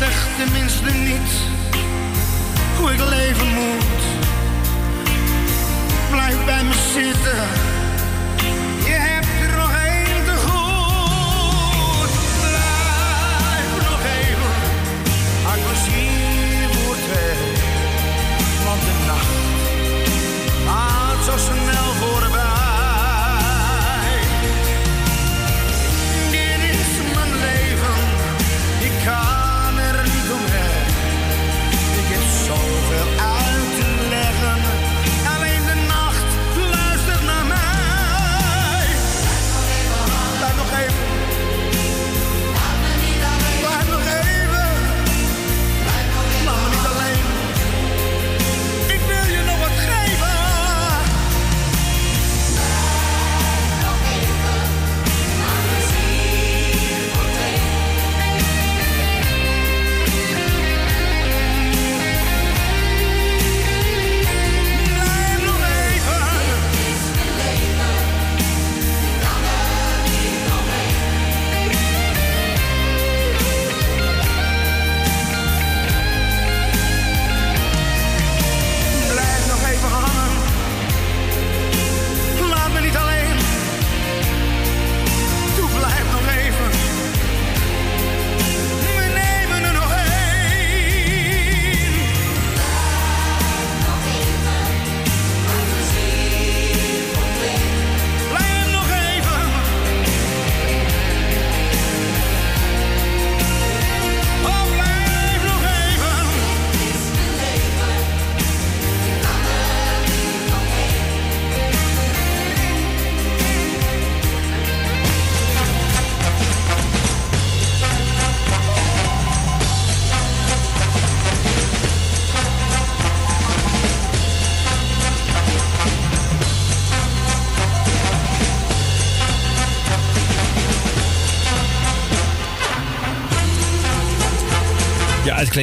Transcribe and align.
Zegt 0.00 0.36
tenminste 0.36 0.90
niet 0.90 1.30
hoe 2.78 2.92
ik 2.92 3.00
leven 3.08 3.48
moet. 3.48 4.02
Blijf 6.10 6.44
bij 6.44 6.64
me 6.64 6.74
zitten. 6.92 7.79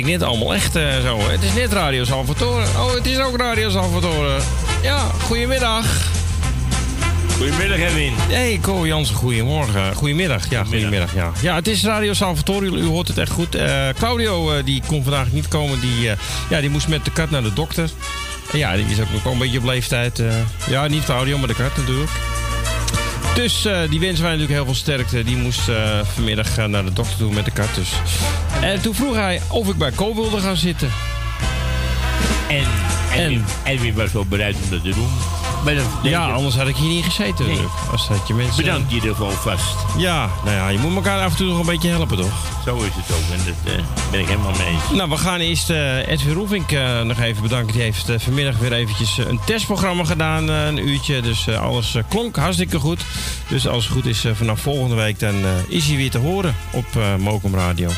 Klinkt 0.01 0.21
niet 0.21 0.29
allemaal 0.29 0.53
echt 0.53 0.75
uh, 0.75 1.01
zo. 1.01 1.19
Het 1.29 1.43
is 1.43 1.53
net 1.53 1.73
Radio 1.73 2.03
Salvatore. 2.03 2.65
Oh, 2.65 2.93
het 2.93 3.05
is 3.05 3.19
ook 3.19 3.37
Radio 3.37 3.69
Salvatore. 3.69 4.37
Ja, 4.81 4.99
goedemiddag. 5.21 5.85
Goedemiddag, 7.37 7.77
Erwin. 7.77 8.13
Hey, 8.17 8.59
Ko 8.61 8.87
Jansen, 8.87 9.15
goedemorgen. 9.15 9.93
Goedemiddag, 9.93 10.49
ja, 10.49 10.63
goedemiddag. 10.63 11.13
Ja. 11.15 11.31
ja, 11.41 11.55
het 11.55 11.67
is 11.67 11.83
Radio 11.83 12.13
Salvatore, 12.13 12.65
u 12.65 12.85
hoort 12.85 13.07
het 13.07 13.17
echt 13.17 13.31
goed. 13.31 13.55
Uh, 13.55 13.87
Claudio, 13.97 14.53
uh, 14.53 14.63
die 14.65 14.81
kon 14.87 15.03
vandaag 15.03 15.31
niet 15.31 15.47
komen. 15.47 15.79
Die, 15.79 16.11
ja, 16.49 16.61
die 16.61 16.69
moest 16.69 16.87
met 16.87 17.05
de 17.05 17.11
kat 17.11 17.29
naar 17.29 17.43
de 17.43 17.53
dokter. 17.53 17.89
En 18.51 18.57
ja, 18.57 18.75
die 18.75 18.85
is 18.85 18.99
ook 18.99 19.11
nog 19.11 19.23
wel 19.23 19.33
een 19.33 19.39
beetje 19.39 19.57
op 19.57 19.65
leeftijd. 19.65 20.21
ja, 20.69 20.87
niet 20.87 21.05
Claudio, 21.05 21.37
maar 21.37 21.47
de 21.47 21.55
kat 21.55 21.77
natuurlijk. 21.77 22.11
Dus 23.35 23.67
die 23.89 23.99
wensen 23.99 24.23
wij 24.23 24.31
natuurlijk 24.31 24.49
heel 24.49 24.65
veel 24.65 24.75
sterkte. 24.75 25.23
Die 25.23 25.37
moest 25.37 25.61
vanmiddag 26.13 26.67
naar 26.67 26.85
de 26.85 26.93
dokter 26.93 27.17
toe 27.17 27.33
met 27.33 27.45
de 27.45 27.51
kat. 27.51 27.75
Dus. 27.75 27.89
En 28.67 28.81
toen 28.81 28.95
vroeg 28.95 29.15
hij 29.15 29.41
of 29.49 29.67
ik 29.67 29.77
bij 29.77 29.91
Ko 29.91 30.15
wilde 30.15 30.39
gaan 30.39 30.57
zitten. 30.57 30.91
En, 32.49 32.65
en, 33.13 33.45
Edwin 33.63 33.93
was 33.93 34.11
wel 34.11 34.25
bereid 34.25 34.55
om 34.63 34.69
dat 34.69 34.83
te 34.83 34.89
doen. 34.89 35.09
Ja, 36.03 36.31
anders 36.31 36.55
had 36.55 36.67
ik 36.67 36.75
hier 36.75 36.89
niet 36.89 37.03
gezeten. 37.03 37.47
Nee. 37.47 37.59
Als 37.91 38.07
dat 38.07 38.27
je 38.27 38.33
mensen... 38.33 38.55
Bedankt 38.63 38.91
je 38.91 39.01
ervoor 39.01 39.31
vast. 39.31 39.75
Ja, 39.97 40.29
nou 40.45 40.55
ja, 40.55 40.69
je 40.69 40.77
moet 40.77 40.95
elkaar 40.95 41.23
af 41.23 41.31
en 41.31 41.37
toe 41.37 41.47
nog 41.47 41.59
een 41.59 41.65
beetje 41.65 41.89
helpen, 41.89 42.17
toch? 42.17 42.33
Zo 42.65 42.75
is 42.77 42.91
het 42.93 43.15
ook. 43.15 43.37
En 43.37 43.45
dat 43.45 43.73
uh, 43.73 43.83
ben 44.11 44.19
ik 44.19 44.27
helemaal 44.27 44.51
mee 44.51 44.67
eens. 44.67 44.97
Nou, 44.97 45.09
we 45.09 45.17
gaan 45.17 45.39
eerst 45.39 45.69
uh, 45.69 46.07
Edwin 46.07 46.33
Roefink 46.33 46.71
uh, 46.71 47.01
nog 47.01 47.19
even 47.19 47.41
bedanken. 47.41 47.73
Die 47.73 47.81
heeft 47.81 48.11
vanmiddag 48.17 48.57
weer 48.57 48.73
eventjes 48.73 49.17
een 49.17 49.39
testprogramma 49.45 50.03
gedaan, 50.03 50.47
een 50.47 50.87
uurtje. 50.87 51.21
Dus 51.21 51.49
alles 51.49 51.95
klonk 52.09 52.35
hartstikke 52.35 52.79
goed. 52.79 53.01
Dus 53.49 53.67
als 53.67 53.83
het 53.83 53.93
goed 53.93 54.05
is, 54.05 54.25
vanaf 54.33 54.59
volgende 54.59 54.95
week 54.95 55.19
dan 55.19 55.35
is 55.67 55.87
hij 55.87 55.97
weer 55.97 56.11
te 56.11 56.17
horen 56.17 56.55
op 56.71 56.85
Mokum 57.17 57.55
Radio. 57.55 57.89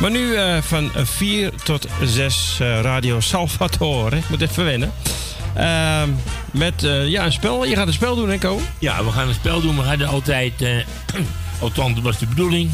Maar 0.00 0.10
nu 0.10 0.36
van 0.62 0.90
4 0.94 1.52
tot 1.64 1.86
6 2.02 2.58
Radio 2.58 3.20
Salvatore. 3.20 4.16
Ik 4.16 4.28
moet 4.28 4.40
even 4.40 4.64
wennen. 4.64 4.92
Uh, 5.56 6.02
met 6.50 6.82
uh, 6.82 7.08
ja, 7.08 7.24
een 7.24 7.32
spel. 7.32 7.64
Je 7.64 7.76
gaat 7.76 7.86
een 7.86 7.92
spel 7.92 8.14
doen, 8.14 8.30
hè? 8.30 8.38
Ja, 8.78 9.04
we 9.04 9.10
gaan 9.10 9.28
een 9.28 9.34
spel 9.34 9.60
doen. 9.60 9.76
We 9.76 9.82
hadden 9.82 10.08
altijd, 10.08 10.52
althans, 11.60 11.94
dat 11.94 12.02
was 12.02 12.18
de 12.18 12.26
bedoeling, 12.26 12.70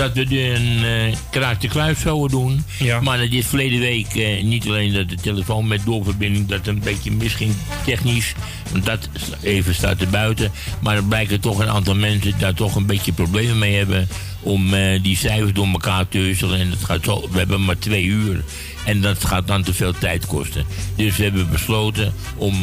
dat 0.00 0.12
we 0.14 0.54
een 0.54 0.84
uh, 0.84 1.14
kraak 1.30 1.60
de 1.60 1.68
kluis 1.68 2.00
zouden 2.00 2.30
doen. 2.30 2.64
Ja. 2.78 3.00
Maar 3.00 3.18
dat 3.18 3.30
is 3.30 3.46
verleden 3.46 3.80
week 3.80 4.14
uh, 4.14 4.42
niet 4.42 4.66
alleen 4.66 4.92
dat 4.92 5.08
de 5.08 5.16
telefoon 5.16 5.68
met 5.68 5.84
doorverbinding 5.84 6.46
dat 6.46 6.66
een 6.66 6.80
beetje 6.80 7.10
misging 7.10 7.54
technisch. 7.84 8.34
Want 8.72 8.86
dat 8.86 9.08
even 9.42 9.74
staat 9.74 10.00
er 10.00 10.08
buiten. 10.08 10.50
Maar 10.80 10.96
er 10.96 11.04
blijken 11.04 11.40
toch 11.40 11.58
een 11.58 11.68
aantal 11.68 11.94
mensen 11.94 12.38
daar 12.38 12.54
toch 12.54 12.74
een 12.74 12.86
beetje 12.86 13.12
problemen 13.12 13.58
mee 13.58 13.76
hebben. 13.76 14.08
Om 14.42 14.74
uh, 14.74 15.02
die 15.02 15.16
cijfers 15.16 15.52
door 15.52 15.66
elkaar 15.66 16.08
te 16.08 16.18
husselen. 16.18 16.60
En 16.60 16.70
dat 16.70 16.84
gaat 16.84 17.04
zo, 17.04 17.28
we 17.30 17.38
hebben 17.38 17.64
maar 17.64 17.78
twee 17.78 18.04
uur. 18.04 18.44
En 18.84 19.00
dat 19.00 19.24
gaat 19.24 19.46
dan 19.46 19.62
te 19.62 19.74
veel 19.74 19.92
tijd 19.98 20.26
kosten. 20.26 20.64
Dus 20.96 21.16
we 21.16 21.22
hebben 21.22 21.50
besloten 21.50 22.14
om 22.36 22.54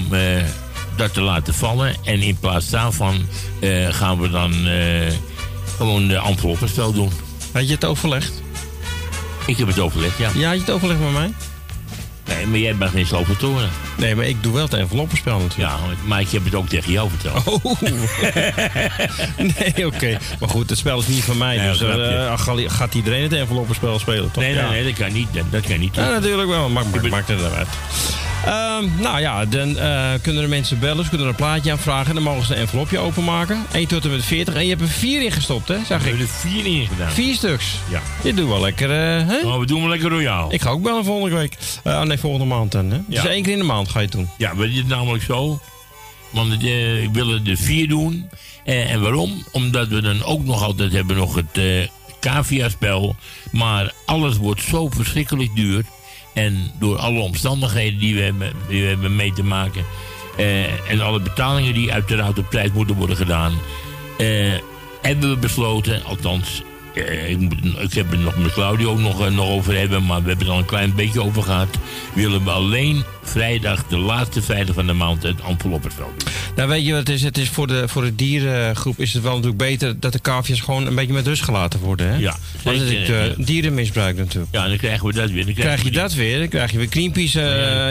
dat 0.95 1.13
te 1.13 1.21
laten 1.21 1.53
vallen. 1.53 1.95
En 2.03 2.21
in 2.21 2.37
plaats 2.37 2.69
daarvan 2.69 3.25
uh, 3.59 3.87
gaan 3.93 4.19
we 4.19 4.29
dan 4.29 4.67
uh, 4.67 5.11
gewoon 5.77 6.07
de 6.07 6.15
enveloppenspel 6.15 6.91
doen. 6.91 7.11
Had 7.57 7.67
je 7.67 7.73
het 7.73 7.85
overlegd? 7.85 8.41
Ik 9.45 9.57
heb 9.57 9.67
het 9.67 9.79
overlegd, 9.79 10.17
ja. 10.17 10.29
Ja, 10.35 10.47
had 10.47 10.55
je 10.55 10.61
het 10.61 10.71
overlegd 10.71 10.99
met 10.99 11.11
mij? 11.11 11.33
Nee, 12.25 12.47
maar 12.47 12.59
jij 12.59 12.75
bent 12.75 12.91
geen 12.91 13.05
slopatoren. 13.05 13.69
Nee, 13.97 14.15
maar 14.15 14.25
ik 14.25 14.43
doe 14.43 14.53
wel 14.53 14.63
het 14.63 14.73
enveloppenspel 14.73 15.39
natuurlijk. 15.39 15.69
Ja, 15.69 15.77
maar 16.05 16.21
ik 16.21 16.29
heb 16.29 16.43
het 16.43 16.55
ook 16.55 16.67
tegen 16.67 16.91
jou 16.91 17.09
verteld. 17.09 17.61
Oh. 17.63 17.81
nee, 19.75 19.85
oké. 19.85 20.17
Maar 20.39 20.49
goed, 20.49 20.69
het 20.69 20.79
spel 20.79 20.99
is 20.99 21.07
niet 21.07 21.23
van 21.23 21.37
mij. 21.37 21.57
Nee, 21.57 21.67
dus 21.67 21.81
uh, 21.81 22.67
gaat 22.67 22.93
iedereen 22.93 23.23
het 23.23 23.33
enveloppenspel 23.33 23.99
spelen, 23.99 24.31
toch? 24.31 24.43
Nee, 24.43 24.55
nee, 24.55 24.69
nee, 24.69 24.83
dat 24.83 24.93
kan 24.93 25.13
niet. 25.13 25.27
Dat 25.49 25.67
kan 25.67 25.79
niet. 25.79 25.95
Ja, 25.95 26.09
natuurlijk 26.09 26.49
wel. 26.49 26.69
Maakt, 26.69 26.91
maakt, 26.91 27.09
maakt 27.09 27.27
het 27.27 27.39
eruit. 27.39 27.67
Um, 28.45 28.91
nou 28.99 29.19
ja, 29.19 29.45
dan 29.45 29.69
uh, 29.69 30.09
kunnen 30.21 30.41
de 30.41 30.47
mensen 30.47 30.79
bellen, 30.79 31.03
ze 31.03 31.09
kunnen 31.09 31.27
een 31.27 31.35
plaatje 31.35 31.71
aanvragen. 31.71 32.07
En 32.07 32.13
dan 32.13 32.23
mogen 32.23 32.45
ze 32.45 32.53
een 32.53 32.59
envelopje 32.59 32.99
openmaken. 32.99 33.65
1 33.71 33.87
tot 33.87 34.03
en 34.03 34.11
met 34.11 34.25
40. 34.25 34.53
En 34.53 34.63
je 34.63 34.69
hebt 34.69 34.81
er 34.81 34.87
4 34.87 35.21
in 35.21 35.31
gestopt, 35.31 35.67
hè? 35.67 35.77
Zag 35.85 35.97
ik. 35.97 36.03
We 36.03 36.09
hebben 36.09 36.27
er 36.27 36.33
4 36.33 36.65
in 36.65 36.87
gedaan. 36.87 37.11
4 37.11 37.35
stuks. 37.35 37.75
Ja. 37.89 38.01
Dit 38.21 38.35
doen 38.37 38.53
we 38.53 38.59
lekker, 38.59 38.89
uh, 38.89 39.27
hè? 39.27 39.39
Oh, 39.47 39.59
we 39.59 39.65
doen 39.65 39.79
wel 39.79 39.89
lekker 39.89 40.09
royaal. 40.09 40.53
Ik 40.53 40.61
ga 40.61 40.69
ook 40.69 40.81
bellen 40.81 41.05
volgende 41.05 41.35
week. 41.35 41.57
Uh, 41.83 42.01
nee, 42.01 42.17
volgende 42.17 42.45
maand 42.45 42.71
dan, 42.71 42.91
hè? 42.91 42.95
Ja. 42.95 43.21
Dus 43.21 43.31
één 43.31 43.43
keer 43.43 43.53
in 43.53 43.59
de 43.59 43.65
maand 43.65 43.89
ga 43.89 43.99
je 43.99 44.05
het 44.05 44.13
doen. 44.13 44.29
Ja, 44.37 44.55
we 44.55 44.67
doen 44.67 44.77
het 44.77 44.87
namelijk 44.87 45.23
zo. 45.23 45.59
Want 46.29 46.63
ik 46.63 47.09
wil 47.11 47.29
er 47.29 47.41
4 47.57 47.87
doen. 47.87 48.29
en 48.63 49.01
waarom? 49.01 49.43
Omdat 49.51 49.87
we 49.87 50.01
dan 50.01 50.23
ook 50.23 50.43
nog 50.43 50.63
altijd 50.63 50.91
hebben 50.91 51.15
nog 51.15 51.35
het 51.35 51.89
cavia-spel. 52.19 53.15
Maar 53.51 53.93
alles 54.05 54.37
wordt 54.37 54.61
zo 54.61 54.89
verschrikkelijk 54.89 55.55
duur. 55.55 55.83
En 56.37 56.71
door 56.79 56.97
alle 56.97 57.19
omstandigheden 57.19 57.99
die 57.99 58.15
we 58.15 58.21
hebben, 58.21 58.51
die 58.67 58.81
we 58.81 58.87
hebben 58.87 59.15
mee 59.15 59.33
te 59.33 59.43
maken. 59.43 59.85
Uh, 60.39 60.91
en 60.91 61.01
alle 61.01 61.19
betalingen 61.19 61.73
die 61.73 61.93
uiteraard 61.93 62.37
op 62.37 62.49
tijd 62.51 62.73
moeten 62.73 62.95
worden 62.95 63.17
gedaan. 63.17 63.53
Uh, 64.17 64.53
hebben 65.01 65.29
we 65.29 65.37
besloten, 65.37 66.03
althans 66.03 66.63
ik, 67.05 67.37
moet, 67.37 67.53
ik, 67.79 67.93
heb 67.93 68.11
het 68.11 68.19
nog 68.19 68.37
met 68.37 68.51
Claudio 68.51 68.95
nog, 68.95 69.21
uh, 69.21 69.35
nog 69.35 69.49
over 69.49 69.77
hebben, 69.77 70.05
maar 70.05 70.21
we 70.21 70.27
hebben 70.27 70.45
het 70.45 70.55
al 70.55 70.59
een 70.59 70.65
klein 70.65 70.95
beetje 70.95 71.23
over 71.23 71.43
gehad. 71.43 71.77
Willen 72.13 72.43
we 72.43 72.49
alleen 72.49 73.03
vrijdag, 73.23 73.87
de 73.87 73.97
laatste 73.97 74.41
vrijdag 74.41 74.75
van 74.75 74.87
de 74.87 74.93
maand, 74.93 75.23
het 75.23 75.41
enveloppenveld 75.41 76.09
doen. 76.17 76.33
Nou, 76.55 76.69
weet 76.69 76.85
je 76.85 76.91
wat 76.91 76.99
het 76.99 77.09
is? 77.09 77.23
Het 77.23 77.37
is 77.37 77.49
voor 77.49 77.67
de, 77.67 77.87
voor 77.87 78.01
de 78.01 78.15
dierengroep 78.15 78.99
is 78.99 79.13
het 79.13 79.23
wel 79.23 79.31
natuurlijk 79.31 79.57
beter 79.57 79.99
dat 79.99 80.13
de 80.13 80.19
kaafjes 80.19 80.59
gewoon 80.59 80.87
een 80.87 80.95
beetje 80.95 81.13
met 81.13 81.27
rust 81.27 81.43
gelaten 81.43 81.79
worden. 81.79 82.07
Hè? 82.07 82.17
Ja. 82.17 82.35
Want 82.63 82.79
het 82.79 82.89
is 82.89 83.09
uh, 83.09 83.23
dierenmisbruik 83.37 84.17
natuurlijk. 84.17 84.53
Ja, 84.53 84.67
dan 84.67 84.77
krijgen 84.77 85.07
we 85.07 85.13
dat 85.13 85.29
weer. 85.29 85.45
Dan 85.45 85.53
krijg 85.53 85.83
je 85.83 85.91
dat 85.91 86.13
weer. 86.13 86.39
Dan 86.39 86.47
krijg 86.47 86.71
je 86.71 86.77
weer 86.77 86.87
Greenpeace 86.89 87.39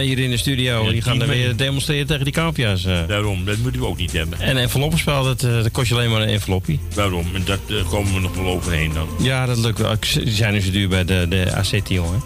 hier 0.02 0.18
in 0.18 0.30
de 0.30 0.36
studio. 0.36 0.84
Ja, 0.84 0.90
die 0.90 1.02
gaan 1.02 1.18
dan 1.18 1.28
weer 1.28 1.56
demonstreren 1.56 2.06
tegen 2.06 2.24
die 2.24 2.32
kaafjes. 2.32 2.82
Daarom, 2.82 3.44
dat 3.44 3.56
moeten 3.56 3.80
we 3.80 3.86
ook 3.86 3.98
niet 3.98 4.12
hebben. 4.12 4.40
En 4.40 4.56
enveloppenspel, 4.56 5.24
dat, 5.24 5.40
dat 5.40 5.70
kost 5.70 5.88
je 5.88 5.94
alleen 5.94 6.10
maar 6.10 6.22
een 6.22 6.28
enveloppie. 6.28 6.80
Daarom, 6.94 7.26
en 7.34 7.42
dat 7.44 7.60
komen 7.88 8.14
we 8.14 8.20
nog 8.20 8.34
wel 8.34 8.46
overheen 8.46 8.95
dan. 8.96 9.08
Ja, 9.18 9.46
dat 9.46 9.58
lukt 9.58 9.78
wel. 9.78 9.94
Die 10.14 10.30
zijn 10.30 10.52
nu 10.52 10.60
zo 10.60 10.70
duur 10.70 10.88
bij 10.88 11.04
de, 11.04 11.26
de 11.28 11.54
ACT, 11.54 11.88
jongen. 11.88 12.22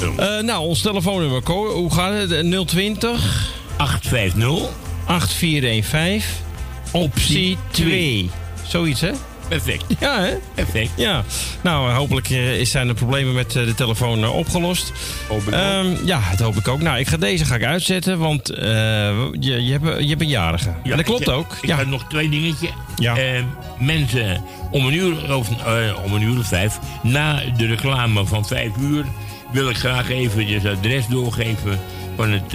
Uh, 0.00 0.40
nou, 0.40 0.66
ons 0.66 0.80
telefoonnummer, 0.80 1.42
hoe 1.50 1.94
gaat 1.94 2.30
het? 2.30 2.68
020 2.68 3.50
850 3.76 4.68
8415 5.06 6.44
optie 6.92 7.58
2. 7.70 8.30
Zoiets, 8.66 9.00
hè? 9.00 9.10
Perfect. 9.48 9.84
Ja, 9.98 10.20
hè? 10.20 10.34
Perfect. 10.54 10.90
Ja. 10.96 11.24
Nou, 11.62 11.90
hopelijk 11.90 12.26
zijn 12.62 12.86
de 12.86 12.94
problemen 12.94 13.34
met 13.34 13.52
de 13.52 13.74
telefoon 13.76 14.28
opgelost. 14.28 14.92
Hoop 15.28 15.42
ik 15.42 15.54
um, 15.54 15.98
ja, 16.04 16.20
dat 16.30 16.38
hoop 16.38 16.56
ik 16.56 16.68
ook. 16.68 16.80
Nou, 16.80 16.98
ik 16.98 17.08
ga 17.08 17.16
deze 17.16 17.44
ga 17.44 17.54
ik 17.54 17.64
uitzetten, 17.64 18.18
want 18.18 18.50
uh, 18.50 18.58
je, 18.58 19.64
je, 19.64 19.72
hebt, 19.72 20.02
je 20.02 20.08
hebt 20.08 20.20
een 20.20 20.28
jarige. 20.28 20.68
Ja, 20.82 20.90
en 20.90 20.96
dat 20.96 21.06
klopt 21.06 21.20
ik, 21.20 21.28
ook. 21.28 21.56
Ik 21.60 21.68
ja. 21.68 21.76
heb 21.76 21.86
nog 21.86 22.04
twee 22.08 22.28
dingetjes. 22.28 22.70
Ja. 22.96 23.18
Uh, 23.18 23.42
mensen, 23.78 24.44
om 24.70 24.86
een 24.86 24.94
uur 24.94 25.36
of 25.36 25.48
uh, 25.50 26.04
om 26.04 26.12
een 26.12 26.22
uur 26.22 26.38
of 26.38 26.46
vijf, 26.46 26.78
na 27.02 27.42
de 27.56 27.66
reclame 27.66 28.26
van 28.26 28.46
vijf 28.46 28.70
uur, 28.80 29.04
wil 29.52 29.68
ik 29.68 29.76
graag 29.76 30.10
even 30.10 30.46
het 30.46 30.66
adres 30.66 31.06
doorgeven 31.06 31.80
van 32.16 32.30
het 32.30 32.54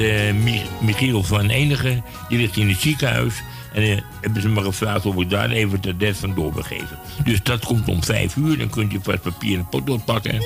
Michiel 0.82 1.24
van 1.24 1.50
Enige. 1.50 2.02
Die 2.30 2.38
ligt 2.38 2.58
in 2.58 2.70
het 2.70 2.80
ziekenhuis. 2.80 3.34
En 3.74 3.84
uh, 3.84 3.98
hebben 4.22 4.42
ze 4.42 4.50
me 4.50 4.62
gevraagd 4.62 5.06
of 5.06 5.16
ik 5.16 5.30
daar 5.30 5.50
even 5.50 5.72
het 5.72 5.88
adres 5.88 6.18
van 6.18 6.36
doorbegeven. 6.36 7.00
Dus 7.24 7.44
dat 7.44 7.66
komt 7.66 7.88
om 7.88 8.04
vijf 8.04 8.36
uur. 8.36 8.58
Dan 8.58 8.70
kunt 8.70 8.92
je 8.92 9.00
vast 9.04 9.22
papier 9.22 9.58
en 9.58 9.70
potlood 9.70 10.06
pakken. 10.06 10.44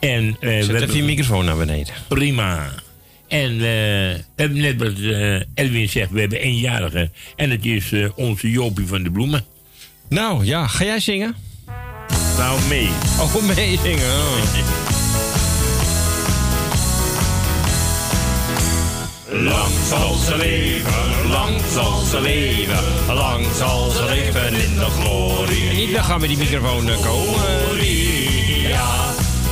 En, 0.00 0.36
uh, 0.40 0.62
Zet 0.62 0.82
even 0.82 0.96
je 0.96 1.02
microfoon 1.02 1.44
naar 1.44 1.56
beneden. 1.56 1.94
Prima. 2.08 2.68
En 3.28 3.52
uh, 3.52 3.60
we 3.60 4.24
hebben 4.36 4.60
net 4.60 4.76
wat 4.76 4.92
Edwin 5.54 5.88
zegt, 5.88 6.10
we 6.10 6.20
hebben 6.20 6.40
eenjarige. 6.40 7.10
En 7.36 7.50
het 7.50 7.64
is 7.64 7.92
onze 8.14 8.50
Jopie 8.50 8.86
van 8.86 9.02
de 9.02 9.10
Bloemen. 9.10 9.44
Nou 10.08 10.44
ja, 10.44 10.66
ga 10.66 10.84
jij 10.84 11.00
zingen? 11.00 11.36
Nou, 12.36 12.60
mee. 12.68 12.88
Oh, 13.20 13.34
mee 13.56 13.78
zingen. 13.82 14.10
Oh. 14.10 14.95
Lang 19.30 19.72
zal 19.88 20.14
ze 20.14 20.36
leven, 20.36 21.28
lang 21.30 21.60
zal 21.72 22.00
ze 22.10 22.20
leven, 22.20 22.78
lang 23.14 23.46
zal 23.58 23.90
ze 23.90 24.04
leven 24.04 24.46
in 24.46 24.74
de 24.74 24.84
glorie. 24.84 25.72
Niet 25.72 25.92
weggaan 25.92 26.20
met 26.20 26.28
die 26.28 26.38
microfoon 26.38 26.84
komen. 26.84 27.34
Gloria, 27.34 28.86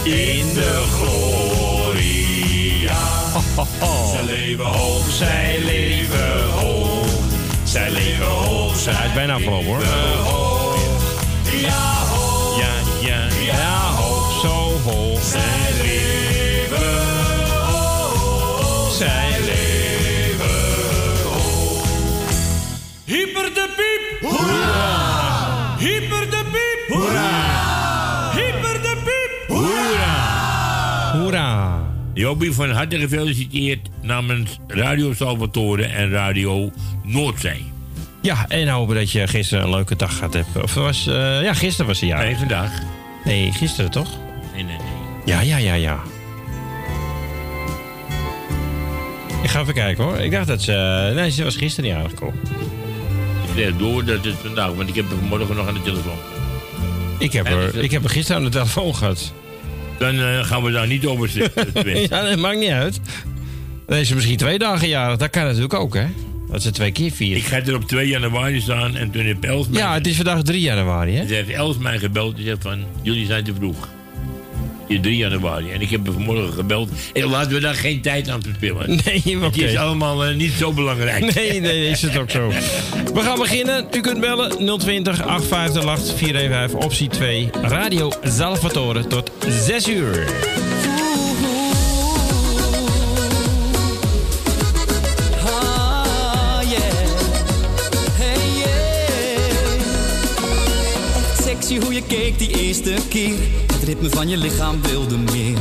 in 0.02 0.54
de 0.54 0.84
gloria. 0.92 2.96
Oh. 3.80 4.10
Zij 4.12 4.24
leven 4.24 4.64
hoog, 4.64 5.10
zij 5.10 5.58
leven 5.64 6.50
hoog. 6.50 7.06
Zij 7.62 7.90
leven 7.90 8.26
hoog, 8.26 8.76
zij 8.76 8.92
Het 8.94 9.04
is 9.06 9.12
bijna 9.12 9.34
afgelopen 9.34 9.66
hoor. 9.66 9.84
hoog. 10.24 10.78
Ja, 11.60 11.94
hoog. 12.14 12.58
Ja, 12.60 12.72
ja, 13.00 13.26
ja, 13.46 13.90
hoog, 13.92 14.40
zo 14.40 14.80
hoog. 14.90 15.22
Zij 15.22 15.72
leven 15.82 16.13
hoog. 18.98 19.08
Zij 19.08 19.42
Hyper 23.04 23.54
de 23.54 23.68
piep! 23.76 24.30
Hoera! 24.30 25.76
Hyper 25.78 26.30
de 26.30 26.44
piep! 26.52 26.96
Hoera! 26.96 28.30
Hyper 28.32 28.82
de 28.82 28.96
piep! 29.04 29.56
Hoera! 31.12 31.82
Jobie, 32.14 32.52
van 32.52 32.70
harte 32.70 32.98
gefeliciteerd 32.98 33.88
namens 34.02 34.58
Radio 34.66 35.12
Salvatore 35.14 35.84
en 35.84 36.10
Radio 36.10 36.70
Noordzee. 37.02 37.72
Ja, 38.22 38.48
en 38.48 38.68
hopen 38.68 38.94
dat 38.94 39.10
je 39.10 39.26
gisteren 39.26 39.64
een 39.64 39.70
leuke 39.70 39.96
dag 39.96 40.14
gehad 40.14 40.34
hebt. 40.34 40.62
Of 40.62 40.74
was, 40.74 41.06
uh, 41.06 41.42
ja, 41.42 41.54
gisteren 41.54 41.86
was 41.86 42.00
hij 42.00 42.08
ja. 42.08 42.18
Nee, 42.18 42.36
vandaag. 42.36 42.80
Nee, 43.24 43.52
gisteren 43.52 43.90
toch? 43.90 44.08
Nee, 44.54 44.64
nee, 44.64 44.76
nee. 44.76 44.86
Ja, 45.24 45.40
ja, 45.40 45.56
ja, 45.56 45.74
ja. 45.74 46.02
Ik 49.44 49.50
ga 49.50 49.60
even 49.60 49.74
kijken 49.74 50.04
hoor. 50.04 50.18
Ik 50.18 50.30
dacht 50.30 50.46
dat 50.46 50.62
ze. 50.62 51.12
nee, 51.14 51.30
ze 51.30 51.44
was 51.44 51.56
gisteren 51.56 51.90
niet 51.90 51.98
aangekomen. 51.98 52.40
Ik 53.48 53.54
leer 53.54 53.76
door 53.76 54.04
dat 54.04 54.24
het 54.24 54.34
vandaag, 54.42 54.72
want 54.72 54.88
ik 54.88 54.94
heb 54.94 55.08
hem 55.08 55.18
morgen 55.18 55.56
nog 55.56 55.68
aan 55.68 55.74
de 55.74 55.82
telefoon. 55.82 56.18
Ik 57.18 57.32
heb, 57.32 57.46
er, 57.46 57.76
ik 57.76 57.90
heb 57.90 58.04
er 58.04 58.10
gisteren 58.10 58.36
aan 58.36 58.44
de 58.44 58.50
telefoon 58.50 58.94
gehad. 58.94 59.32
Dan 59.98 60.14
uh, 60.14 60.44
gaan 60.44 60.62
we 60.62 60.70
daar 60.70 60.86
niet 60.86 61.06
over 61.06 61.28
zitten. 61.28 61.66
ja, 62.10 62.22
dat 62.22 62.38
maakt 62.38 62.58
niet 62.58 62.70
uit. 62.70 63.00
Dan 63.86 63.98
is 63.98 64.08
ze 64.08 64.14
misschien 64.14 64.36
twee 64.36 64.58
dagen 64.58 64.88
jarig. 64.88 65.16
Dat 65.16 65.30
kan 65.30 65.44
natuurlijk 65.44 65.74
ook, 65.74 65.94
hè? 65.94 66.06
Dat 66.50 66.62
ze 66.62 66.70
twee 66.70 66.92
keer 66.92 67.10
vieren. 67.10 67.38
Ik 67.38 67.44
ga 67.44 67.56
er 67.56 67.74
op 67.74 67.88
2 67.88 68.08
januari 68.08 68.60
staan 68.60 68.96
en 68.96 69.10
toen 69.10 69.22
heeft 69.22 69.44
Els 69.44 69.68
mij... 69.68 69.80
Ja, 69.80 69.94
het 69.94 70.06
is 70.06 70.16
vandaag 70.16 70.42
3 70.42 70.60
januari, 70.60 71.16
hè? 71.16 71.26
Ze 71.26 71.34
heeft 71.34 71.50
Els 71.50 71.78
mij 71.78 71.98
gebeld 71.98 72.36
en 72.36 72.44
zegt 72.44 72.62
van... 72.62 72.84
Jullie 73.02 73.26
zijn 73.26 73.44
te 73.44 73.54
vroeg. 73.54 73.88
3 74.86 75.16
januari. 75.16 75.70
En 75.70 75.80
ik 75.80 75.90
heb 75.90 76.00
vanmorgen 76.04 76.52
gebeld. 76.52 76.90
En 77.12 77.24
laten 77.24 77.52
we 77.52 77.60
daar 77.60 77.74
geen 77.74 78.00
tijd 78.00 78.28
aan 78.28 78.42
verspillen. 78.42 79.00
Nee, 79.04 79.36
oké. 79.36 79.44
Het 79.44 79.70
is 79.70 79.76
allemaal 79.76 80.28
uh, 80.28 80.36
niet 80.36 80.52
zo 80.52 80.72
belangrijk. 80.72 81.34
Nee, 81.34 81.60
nee, 81.60 81.88
is 81.88 82.02
het 82.02 82.18
ook 82.18 82.30
zo. 82.30 82.52
We 83.14 83.20
gaan 83.20 83.38
beginnen. 83.38 83.86
U 83.96 84.00
kunt 84.00 84.20
bellen 84.20 84.78
020 84.78 85.22
858 85.22 86.16
415 86.16 86.78
optie 86.78 87.08
2. 87.08 87.50
Radio 87.62 88.12
Salvatore 88.22 89.06
tot 89.06 89.30
6 89.48 89.88
uur. 89.88 90.26
hoe 101.82 101.94
je 101.94 102.02
keek 102.02 102.38
die 102.38 102.60
eerste 102.60 102.94
keer. 103.08 103.63
Het 103.74 103.82
ritme 103.82 104.08
van 104.10 104.28
je 104.28 104.36
lichaam 104.36 104.82
wilde 104.82 105.16
meer. 105.18 105.58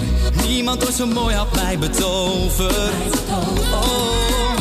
Niemand 0.47 0.85
ooit 0.85 0.93
zo 0.95 1.05
mooi 1.05 1.35
had 1.35 1.55
mij 1.55 1.79
betoverd. 1.79 3.19
Oh, 3.71 4.55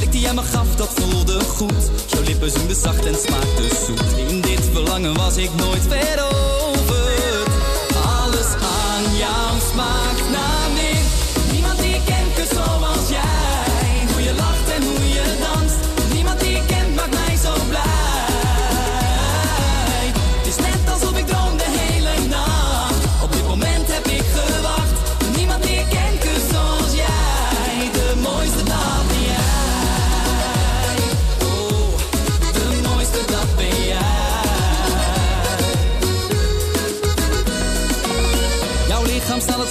de 0.00 0.08
die 0.08 0.20
jij 0.20 0.34
me 0.34 0.42
gaf, 0.42 0.76
dat 0.76 0.90
voelde 0.94 1.40
goed. 1.40 1.90
Jouw 2.06 2.22
lippen 2.22 2.50
zoemden 2.50 2.76
zacht 2.76 3.06
en 3.06 3.14
smaakte 3.14 3.76
zoet. 3.86 4.28
In 4.28 4.40
dit 4.40 4.60
verlangen 4.72 5.14
was 5.14 5.36
ik 5.36 5.50
nooit 5.54 5.82
veroverd. 5.88 6.43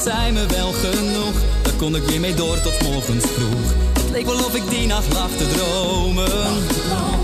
Dat 0.03 0.13
zei 0.13 0.31
me 0.31 0.45
wel 0.45 0.71
genoeg. 0.71 1.33
Daar 1.61 1.73
kon 1.73 1.95
ik 1.95 2.03
weer 2.03 2.19
mee 2.19 2.33
door 2.33 2.61
tot 2.61 2.81
morgens 2.81 3.25
vroeg. 3.25 3.73
Het 3.93 4.09
leek 4.11 4.25
wel 4.25 4.35
of 4.35 4.55
ik 4.55 4.69
die 4.69 4.87
nacht 4.87 5.13
lag 5.13 5.29
te 5.29 5.47
dromen. 5.47 6.31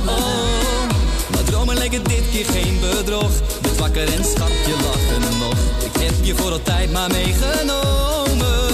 Oh, 0.05 0.88
maar 1.31 1.43
dromen 1.43 1.77
leek 1.77 1.93
het 1.93 2.05
dit 2.05 2.24
keer 2.31 2.45
geen 2.45 2.79
bedrog. 2.79 3.31
Werd 3.62 3.77
wakker 3.77 4.13
en 4.13 4.24
schat 4.24 4.51
je 4.65 4.75
lachen 4.83 5.38
nog. 5.39 5.57
Ik 5.83 6.01
heb 6.01 6.13
je 6.21 6.36
voor 6.36 6.51
altijd 6.51 6.91
maar 6.91 7.12
meegenomen. 7.12 8.69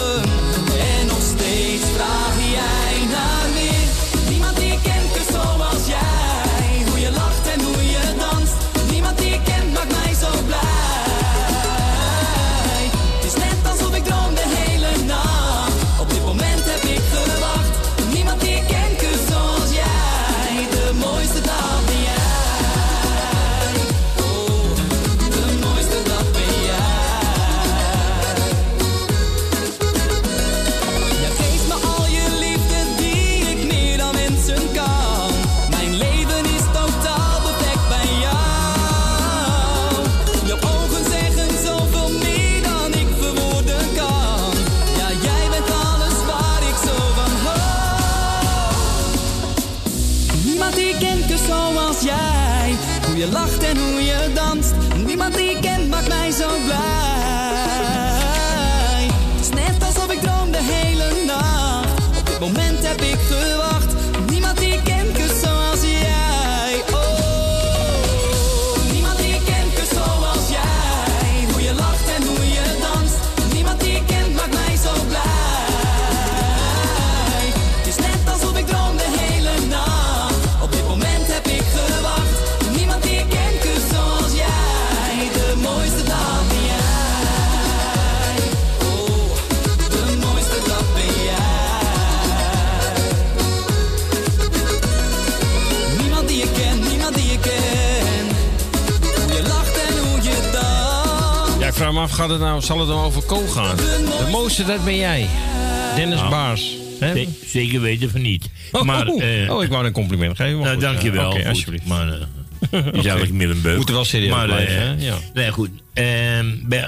Gaat 102.16 102.30
het 102.30 102.40
nou, 102.40 102.62
zal 102.62 102.80
het 102.80 102.88
nou 102.88 103.06
over 103.06 103.24
Ko 103.24 103.48
gaan? 103.48 103.76
De 103.76 104.28
mooiste, 104.32 104.66
dat 104.66 104.84
ben 104.84 104.98
jij. 104.98 105.28
Dennis 105.96 106.20
Nou, 106.20 106.30
Baars. 106.30 106.78
Zeker 107.46 107.82
weten 107.82 108.10
van 108.10 108.22
niet. 108.22 108.50
Maar, 108.84 109.08
oh, 109.08 109.24
eh, 109.24 109.52
oh, 109.52 109.64
ik 109.64 109.70
wou 109.70 109.86
een 109.86 109.92
compliment 109.92 110.36
geven. 110.36 110.60
nou, 110.60 110.72
goed, 110.74 110.82
dankjewel. 110.82 111.30
Oké, 111.30 111.38
Goed, 111.38 111.48
alsjeblieft. 111.48 111.86
Maar 111.86 112.08
eh, 112.72 112.86
is 112.86 112.92
eigenlijk 112.92 113.34
meer 113.34 113.50
een 113.50 113.62
beuk. 113.62 113.78
Moet 113.78 113.88
er 113.88 113.94
wel 113.94 114.06
serieus 114.06 114.32
maar, 114.32 114.46
blijven, 114.46 114.76
eh, 114.76 114.82
hè? 114.82 115.06
Ja. 115.06 115.18
Nee, 115.34 115.52
goed. 115.52 115.70
Ehm, 115.94 116.46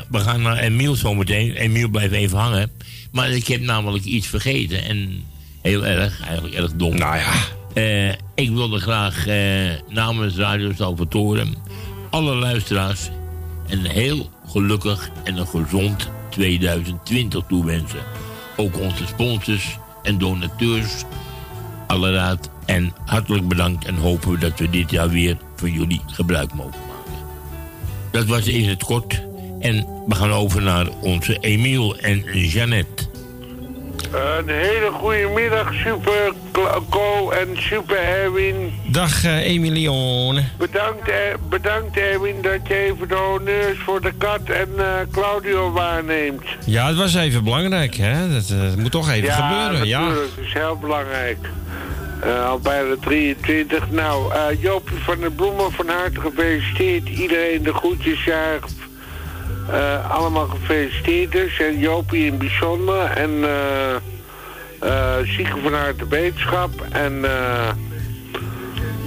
we, 0.10 0.20
gaan 0.20 0.42
naar 0.42 0.58
Emiel 0.58 0.96
zometeen. 0.96 1.56
Emiel 1.56 1.90
blijft 1.90 2.14
even 2.14 2.38
hangen. 2.38 2.72
Maar 3.12 3.32
ik 3.32 3.48
heb 3.48 3.62
namelijk 3.62 4.04
iets 4.04 4.28
vergeten. 4.28 4.84
En 4.84 5.24
heel 5.62 5.86
erg, 5.86 6.22
eigenlijk 6.22 6.56
erg 6.56 6.72
dom. 6.72 6.98
Nou 6.98 7.18
ja. 7.18 7.34
Eh, 7.74 8.10
ik 8.36 8.50
wilde 8.50 8.80
graag 8.80 9.28
eh, 9.28 9.38
namens 9.90 10.36
Radio 10.36 10.72
Salvatore 10.78 11.46
alle 12.10 12.36
luisteraars 12.36 13.00
een 13.68 13.86
heel 13.86 14.30
gelukkig 14.48 15.10
en 15.24 15.38
een 15.38 15.48
gezond 15.48 16.10
2020 16.30 17.44
toewensen. 17.48 18.04
Ook 18.56 18.80
onze 18.80 19.08
sponsors 19.08 19.78
en 20.04 20.18
donateurs, 20.18 21.04
alle 21.88 22.12
raad 22.12 22.50
en 22.66 22.94
hartelijk 23.06 23.48
bedankt 23.48 23.86
en 23.86 23.96
hopen 23.96 24.32
we 24.32 24.38
dat 24.38 24.60
we 24.60 24.70
dit 24.70 24.92
jaar 24.92 25.10
weer 25.10 25.38
van 25.56 25.72
jullie 25.72 26.02
gebruik 26.08 26.54
mogen 26.54 26.80
maken. 26.88 27.26
Dat 28.12 28.26
was 28.26 28.48
in 28.48 28.70
het 28.70 28.84
kort 28.84 29.26
en 29.60 29.86
we 30.08 30.16
gaan 30.16 30.32
over 30.32 30.62
naar 30.62 30.88
onze 31.02 31.38
Emiel 31.40 31.98
en 31.98 32.24
Jeannette. 32.34 33.17
Een 34.12 34.50
hele 34.50 34.92
goede 34.92 35.28
middag, 35.36 35.74
Super 35.74 36.34
Co 36.90 37.30
en 37.30 37.48
Super 37.54 37.98
Erwin. 37.98 38.74
Dag 38.88 39.24
uh, 39.24 39.48
Emilione. 39.48 40.44
Bedankt, 40.58 41.10
er, 41.10 41.36
bedankt 41.50 41.98
Erwin 41.98 42.42
dat 42.42 42.68
je 42.68 42.76
even 42.76 43.08
de 43.08 43.16
honneurs 43.16 43.80
voor 43.80 44.02
de 44.02 44.12
kat 44.18 44.42
en 44.44 44.70
uh, 44.78 44.86
Claudio 45.12 45.72
waarneemt. 45.72 46.44
Ja, 46.66 46.88
het 46.88 46.98
was 46.98 47.16
even 47.16 47.44
belangrijk, 47.44 47.96
hè? 47.96 48.34
Dat, 48.34 48.50
uh, 48.50 48.74
moet 48.78 48.92
toch 48.92 49.10
even 49.10 49.24
ja, 49.24 49.50
gebeuren. 49.50 49.88
Ja, 49.88 50.00
natuurlijk. 50.00 50.32
Het 50.36 50.46
is 50.46 50.54
heel 50.54 50.78
belangrijk. 50.78 51.38
al 52.48 52.60
bijna 52.60 52.96
23. 53.02 53.92
Nou, 53.92 54.34
Joopje 54.60 54.96
van 54.96 55.20
der 55.20 55.32
Bloemen, 55.32 55.72
van 55.72 55.88
harte 55.90 56.22
gefeliciteerd. 56.22 57.10
Iedereen 57.10 57.64
de 57.64 57.74
groetjes, 57.74 58.24
ja. 58.24 58.60
Allemaal 60.10 60.48
gefeliciteerd 60.48 61.32
dus. 61.32 61.60
En 61.60 61.80
Joopie 61.80 62.26
in 62.26 62.32
het 62.32 62.40
bijzonder. 62.40 63.04
En... 63.04 63.44
eh 63.44 63.96
uh, 64.84 65.16
zieken 65.24 65.62
vanuit 65.62 66.00
de 66.00 66.08
wetenschap 66.08 66.82
en 66.92 67.14
uh, 67.14 67.70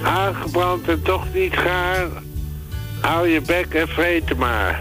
aangebrand 0.03 0.87
en 0.87 1.01
toch 1.01 1.25
niet 1.33 1.53
gaar. 1.53 2.07
Hou 2.99 3.27
je 3.27 3.41
bek 3.41 3.73
en 3.73 3.87
vreten 3.87 4.37
maar. 4.37 4.79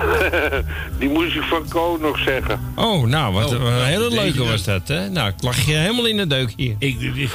Die 0.99 1.09
moest 1.09 1.37
ik 1.37 1.43
van 1.43 1.69
Ko 1.69 1.99
nog 2.01 2.19
zeggen. 2.19 2.61
Oh, 2.77 3.07
nou, 3.07 3.33
wat 3.33 3.55
oh, 3.55 3.65
een 3.65 3.85
hele 3.85 4.11
leuke 4.11 4.45
was 4.45 4.65
dat, 4.65 4.89
hè? 4.89 5.09
Nou, 5.09 5.29
ik 5.29 5.43
lag 5.43 5.61
je 5.61 5.73
helemaal 5.73 6.07
in 6.07 6.17
de 6.17 6.27
deuk 6.27 6.53
hier. 6.57 6.75
Ik, 6.79 7.01
ik... 7.01 7.31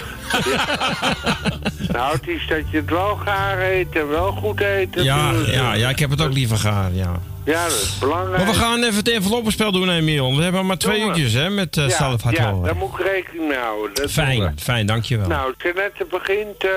nou, 1.94 2.16
het 2.16 2.28
is 2.28 2.48
dat 2.48 2.70
je 2.70 2.78
het 2.78 2.90
wel 2.90 3.16
gaar 3.16 3.62
eet 3.62 3.96
en 3.96 4.08
wel 4.08 4.32
goed 4.32 4.62
eet. 4.62 4.90
Ja, 4.92 5.32
ja, 5.46 5.74
ja, 5.74 5.90
ik 5.90 6.00
heb 6.00 6.10
het 6.10 6.22
ook 6.22 6.34
liever 6.34 6.58
gaar, 6.58 6.94
ja. 6.94 7.20
Ja, 7.46 7.64
dat 7.64 7.72
is 7.72 7.98
belangrijk. 8.00 8.38
Maar 8.38 8.54
we 8.54 8.60
gaan 8.60 8.84
even 8.84 8.96
het 8.96 9.10
enveloppenspel 9.10 9.72
doen, 9.72 9.90
Emiel. 9.90 10.36
We 10.38 10.44
hebben 10.44 10.66
maar 10.66 10.78
twee 10.78 11.02
uurtjes, 11.02 11.34
hè, 11.34 11.50
met 11.50 11.78
uh, 11.78 11.88
ja, 11.88 12.16
Ja, 12.30 12.54
daar 12.64 12.76
moet 12.76 13.00
ik 13.00 13.06
rekening 13.06 13.48
mee 13.48 13.58
houden. 13.58 13.96
Dat 13.96 14.12
fijn, 14.12 14.56
fijn, 14.60 14.86
dankjewel. 14.86 15.28
Nou, 15.28 15.54
Jeannette 15.58 16.06
begint... 16.10 16.64
Uh, 16.64 16.72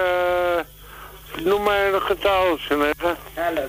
noem 1.45 1.63
maar 1.63 1.95
een 1.95 2.01
getal, 2.01 2.59
Jeannette. 2.69 3.17
Elf. 3.35 3.69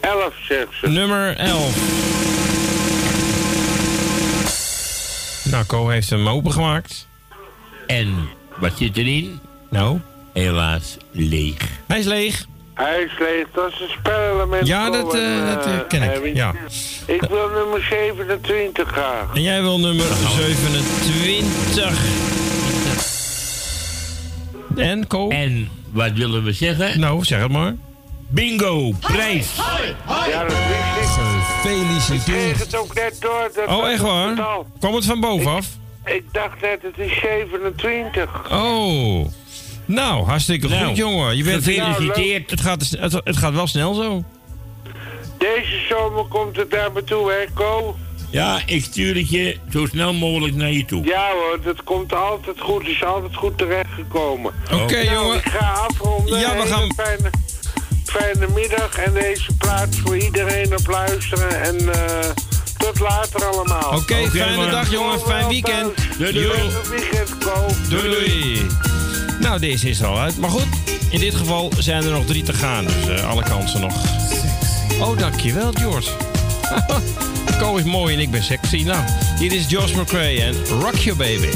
Elf, 0.00 0.34
zegt 0.48 0.68
ze. 0.80 0.88
Nummer 0.88 1.36
elf. 1.36 1.76
Nou, 5.50 5.64
Co 5.66 5.88
heeft 5.88 6.10
hem 6.10 6.28
opengemaakt. 6.28 7.06
En 7.86 8.28
wat 8.56 8.72
zit 8.76 8.96
erin? 8.96 9.40
Nou? 9.68 9.98
Helaas 10.32 10.96
leeg. 11.10 11.68
Hij 11.86 11.98
is 11.98 12.04
leeg. 12.04 12.46
Hij 12.74 13.02
is 13.02 13.18
leeg, 13.18 13.46
dat 13.52 13.72
is 13.72 13.80
een 13.80 13.88
spelelement. 13.88 14.66
Ja, 14.66 14.90
dat, 14.90 15.14
uh, 15.14 15.54
dat 15.54 15.66
uh, 15.66 15.72
ken 15.88 16.02
ik. 16.02 16.24
Uh, 16.24 16.34
ja. 16.34 16.52
Ik 17.06 17.22
wil 17.22 17.48
nummer 17.48 17.82
27 17.82 18.88
graag. 18.88 19.34
En 19.34 19.42
jij 19.42 19.62
wil 19.62 19.80
nummer 19.80 20.06
27. 20.06 21.98
En, 24.76 25.06
Co? 25.06 25.28
En 25.28 25.68
wat 25.90 26.12
willen 26.12 26.44
we 26.44 26.52
zeggen? 26.52 27.00
Nou, 27.00 27.24
zeg 27.24 27.40
het 27.42 27.52
maar. 27.52 27.74
Bingo, 28.28 28.92
prijs. 29.00 29.48
Ja, 30.28 30.44
dat 30.44 30.52
wist 30.52 31.00
ik. 31.00 31.06
Gefeliciteerd. 31.62 32.26
Ik 32.26 32.32
kreeg 32.34 32.58
het 32.58 32.76
ook 32.76 32.94
net 32.94 33.16
door. 33.20 33.50
Dat 33.54 33.66
oh, 33.68 33.90
echt 33.90 34.02
waar? 34.02 34.34
Kwam 34.78 34.94
het 34.94 35.04
van 35.04 35.20
bovenaf? 35.20 35.66
Ik, 36.04 36.12
ik 36.12 36.24
dacht 36.32 36.60
net, 36.60 36.82
het 36.82 36.98
is 36.98 37.18
27. 37.20 38.50
Oh. 38.52 39.26
Nou, 39.84 40.24
hartstikke 40.24 40.68
nou, 40.68 40.86
goed, 40.86 40.96
jongen. 40.96 41.36
Je 41.36 41.44
bent 41.44 41.64
gefeliciteerd. 41.64 42.50
Het 42.50 42.60
gaat, 42.60 42.90
het, 42.90 43.20
het, 43.24 43.36
gaat 43.36 43.54
wel 43.54 43.66
snel 43.66 43.94
zo. 43.94 44.24
Deze 45.38 45.86
zomer 45.88 46.24
komt 46.24 46.56
het 46.56 46.70
daar 46.70 46.92
me 46.92 47.04
toe, 47.04 47.30
hè, 47.30 47.52
Ko? 47.54 47.96
Ja, 48.32 48.60
ik 48.66 48.84
stuur 48.84 49.16
het 49.16 49.30
je 49.30 49.58
zo 49.70 49.86
snel 49.86 50.12
mogelijk 50.12 50.54
naar 50.54 50.70
je 50.70 50.84
toe. 50.84 51.04
Ja 51.04 51.30
hoor, 51.32 51.58
dat 51.62 51.82
komt 51.82 52.14
altijd 52.14 52.60
goed. 52.60 52.86
is 52.86 53.04
altijd 53.04 53.36
goed 53.36 53.58
terechtgekomen. 53.58 54.52
Oké, 54.72 54.82
okay, 54.82 55.04
nou, 55.04 55.16
jongen. 55.16 55.36
Ik 55.36 55.48
ga 55.48 55.70
afronden. 55.88 56.38
Ja, 56.38 56.56
we 56.56 56.66
gaan... 56.66 56.92
Fijne, 56.96 57.30
fijne 58.04 58.48
middag 58.54 58.96
en 58.96 59.12
deze 59.12 59.56
plaats 59.58 59.98
voor 59.98 60.16
iedereen 60.16 60.76
op 60.76 60.86
luisteren. 60.86 61.62
En 61.62 61.82
uh, 61.82 61.92
tot 62.76 63.00
later 63.00 63.44
allemaal. 63.44 63.90
Oké, 63.90 63.96
okay, 63.96 64.24
okay, 64.24 64.30
fijne 64.30 64.56
man. 64.56 64.70
dag, 64.70 64.90
jongen. 64.90 65.20
Fijn 65.20 65.48
weekend. 65.48 65.94
Doei, 66.18 66.32
doei. 66.32 66.70
weekend, 66.90 67.38
Ko. 67.38 67.66
Doei, 67.88 68.08
doei. 68.08 68.66
Nou, 69.40 69.60
deze 69.60 69.88
is 69.88 70.00
er 70.00 70.06
al 70.06 70.18
uit. 70.18 70.38
Maar 70.38 70.50
goed, 70.50 70.66
in 71.10 71.20
dit 71.20 71.34
geval 71.34 71.72
zijn 71.78 72.04
er 72.04 72.10
nog 72.10 72.24
drie 72.24 72.42
te 72.42 72.52
gaan. 72.52 72.84
Dus 72.84 73.08
uh, 73.08 73.30
alle 73.30 73.42
kansen 73.42 73.80
nog. 73.80 73.94
Oh, 75.00 75.18
dankjewel, 75.18 75.72
George. 75.72 76.10
Ko 77.60 77.76
is 77.76 77.84
mooi 77.84 78.14
en 78.14 78.20
ik 78.20 78.30
ben 78.30 78.42
sexy. 78.42 78.82
Nou, 78.82 79.04
hier 79.38 79.52
is 79.52 79.64
Josh 79.68 79.92
McRae 79.92 80.42
en 80.42 80.54
Rock 80.64 80.96
Your 80.96 81.18
Baby. 81.18 81.48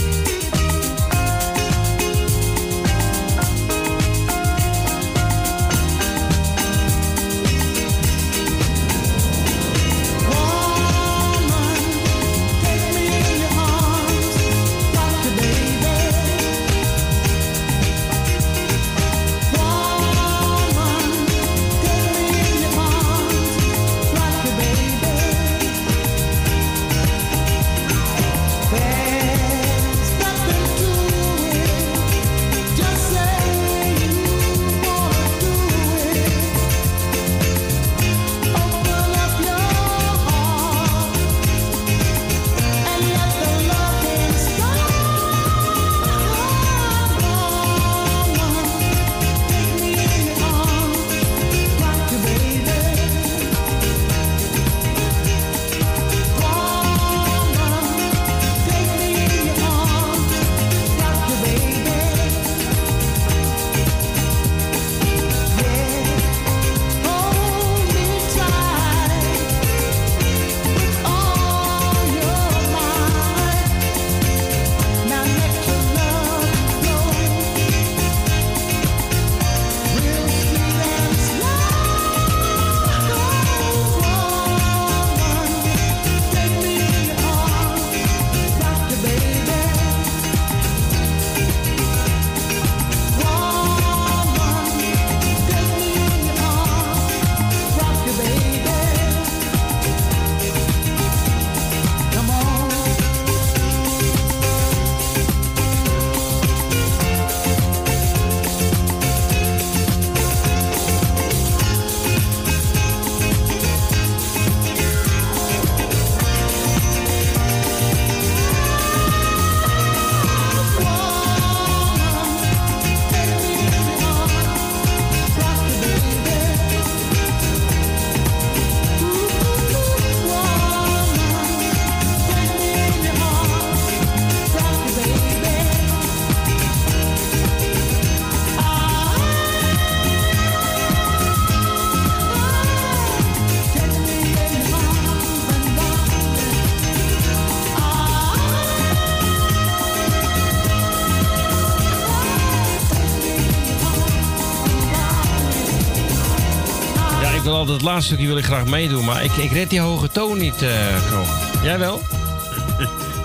Altijd 157.68 157.84
het 157.84 157.94
laatste 157.94 158.12
stukje 158.12 158.26
wil 158.26 158.38
ik 158.38 158.44
graag 158.44 158.66
meedoen, 158.66 159.04
maar 159.04 159.24
ik, 159.24 159.32
ik 159.32 159.50
red 159.50 159.70
die 159.70 159.80
hoge 159.80 160.08
toon 160.08 160.38
niet, 160.38 160.62
eh 160.62 161.10
Ko. 161.10 161.22
Jij 161.62 161.78
wel? 161.78 162.00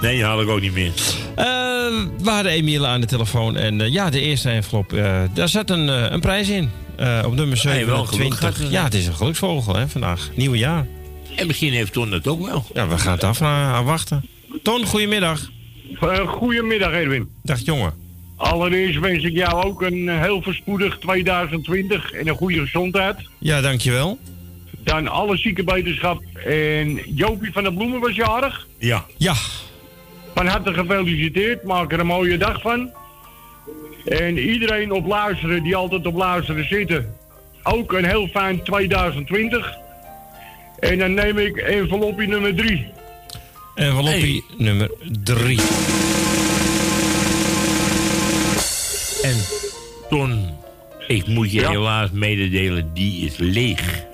Nee, 0.02 0.16
die 0.16 0.24
haal 0.24 0.42
ik 0.42 0.48
ook 0.48 0.62
niet 0.62 0.74
meer. 0.74 0.92
Eh, 1.36 1.46
we 2.18 2.30
hadden 2.30 2.52
Emiele 2.52 2.88
aan 2.88 3.02
de 3.02 3.08
telefoon 3.08 3.56
en 3.56 3.82
eh, 3.82 3.92
ja, 3.92 4.10
de 4.10 4.22
eerste 4.22 4.50
envelop, 4.50 4.94
eh, 4.94 5.22
daar 5.34 5.50
zat 5.50 5.70
een, 5.70 5.88
een 6.14 6.20
prijs 6.20 6.50
in. 6.50 6.70
Eh, 6.96 7.24
op 7.26 7.36
nummer 7.36 7.62
Hey, 7.62 7.86
wel 7.86 8.06
geluk 8.06 8.22
27. 8.22 8.38
gehad, 8.38 8.58
hè? 8.58 8.78
ja, 8.78 8.84
het 8.84 8.94
is 8.94 9.08
een 9.08 9.16
geluksvogel 9.16 9.76
hè, 9.76 9.88
vandaag. 9.88 10.30
Nieuwe 10.36 10.58
jaar. 10.58 10.88
En 11.36 11.48
misschien 11.48 11.74
heeft 11.74 11.94
Ton 11.94 12.10
dat 12.10 12.28
ook 12.28 12.46
wel. 12.46 12.66
Ja, 12.74 12.88
we 12.88 12.98
gaan 12.98 13.14
het 13.14 13.24
afvragen, 13.24 13.74
afwachten. 13.74 14.26
Ton, 14.64 14.86
goedemiddag. 14.86 15.50
Goedemiddag 16.26 16.92
Edwin. 16.94 17.30
Dag 17.44 17.60
jongen. 17.60 17.94
Allereerst 18.36 19.00
wens 19.00 19.24
ik 19.24 19.34
jou 19.34 19.64
ook 19.64 19.82
een 19.82 20.10
heel 20.10 20.42
voorspoedig 20.42 20.98
2020 20.98 22.12
en 22.12 22.28
een 22.28 22.36
goede 22.36 22.60
gezondheid. 22.60 23.16
Ja, 23.40 23.62
dankjewel. 23.62 24.20
Dan 24.92 25.08
alle 25.08 25.38
zieke. 25.38 25.64
En 26.46 27.00
Jopie 27.16 27.52
van 27.52 27.64
der 27.64 27.74
Bloemen 27.74 28.00
was 28.00 28.16
jarig. 28.16 28.68
Ja. 28.78 29.06
Ja. 29.18 29.34
Van 30.36 30.48
harte 30.48 30.74
gefeliciteerd. 30.74 31.64
Maak 31.64 31.92
er 31.92 32.00
een 32.00 32.06
mooie 32.06 32.38
dag 32.38 32.62
van. 32.62 32.92
En 34.06 34.38
iedereen 34.38 34.92
op 34.92 35.06
luisteren 35.06 35.64
die 35.64 35.76
altijd 35.76 36.06
op 36.06 36.16
luisteren 36.16 36.68
zitten. 36.68 37.16
Ook 37.64 37.94
een 37.94 38.06
heel 38.06 38.28
fijn 38.28 38.64
2020. 38.64 39.74
En 40.80 40.98
dan 40.98 41.14
neem 41.14 41.38
ik 41.38 41.58
envelopje 41.58 42.28
nummer 42.28 42.56
3. 42.56 42.88
Enveloppie 43.76 44.44
nummer 44.58 44.90
3. 45.24 45.60
En 49.22 49.38
Ton, 50.10 50.50
ik 51.08 51.28
moet 51.28 51.52
je 51.52 51.60
Ja? 51.60 51.70
helaas 51.70 52.12
mededelen, 52.12 52.94
die 52.94 53.26
is 53.26 53.38
leeg. 53.38 54.10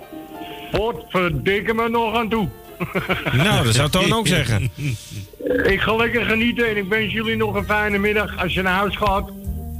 Potverdikke 0.71 1.73
me 1.73 1.89
nog 1.89 2.15
aan 2.15 2.29
toe. 2.29 2.47
Nou, 3.43 3.65
dat 3.65 3.75
zou 3.75 3.89
Toon 3.89 4.13
ook 4.13 4.27
zeggen. 4.27 4.69
Ik 5.73 5.79
ga 5.79 5.95
lekker 5.95 6.25
genieten 6.25 6.69
en 6.69 6.77
ik 6.77 6.87
wens 6.89 7.13
jullie 7.13 7.35
nog 7.35 7.55
een 7.55 7.65
fijne 7.65 7.97
middag. 7.97 8.37
Als 8.37 8.53
je 8.53 8.61
naar 8.61 8.73
huis 8.73 8.95
gaat, 8.95 9.29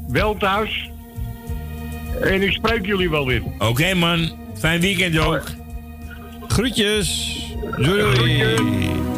wel 0.07 0.37
thuis. 0.37 0.89
En 2.21 2.41
ik 2.41 2.51
spreek 2.51 2.85
jullie 2.85 3.09
wel 3.09 3.25
weer. 3.25 3.41
Oké 3.57 3.93
man, 3.93 4.31
fijn 4.59 4.81
weekend 4.81 5.17
ook. 5.17 5.43
Groetjes. 6.47 7.37
Doei. 7.77 8.37
doei. 8.37 9.16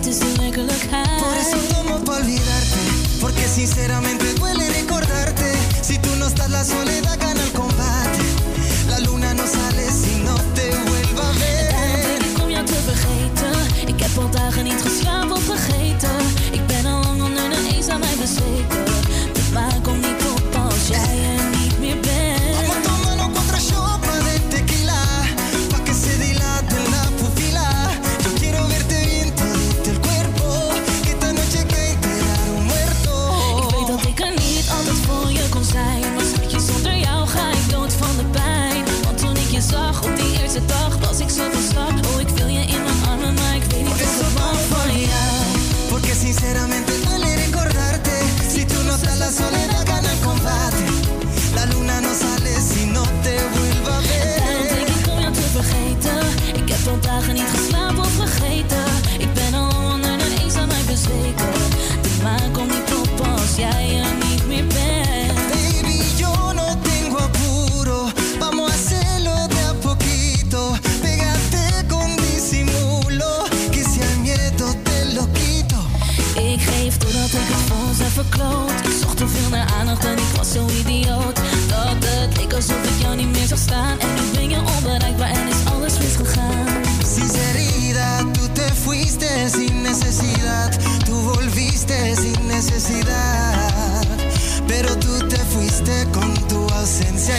Het 0.00 0.08
is 0.08 0.18
de 0.18 0.32
werkelijkheid. 0.36 1.16
Por 1.16 1.34
eso 1.42 1.58
tomo 1.74 1.98
pa' 2.04 2.16
olvidarte. 2.16 2.80
Porque 3.20 3.46
sinceramente 3.58 4.24
duele 4.34 4.66
recordarte. 4.80 5.48
Si 5.82 5.98
tú 5.98 6.10
no 6.18 6.26
estás, 6.26 6.50
la 6.50 6.64
soledad 6.64 7.18
gana 7.20 7.42
el 7.42 7.52
combate. 7.52 8.18
La 8.88 8.98
luna 9.00 9.34
no 9.34 9.44
sale 9.56 9.84
si 10.02 10.14
no 10.26 10.34
te 10.54 10.66
vuelva 10.88 11.22
a 11.22 11.32
Daarom 11.32 11.36
ver. 11.38 12.08
denk 12.08 12.22
ik 12.30 12.42
om 12.42 12.50
jou 12.50 12.64
te 12.64 12.78
vergeten. 12.90 13.52
Ik 13.92 14.00
heb 14.00 14.18
al 14.18 14.30
dagen 14.30 14.64
niet 14.64 14.82
geslapen 14.82 15.36
of 15.36 15.42
vergeten. 15.42 16.19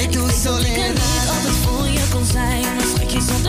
Ausencia 0.02 0.04
y 0.04 0.08
tu 0.08 0.20
Ik 0.20 0.26
dat 0.26 0.36
soledad. 0.36 1.00
voor 1.64 1.88
je 1.88 2.08
kon 2.14 2.26
zijn. 2.26 2.62
Maar 2.62 2.86
schatje, 2.96 3.22
zonder 3.22 3.41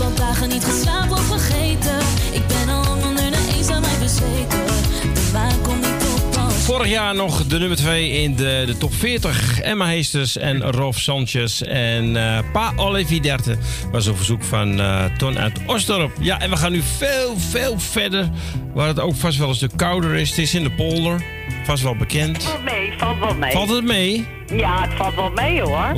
al 0.00 0.14
dagen 0.14 0.48
niet 0.48 0.64
geslapen 0.64 1.16
of 1.16 1.26
vergeten. 1.26 1.98
Ik 2.32 2.46
ben 2.46 2.68
al 2.68 2.84
lang 2.84 3.04
onder 3.04 3.30
de 3.30 3.78
mij 3.80 3.98
bezweken. 3.98 4.66
De 5.14 5.30
maan 5.32 5.60
komt 5.62 5.80
niet 5.80 6.22
op 6.22 6.36
als 6.36 6.54
Vorig 6.54 6.88
jaar 6.88 7.14
nog 7.14 7.46
de 7.46 7.58
nummer 7.58 7.76
2 7.76 8.10
in 8.10 8.36
de, 8.36 8.62
de 8.66 8.76
top 8.78 8.94
40. 8.94 9.60
Emma 9.60 9.86
Heesters 9.86 10.36
en 10.36 10.70
Rolf 10.70 10.98
Sanchez. 10.98 11.60
En 11.60 12.16
eh, 12.16 12.38
Pa 12.52 12.72
Olivier 12.76 13.22
Derte 13.22 13.58
was 13.92 14.06
een 14.06 14.16
verzoek 14.16 14.44
van 14.44 14.80
eh, 14.80 15.04
Ton 15.16 15.38
uit 15.38 15.58
Osdorp. 15.66 16.12
Ja, 16.20 16.40
en 16.40 16.50
we 16.50 16.56
gaan 16.56 16.72
nu 16.72 16.82
veel, 16.96 17.38
veel 17.38 17.78
verder. 17.78 18.30
Waar 18.74 18.88
het 18.88 19.00
ook 19.00 19.16
vast 19.16 19.38
wel 19.38 19.48
eens 19.48 19.58
de 19.58 19.70
kouder 19.76 20.14
is. 20.14 20.28
Het 20.28 20.38
is 20.38 20.54
in 20.54 20.62
de 20.62 20.70
polder. 20.70 21.37
Vast 21.68 21.82
wel 21.82 21.96
bekend. 21.96 22.44
Valt 22.44 22.64
mee, 22.64 22.92
valt 22.96 23.18
wel 23.18 23.34
mee. 23.34 23.52
Valt 23.52 23.68
het 23.68 23.84
mee? 23.84 24.26
Ja, 24.52 24.82
het 24.82 24.94
valt 24.94 25.14
wel 25.14 25.30
mee 25.30 25.60
hoor. 25.60 25.90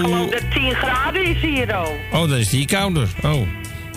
Geloof 0.00 0.30
dat 0.30 0.42
10 0.50 0.74
graden 0.74 1.24
is 1.24 1.40
hier 1.40 1.76
ook. 1.76 1.94
Oh, 2.12 2.28
dan 2.28 2.34
is 2.38 2.48
die 2.48 2.66
kouder. 2.66 3.08
Oh. 3.22 3.48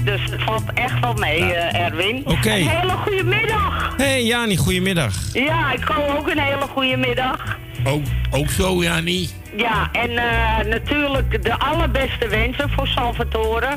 Dus 0.04 0.22
het 0.32 0.42
valt 0.44 0.64
echt 0.74 1.00
wel 1.00 1.14
mee, 1.14 1.54
eh, 1.54 1.86
Erwin. 1.86 2.22
Oké. 2.26 2.50
Een 2.50 2.68
hele 2.68 2.92
goede 2.92 3.24
middag. 3.24 3.94
hey, 3.98 4.24
Jani, 4.24 4.58
goedemiddag. 4.58 5.14
Ja, 5.34 5.72
ik 5.72 5.82
kan 5.82 6.18
ook 6.18 6.28
een 6.30 6.40
hele 6.40 6.68
goede 6.74 6.98
middag. 6.98 7.58
Ook, 7.84 8.04
ook 8.32 8.50
zo, 8.50 8.84
Jani? 8.84 9.30
Ja, 9.58 9.90
en 9.92 10.10
eh, 10.10 10.66
natuurlijk 10.66 11.44
de 11.44 11.60
allerbeste 11.60 12.28
wensen 12.28 12.70
voor 12.70 12.88
Salvatore. 12.88 13.70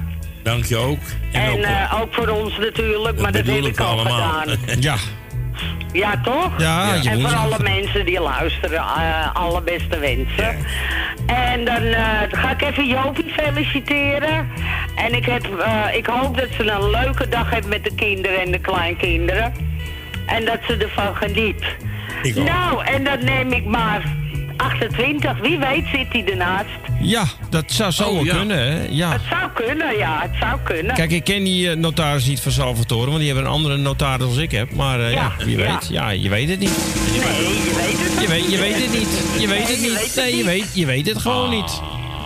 Dank 0.43 0.65
je 0.65 0.77
ook. 0.77 0.99
En, 1.33 1.53
ook, 1.53 1.59
eh, 1.59 2.01
ook 2.01 2.15
voor 2.15 2.29
ons 2.29 2.59
natuurlijk, 2.59 3.21
maar 3.21 3.33
dat 3.33 3.47
heb 3.47 3.65
ik 3.65 3.81
al 3.81 3.87
allemaal. 3.87 4.41
gedaan. 4.41 4.59
Ja. 4.81 4.97
Ja, 5.95 6.21
toch? 6.23 6.51
Ja, 6.59 6.95
je 6.95 7.11
En 7.11 7.21
voor 7.21 7.35
alle 7.35 7.59
mensen 7.63 8.05
die 8.05 8.21
luisteren, 8.21 8.79
eh 8.79 9.35
allerbeste 9.35 9.99
wensen. 9.99 10.57
En 11.27 11.65
dan 11.65 11.83
eh, 11.83 12.05
ga 12.31 12.51
ik 12.51 12.63
even 12.63 12.87
Jopie 12.87 13.33
feliciteren. 13.37 14.49
En 14.95 15.15
ik, 15.15 15.25
heb, 15.25 15.59
eh, 15.59 15.97
ik 15.97 16.07
hoop 16.07 16.39
dat 16.39 16.49
ze 16.57 16.71
een 16.71 16.91
leuke 16.91 17.29
dag 17.29 17.51
hebben 17.51 17.71
met 17.71 17.85
de 17.85 17.95
kinderen 17.95 18.41
en 18.41 18.51
de 18.51 18.59
kleinkinderen. 18.59 19.53
En 20.27 20.45
dat 20.45 20.59
ze 20.67 20.77
ervan 20.77 21.17
geniet. 21.17 21.65
Ik 22.23 22.35
nou, 22.35 22.85
en 22.85 23.05
dan 23.05 23.25
neem 23.25 23.53
ik 23.53 23.65
maar 23.65 24.03
28. 24.65 25.41
Wie 25.41 25.59
weet 25.59 25.85
zit 25.93 26.07
hij 26.13 26.25
ernaast. 26.25 26.69
Ja, 27.01 27.25
dat 27.51 27.65
zou 27.73 27.91
zo 27.91 28.05
Oh, 28.05 28.13
wel 28.15 28.25
ja. 28.25 28.37
kunnen, 28.37 28.59
hè? 28.59 28.87
Ja. 28.91 29.11
Het 29.13 29.21
zou 29.31 29.51
kunnen, 29.55 29.97
ja. 29.97 30.19
Het 30.23 30.31
zou 30.41 30.59
kunnen. 30.63 30.95
Kijk, 30.95 31.11
ik 31.11 31.25
ken 31.25 31.45
die 31.45 31.71
eh, 31.71 31.77
notaris 31.77 32.27
niet 32.27 32.41
van 32.41 32.53
Salvatore, 32.53 33.07
want 33.07 33.19
die 33.19 33.27
hebben 33.27 33.45
een 33.45 33.53
andere 33.53 33.77
notaris 33.77 34.27
als 34.27 34.37
ik 34.37 34.51
heb. 34.51 34.75
Maar 34.75 35.01
eh, 35.01 35.13
ja, 35.13 35.33
Ja, 35.39 35.45
wie 35.45 35.57
weet. 35.57 35.89
Ja, 35.91 36.11
je 36.11 36.29
weet 36.29 36.49
het 36.49 36.59
niet. 36.59 36.79
nee, 37.07 37.21
je 37.53 37.75
weet 37.77 37.99
het 38.01 38.21
Je 38.23 38.29
weet, 38.29 38.51
je 38.51 38.59
weet 38.59 38.75
het 38.83 38.93
niet. 38.99 39.41
Je 39.41 39.49
weet 39.49 39.69
het 39.69 39.81
Nee, 39.81 39.91
niet. 39.91 40.13
Nee, 40.17 40.31
je 40.31 40.37
niet. 40.37 40.45
weet, 40.45 40.71
je 40.75 40.87
weet 40.87 41.07
het 41.09 41.19
gewoon 41.19 41.51
niet. 41.51 41.81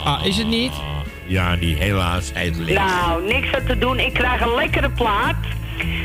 Ah, 0.05 0.27
is 0.27 0.37
het 0.37 0.46
niet? 0.48 0.72
Ja, 1.27 1.57
die 1.57 1.77
helaas. 1.77 2.31
Leeft. 2.35 2.68
Nou, 2.79 3.24
niks 3.33 3.53
aan 3.55 3.64
te 3.66 3.79
doen. 3.79 3.98
Ik 3.98 4.12
krijg 4.14 4.40
een 4.40 4.55
lekkere 4.55 4.90
plaat. 4.90 5.37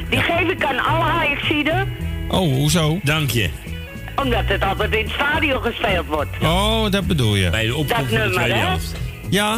Die 0.09 0.19
geef 0.21 0.49
ik 0.49 0.63
aan 0.65 0.79
alle 0.79 1.03
Ajaxiden. 1.03 1.93
Oh, 2.27 2.53
hoezo? 2.53 2.99
Dank 3.03 3.29
je. 3.29 3.49
Omdat 4.15 4.43
het 4.45 4.63
altijd 4.63 4.95
in 4.95 5.03
het 5.03 5.13
stadion 5.13 5.61
gespeeld 5.61 6.05
wordt. 6.07 6.29
Oh, 6.41 6.89
dat 6.91 7.07
bedoel 7.07 7.35
je. 7.35 7.49
Bij 7.49 7.65
de 7.65 7.75
opkomst 7.75 8.11
Dat 8.11 8.19
nummer, 8.19 8.41
hè? 8.41 8.47
Ja? 9.29 9.57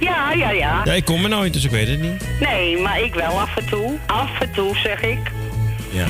Ja, 0.00 0.32
ja, 0.32 0.50
ja. 0.50 0.80
Ja, 0.84 0.92
ik 0.92 1.04
kom 1.04 1.22
er 1.22 1.28
nooit, 1.30 1.52
dus 1.52 1.64
ik 1.64 1.70
weet 1.70 1.88
het 1.88 2.00
niet. 2.00 2.28
Nee, 2.40 2.78
maar 2.78 3.00
ik 3.00 3.14
wel 3.14 3.40
af 3.40 3.56
en 3.56 3.66
toe. 3.66 3.98
Af 4.06 4.40
en 4.40 4.50
toe, 4.52 4.76
zeg 4.76 5.00
ik. 5.00 5.18
Ja. 5.90 6.04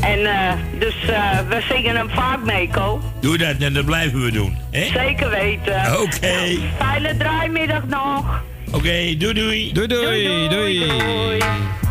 En 0.00 0.26
eh, 0.26 0.52
dus 0.78 0.94
eh, 1.08 1.38
we 1.48 1.62
zingen 1.68 1.96
hem 1.96 2.10
vaak 2.10 2.44
mee, 2.44 2.68
Ko. 2.72 3.00
Doe 3.20 3.38
dat 3.38 3.56
en 3.58 3.72
dat 3.74 3.84
blijven 3.84 4.24
we 4.24 4.30
doen. 4.30 4.56
hè? 4.70 4.84
Zeker 4.84 5.30
weten. 5.30 6.00
Oké. 6.00 6.26
Nou, 6.26 6.58
fijne 6.78 7.16
draaimiddag 7.16 7.82
nog. 7.86 8.42
Oké, 8.72 9.14
doei 9.18 9.32
doei. 9.34 9.72
Doei, 9.72 9.86
doei, 9.86 10.48
doei. 10.48 10.48
doei. 10.48 11.38
Don't 11.38 11.87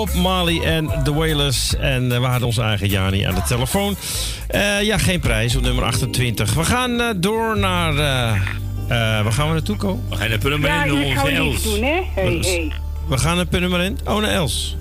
Bob 0.00 0.14
Marley 0.14 0.60
en 0.62 0.90
The 1.04 1.14
Wailers. 1.14 1.76
En 1.76 2.12
eh, 2.12 2.18
we 2.20 2.26
hadden 2.26 2.46
onze 2.46 2.62
eigen 2.62 2.88
Jani 2.88 3.22
aan 3.22 3.34
de 3.34 3.42
telefoon. 3.42 3.96
Eh, 4.48 4.82
ja, 4.82 4.98
geen 4.98 5.20
prijs 5.20 5.56
op 5.56 5.62
nummer 5.62 5.84
28. 5.84 6.54
We 6.54 6.64
gaan 6.64 7.00
eh, 7.00 7.06
door 7.16 7.58
naar... 7.58 7.96
eh, 7.96 8.30
eh, 8.30 9.22
waar 9.24 9.32
gaan 9.32 9.46
we 9.46 9.52
naartoe 9.52 9.76
komen? 9.76 10.04
We 10.08 10.16
gaan 10.16 10.28
naar 10.28 10.38
Ja, 10.38 10.38
Purmerend 10.48 10.92
onze 10.92 11.14
zou 11.14 11.30
Els. 11.32 11.46
niets 11.48 11.62
doen, 11.62 11.82
hè? 11.82 12.00
Hey, 12.14 12.24
Wat 12.24 12.32
is- 12.32 12.46
hey. 12.46 12.72
We 13.08 13.18
gaan 13.18 13.36
naar 13.36 13.46
Purmerend. 13.46 14.00
Oh, 14.04 14.20
naar 14.20 14.30
Els. 14.30 14.76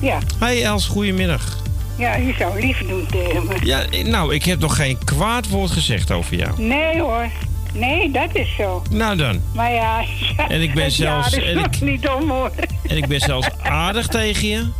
Ja, 0.00 0.18
Hi 0.40 0.60
Els, 0.62 0.86
goedemiddag. 0.86 1.56
ja, 1.98 2.16
je 2.16 2.34
zou 2.38 2.60
lief 2.60 2.78
doen 2.88 3.06
tegen 3.10 3.46
me. 3.46 3.54
Ja, 3.62 3.84
nou, 4.04 4.34
ik 4.34 4.44
heb 4.44 4.58
nog 4.60 4.76
geen 4.76 4.98
kwaad 5.04 5.48
woord 5.48 5.70
gezegd 5.70 6.10
over 6.10 6.36
jou. 6.36 6.62
Nee 6.62 7.00
hoor. 7.00 7.26
Nee, 7.74 8.10
dat 8.10 8.28
is 8.32 8.54
zo. 8.56 8.82
Nou 8.90 9.16
dan. 9.16 9.40
Maar 9.54 9.72
ja, 9.72 10.04
En 10.48 10.60
ik 10.62 10.74
ben 10.74 10.84
het 10.84 10.96
jaar 10.96 11.22
zelfs- 11.22 11.36
is 11.36 11.44
en 11.44 11.54
nog 11.54 11.64
ik- 11.66 11.80
niet 11.80 12.08
om 12.08 12.30
hoor. 12.30 12.50
En 12.90 12.96
ik 12.96 13.06
ben 13.06 13.20
zelfs 13.20 13.48
aardig 13.62 14.06
tegen 14.06 14.48
je. 14.48 14.66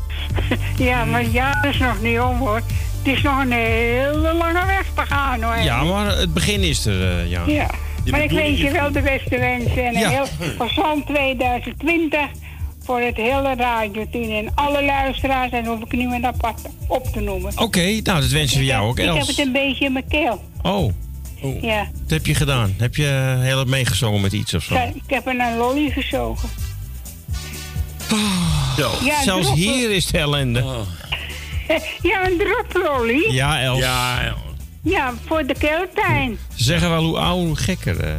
Ja, 0.76 1.04
maar 1.04 1.20
het 1.22 1.32
jaar 1.32 1.66
is 1.70 1.78
nog 1.78 2.02
niet 2.02 2.20
om 2.20 2.36
hoor. 2.38 2.56
Het 3.02 3.16
is 3.16 3.22
nog 3.22 3.38
een 3.40 3.52
hele 3.52 4.34
lange 4.38 4.66
weg 4.66 4.86
te 4.94 5.02
gaan 5.14 5.42
hoor. 5.42 5.56
Ja, 5.58 5.82
maar 5.84 6.16
het 6.18 6.34
begin 6.34 6.62
is 6.62 6.86
er, 6.86 7.18
eh, 7.18 7.30
ja. 7.30 7.42
Ja. 7.46 7.70
Maar 8.10 8.22
ik 8.22 8.30
wens 8.30 8.60
je 8.60 8.70
wel 8.70 8.92
de 8.92 9.00
beste 9.00 9.38
wensen 9.38 9.86
en 9.86 9.94
een 9.94 10.00
Ja. 10.00 10.08
heel 10.10 10.26
gezond 10.58 11.06
2020 11.06 12.20
voor 12.84 13.00
het 13.00 13.16
hele 13.16 13.54
radioteam 13.56 14.30
en 14.46 14.52
alle 14.54 14.84
luisteraars. 14.84 15.50
En 15.52 15.64
hoef 15.66 15.80
ik 15.80 15.92
niet 15.92 16.08
meer 16.08 16.24
apart 16.26 16.60
op 16.88 17.06
te 17.12 17.20
noemen. 17.20 17.52
Oké, 17.58 17.80
nou, 17.84 18.20
dat 18.20 18.28
wensen 18.30 18.58
we 18.58 18.64
jou 18.64 18.88
ook, 18.88 18.98
Ik 18.98 19.04
heb 19.04 19.14
Els. 19.14 19.26
het 19.28 19.38
een 19.38 19.52
beetje 19.52 19.84
in 19.84 19.92
mijn 19.92 20.08
keel. 20.08 20.44
Oh, 20.62 20.92
Ja. 21.60 21.86
wat 22.02 22.10
heb 22.10 22.26
je 22.26 22.34
gedaan? 22.34 22.74
Heb 22.78 22.94
je 22.96 23.36
heel 23.40 23.56
wat 23.56 23.66
meegezongen 23.66 24.20
met 24.20 24.32
iets 24.32 24.54
of 24.54 24.62
zo? 24.62 24.74
Ik 24.74 25.02
heb 25.06 25.26
een 25.26 25.56
lolly 25.56 25.90
gezogen. 25.90 26.48
Zo. 28.76 28.90
Ja, 29.04 29.22
Zelfs 29.22 29.42
droppen. 29.46 29.52
hier 29.54 29.90
is 29.90 30.04
het 30.04 30.14
ellende. 30.14 30.64
Ja, 32.02 32.26
een 32.26 32.38
droplolly. 32.38 33.32
Ja, 33.32 33.60
Els. 33.62 33.78
Ja, 33.78 34.34
Ja, 34.82 35.14
voor 35.26 35.46
de 35.46 35.54
keelpijn. 35.58 36.38
Ze 36.54 36.64
zeggen 36.64 36.90
wel 36.90 37.04
hoe 37.04 37.18
ouder, 37.18 37.46
hoe 37.46 37.56
gekker. 37.56 38.00
eh. 38.00 38.14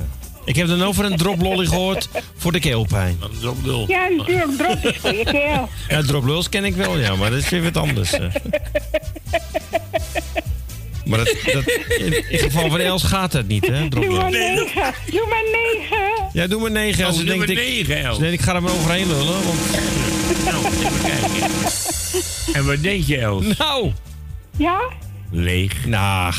Ik 0.45 0.55
heb 0.55 0.67
dan 0.67 0.83
over 0.83 1.05
een 1.05 1.17
droplolly 1.17 1.65
gehoord 1.65 2.09
voor 2.37 2.51
de 2.51 2.59
keelpijn. 2.59 3.17
Een 3.21 3.39
droplul. 3.39 3.85
Ja, 3.87 4.07
natuurlijk, 4.17 4.57
drop 4.57 4.85
is 4.93 4.97
voor 4.97 5.13
je 5.13 5.23
keel. 5.23 5.69
Ja, 5.89 6.01
dropluls 6.01 6.49
ken 6.49 6.65
ik 6.65 6.75
wel, 6.75 6.97
ja, 6.99 7.15
maar 7.15 7.29
dat 7.29 7.39
is 7.39 7.49
weer 7.49 7.63
wat 7.63 7.77
anders. 7.77 8.11
Maar 11.11 11.25
dat, 11.25 11.35
dat, 11.53 11.63
in, 11.97 12.29
in 12.29 12.39
geval 12.39 12.69
van 12.69 12.79
Els 12.79 13.03
gaat 13.03 13.31
dat 13.31 13.47
niet, 13.47 13.67
hè? 13.67 13.87
Doe 13.87 14.05
maar 14.05 14.29
negen. 14.31 14.93
Doe 15.11 15.25
maar 15.29 15.43
negen. 15.51 16.29
Ja, 16.33 16.47
doe 16.47 16.61
maar 16.61 16.71
negen. 16.71 17.05
Als 17.05 17.13
Oh, 17.13 17.19
ze 17.19 17.25
doe 17.25 17.35
denkt, 17.37 17.53
maar 17.53 17.63
ik, 17.65 17.69
negen, 17.87 18.03
Els. 18.03 18.15
ze 18.15 18.21
denkt, 18.21 18.39
ik 18.39 18.45
ga 18.45 18.55
er 18.55 18.61
maar 18.61 18.71
overheen 18.71 19.07
lullen. 19.07 19.25
Want, 19.43 19.59
Nou, 20.45 20.65
even 20.65 21.01
kijken. 21.03 21.49
En 22.53 22.65
wat 22.65 22.83
denk 22.83 23.03
je, 23.05 23.17
Els? 23.17 23.45
nou, 23.57 23.91
Ja? 24.57 24.79
Leeg. 25.31 25.85
nou, 25.85 26.33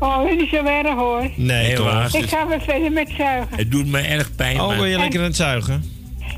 Oh, 0.00 0.22
dat 0.22 0.30
is 0.32 0.36
niet 0.40 0.48
zo 0.50 0.64
erg 0.64 0.94
hoor. 0.94 1.30
nee, 1.36 1.64
Helaas. 1.66 2.14
Ik 2.14 2.28
ga 2.28 2.46
weer 2.46 2.60
verder 2.60 2.92
met 2.92 3.08
zuigen. 3.16 3.56
Het 3.56 3.70
doet 3.70 3.86
me 3.86 3.98
erg 4.00 4.34
pijn, 4.34 4.60
Oh, 4.60 4.66
maar... 4.66 4.76
ben 4.76 4.88
je 4.88 4.98
lekker 4.98 5.18
aan 5.20 5.26
het 5.26 5.36
zuigen? 5.36 5.84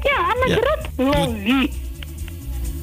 Ja, 0.03 0.35
maar 0.39 0.49
Ja. 0.49 0.55
drop 0.57 1.15
lolly. 1.15 1.71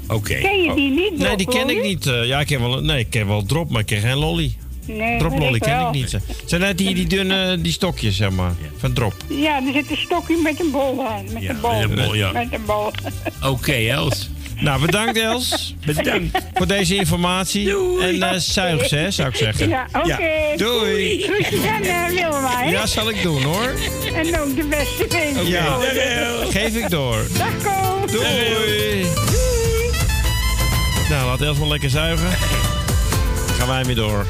Oké. 0.07 0.33
Ken 0.39 0.63
je 0.63 0.71
die 0.75 0.89
niet? 0.91 1.17
Nee, 1.17 1.35
die 1.35 1.47
drop 1.47 1.59
ken 1.67 1.69
ik 1.77 1.83
niet. 1.83 2.05
eh, 2.07 2.25
ja, 2.25 2.39
ik 2.39 2.47
ken 2.47 2.59
wel, 2.61 2.81
nee, 2.81 2.99
ik 2.99 3.09
ken 3.09 3.27
wel 3.27 3.45
drop, 3.45 3.69
maar 3.69 3.79
ik 3.81 3.85
ken 3.87 3.99
geen 4.01 4.15
lolly. 4.17 4.57
Nee, 4.87 5.17
Drop 5.19 5.31
maar 5.31 5.39
lolly 5.39 5.59
ken 5.59 5.79
ik 5.79 5.91
niet. 5.91 6.17
Zijn 6.45 6.61
net 6.61 6.77
die, 6.77 6.93
die 6.95 7.07
dunne, 7.07 7.61
die 7.61 7.71
stokjes, 7.71 8.15
zeg 8.15 8.29
maar, 8.29 8.51
van 8.77 8.93
drop. 8.93 9.13
Ja, 9.27 9.55
er 9.67 9.73
zit 9.73 9.89
een 9.91 9.97
stokje 9.97 10.39
met 10.43 10.59
een 10.59 10.71
bol 10.71 11.05
aan. 11.07 11.23
Met 11.33 11.41
Ja, 11.43 11.49
een 11.49 11.59
bol. 11.61 11.71
met 11.79 11.89
een 11.89 11.95
bol, 12.05 12.15
ja. 12.15 12.31
Met 12.31 12.47
een 12.53 12.65
bol. 12.65 12.91
Oké, 13.51 13.71
Els. 13.73 14.29
Nou, 14.59 14.81
bedankt 14.85 15.17
Els 15.17 15.75
Bedankt. 15.85 16.37
voor 16.53 16.67
deze 16.67 16.95
informatie. 16.95 17.71
En 18.01 18.21
eh 18.23 18.37
zuig 18.37 18.87
ze, 18.87 18.95
hè, 18.95 19.11
zou 19.11 19.29
ik 19.29 19.35
zeggen. 19.35 19.69
Ja, 19.69 19.87
oké. 19.93 20.17
Doei. 20.55 21.21
Groetjes 21.21 21.65
aan 21.65 21.83
uh, 21.83 22.05
Wilma, 22.07 22.63
hè? 22.63 22.69
Ja, 22.71 22.85
zal 22.85 23.09
ik 23.09 23.21
doen 23.21 23.41
hoor. 23.43 23.75
En 24.15 24.39
ook 24.39 24.55
de 24.55 24.65
beste 24.69 25.05
vriend. 25.09 25.47
Ja, 25.47 25.77
geef 26.49 26.75
ik 26.75 26.89
door. 26.89 27.27
Dag, 27.37 27.57
Ko. 27.63 28.05
Doei. 28.11 29.05
Nou, 31.09 31.25
laat 31.27 31.41
Els 31.41 31.57
wel 31.57 31.67
lekker 31.67 31.89
zuigen. 31.89 32.29
Dan 33.47 33.55
gaan 33.55 33.67
wij 33.67 33.83
weer 33.85 33.95
door. 33.95 34.25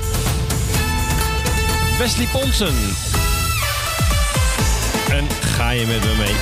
Wesley 1.97 2.27
Ponsen. 2.31 2.75
En 5.11 5.27
ga 5.41 5.69
je 5.69 5.85
met 5.85 6.03
me 6.03 6.15
mee? 6.17 6.35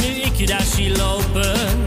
Nu 0.00 0.20
ik 0.20 0.36
je 0.36 0.46
daar 0.46 0.62
zie 0.62 0.96
lopen, 0.96 1.79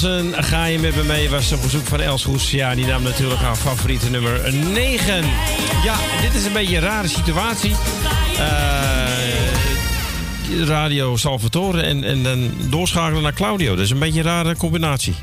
Ga 0.00 0.64
je 0.64 0.78
met 0.78 0.96
me 0.96 1.02
mee? 1.02 1.30
Was 1.30 1.52
op 1.52 1.62
bezoek 1.62 1.86
van 1.86 2.00
Els 2.00 2.24
Goes. 2.24 2.50
Ja, 2.50 2.74
die 2.74 2.86
nam 2.86 3.02
natuurlijk 3.02 3.40
haar 3.40 3.56
favoriete 3.56 4.10
nummer 4.10 4.54
9. 4.54 5.24
Ja, 5.84 5.94
dit 6.20 6.34
is 6.34 6.44
een 6.44 6.52
beetje 6.52 6.76
een 6.76 6.82
rare 6.82 7.08
situatie. 7.08 7.74
Eh, 8.38 8.48
radio 10.66 11.16
Salvatore 11.16 11.80
en, 11.80 12.04
en 12.04 12.22
dan 12.22 12.52
doorschakelen 12.70 13.22
naar 13.22 13.32
Claudio. 13.32 13.74
Dat 13.74 13.84
is 13.84 13.90
een 13.90 13.98
beetje 13.98 14.20
een 14.20 14.26
rare 14.26 14.56
combinatie. 14.56 15.14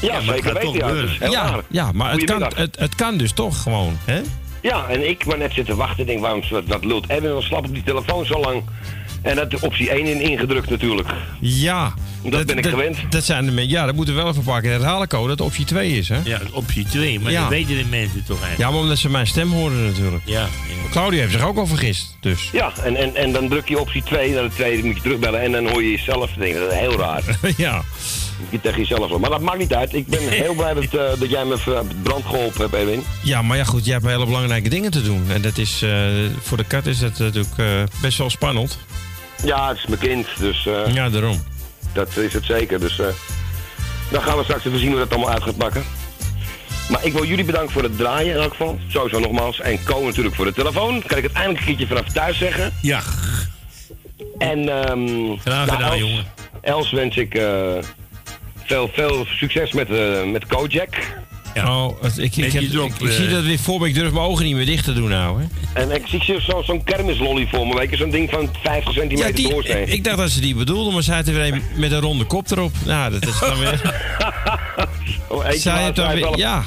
Ja, 0.00 0.12
maar 0.12 0.34
zeker 0.34 0.54
weten. 0.54 0.72
Ja, 0.72 0.92
dus 0.92 1.18
ja, 1.18 1.30
raar. 1.30 1.62
ja, 1.68 1.92
maar 1.92 2.12
het 2.12 2.24
kan, 2.24 2.42
het, 2.42 2.78
het 2.78 2.94
kan 2.94 3.16
dus 3.16 3.32
toch 3.32 3.62
gewoon, 3.62 3.98
hè? 4.04 4.20
Ja, 4.62 4.86
en 4.88 5.08
ik 5.08 5.26
maar 5.26 5.38
net 5.38 5.52
zitten 5.52 5.76
wachten. 5.76 6.06
Denk, 6.06 6.20
waarom 6.20 6.42
wat, 6.50 6.64
wat 6.66 6.84
lult 6.84 7.08
Edwin 7.08 7.30
dan 7.30 7.42
slap 7.42 7.64
op 7.64 7.74
die 7.74 7.82
telefoon 7.82 8.26
zo 8.26 8.40
lang? 8.40 8.62
En 9.22 9.36
dat 9.36 9.60
optie 9.60 9.90
1 9.90 10.06
in 10.06 10.20
ingedrukt 10.20 10.70
natuurlijk. 10.70 11.08
Ja. 11.40 11.94
Dat 12.30 12.46
ben 12.46 12.58
ik 12.58 12.66
gewend. 12.66 12.96
Dat 13.08 13.24
zijn 13.24 13.44
de 13.44 13.50
mensen. 13.50 13.72
Ja, 13.72 13.86
dat 13.86 13.94
moeten 13.94 14.14
we 14.14 14.20
wel 14.20 14.30
even 14.30 14.42
pakken. 14.42 14.70
Herhalen 14.70 15.08
code 15.08 15.28
dat 15.28 15.40
optie 15.40 15.64
2 15.64 15.90
is, 15.92 16.08
hè? 16.08 16.18
Ja, 16.24 16.40
optie 16.52 16.84
2, 16.84 17.20
maar 17.20 17.32
Ja. 17.32 17.40
dat 17.40 17.48
weten 17.50 17.76
de 17.76 17.84
mensen 17.90 18.24
toch 18.26 18.40
eigenlijk. 18.42 18.58
Ja, 18.58 18.70
maar 18.70 18.80
omdat 18.80 18.98
ze 18.98 19.10
mijn 19.10 19.26
stem 19.26 19.52
horen 19.52 19.84
natuurlijk. 19.84 20.22
Ja. 20.24 20.48
Claudia 20.90 21.20
heeft 21.20 21.32
zich 21.32 21.44
ook 21.46 21.56
al 21.56 21.66
vergist, 21.66 22.16
dus. 22.20 22.48
Ja, 22.52 22.72
en, 22.84 22.96
en, 22.96 23.14
en 23.16 23.32
dan 23.32 23.48
druk 23.48 23.68
je 23.68 23.78
optie 23.78 24.02
2, 24.02 24.32
naar 24.32 24.42
de 24.42 24.48
tweede 24.54 24.84
moet 24.86 24.96
je 24.96 25.02
terugbellen 25.02 25.40
en 25.40 25.52
dan 25.52 25.68
hoor 25.68 25.82
je 25.82 25.90
jezelf 25.90 26.30
dingen. 26.38 26.60
Dat 26.60 26.72
is 26.72 26.78
heel 26.78 26.96
raar. 26.98 27.22
ja. 27.56 27.82
Je 28.50 28.60
tegen 28.60 28.78
jezelf 28.78 29.08
hoor. 29.10 29.20
Maar 29.20 29.30
dat 29.30 29.40
maakt 29.40 29.58
niet 29.58 29.74
uit. 29.74 29.94
Ik 29.94 30.06
ben 30.06 30.28
heel 30.42 30.54
blij 30.54 30.74
dat, 30.74 30.84
eh, 30.84 31.20
dat 31.20 31.30
jij 31.30 31.44
me 31.44 31.56
het 31.64 32.02
brand 32.02 32.24
geholpen 32.24 32.60
hebt, 32.60 32.74
Edwin. 32.74 33.02
Ja, 33.22 33.42
maar 33.42 33.56
ja 33.56 33.64
goed, 33.64 33.84
jij 33.84 33.94
hebt 33.94 34.06
hele 34.06 34.24
belangrijke 34.26 34.68
dingen 34.68 34.90
te 34.90 35.02
doen. 35.02 35.24
En 35.28 35.42
dat 35.42 35.58
is, 35.58 35.82
eh, 35.82 35.90
voor 36.42 36.56
de 36.56 36.64
kat 36.64 36.86
is 36.86 36.98
dat 36.98 37.18
natuurlijk 37.18 37.56
eh, 37.58 37.66
best 38.02 38.18
wel 38.18 38.30
spannend. 38.30 38.78
Ja, 39.44 39.68
het 39.68 39.76
is 39.76 39.86
mijn 39.86 40.00
kind, 40.00 40.26
dus... 40.38 40.66
eh, 40.66 40.94
Ja, 40.94 41.08
daarom. 41.10 41.42
Dat 41.94 42.16
is 42.16 42.32
het 42.32 42.44
zeker, 42.44 42.80
dus... 42.80 42.98
eh, 42.98 43.06
dan 44.10 44.22
gaan 44.22 44.36
we 44.36 44.42
straks 44.44 44.64
even 44.64 44.78
zien 44.78 44.90
hoe 44.90 44.98
dat 44.98 45.10
allemaal 45.10 45.30
uit 45.30 45.42
gaat 45.42 45.56
pakken. 45.56 45.84
Maar 46.88 47.04
ik 47.04 47.12
wil 47.12 47.24
jullie 47.24 47.44
bedanken 47.44 47.72
voor 47.72 47.82
het 47.82 47.96
draaien 47.96 48.34
in 48.34 48.40
elk 48.40 48.50
geval. 48.50 48.78
Sowieso 48.88 49.18
nogmaals. 49.18 49.60
En 49.60 49.84
Ko 49.84 50.04
natuurlijk 50.04 50.34
voor 50.34 50.44
de 50.44 50.52
telefoon. 50.52 51.02
Kan 51.06 51.18
ik 51.18 51.22
het 51.22 51.32
eindelijk 51.32 51.60
een 51.60 51.66
keertje 51.66 51.86
vanaf 51.86 52.12
thuis 52.12 52.38
zeggen. 52.38 52.72
Ja. 52.82 53.00
En 54.38 54.68
ehm 54.68 55.36
Graag 55.38 55.68
gedaan, 55.68 55.90
Els, 55.90 55.98
jongen. 56.00 56.24
Els 56.60 56.90
wens 56.90 57.16
ik 57.16 57.34
eh, 57.34 57.74
veel, 58.64 58.90
veel 58.92 59.24
succes 59.26 59.72
met, 59.72 59.90
eh 59.90 60.22
met 60.24 60.46
Kojak. 60.46 60.94
Oh, 61.56 62.02
het- 62.02 62.18
ik, 62.18 62.34
heb- 62.34 62.46
ik 62.62 63.00
eh. 63.00 63.10
zie 63.10 63.28
dat 63.28 63.42
weer 63.44 63.58
voor 63.58 63.80
me. 63.80 63.88
Ik 63.88 63.94
durf 63.94 64.12
mijn 64.12 64.24
ogen 64.24 64.44
niet 64.44 64.54
meer 64.54 64.66
dicht 64.66 64.84
te 64.84 64.92
doen 64.92 65.08
nou, 65.08 65.40
hè. 65.42 65.46
En 65.80 65.90
ik 65.90 66.02
zie 66.06 66.24
zo- 66.24 66.38
zo- 66.40 66.62
zo'n 66.62 66.84
kermislolly 66.84 67.46
voor 67.50 67.66
me, 67.66 67.74
weet 67.74 67.90
je. 67.90 67.96
Zo'n 67.96 68.10
ding 68.10 68.30
van 68.30 68.48
50 68.62 68.94
Ja, 68.94 69.00
centimeter 69.00 69.34
die, 69.34 69.48
doorsnee. 69.48 69.82
ik, 69.82 69.92
ik 69.92 70.04
dacht 70.04 70.16
dat 70.16 70.30
ze 70.30 70.40
die 70.40 70.54
bedoelden, 70.54 70.92
maar 70.92 71.02
zij 71.02 71.16
had 71.16 71.26
er 71.26 71.34
weer 71.34 71.52
een 71.52 71.62
met 71.76 71.92
een 71.92 72.00
ronde 72.00 72.24
kop 72.24 72.50
erop. 72.50 72.72
Nou, 72.84 73.10
dat 73.12 73.26
is 73.26 73.38
dan 73.40 73.58
weer... 73.58 73.82
Oh, 75.28 75.50
zij 75.50 75.82
heeft 75.82 75.96
dan 75.96 76.14
weer... 76.14 76.36
Ja. 76.38 76.62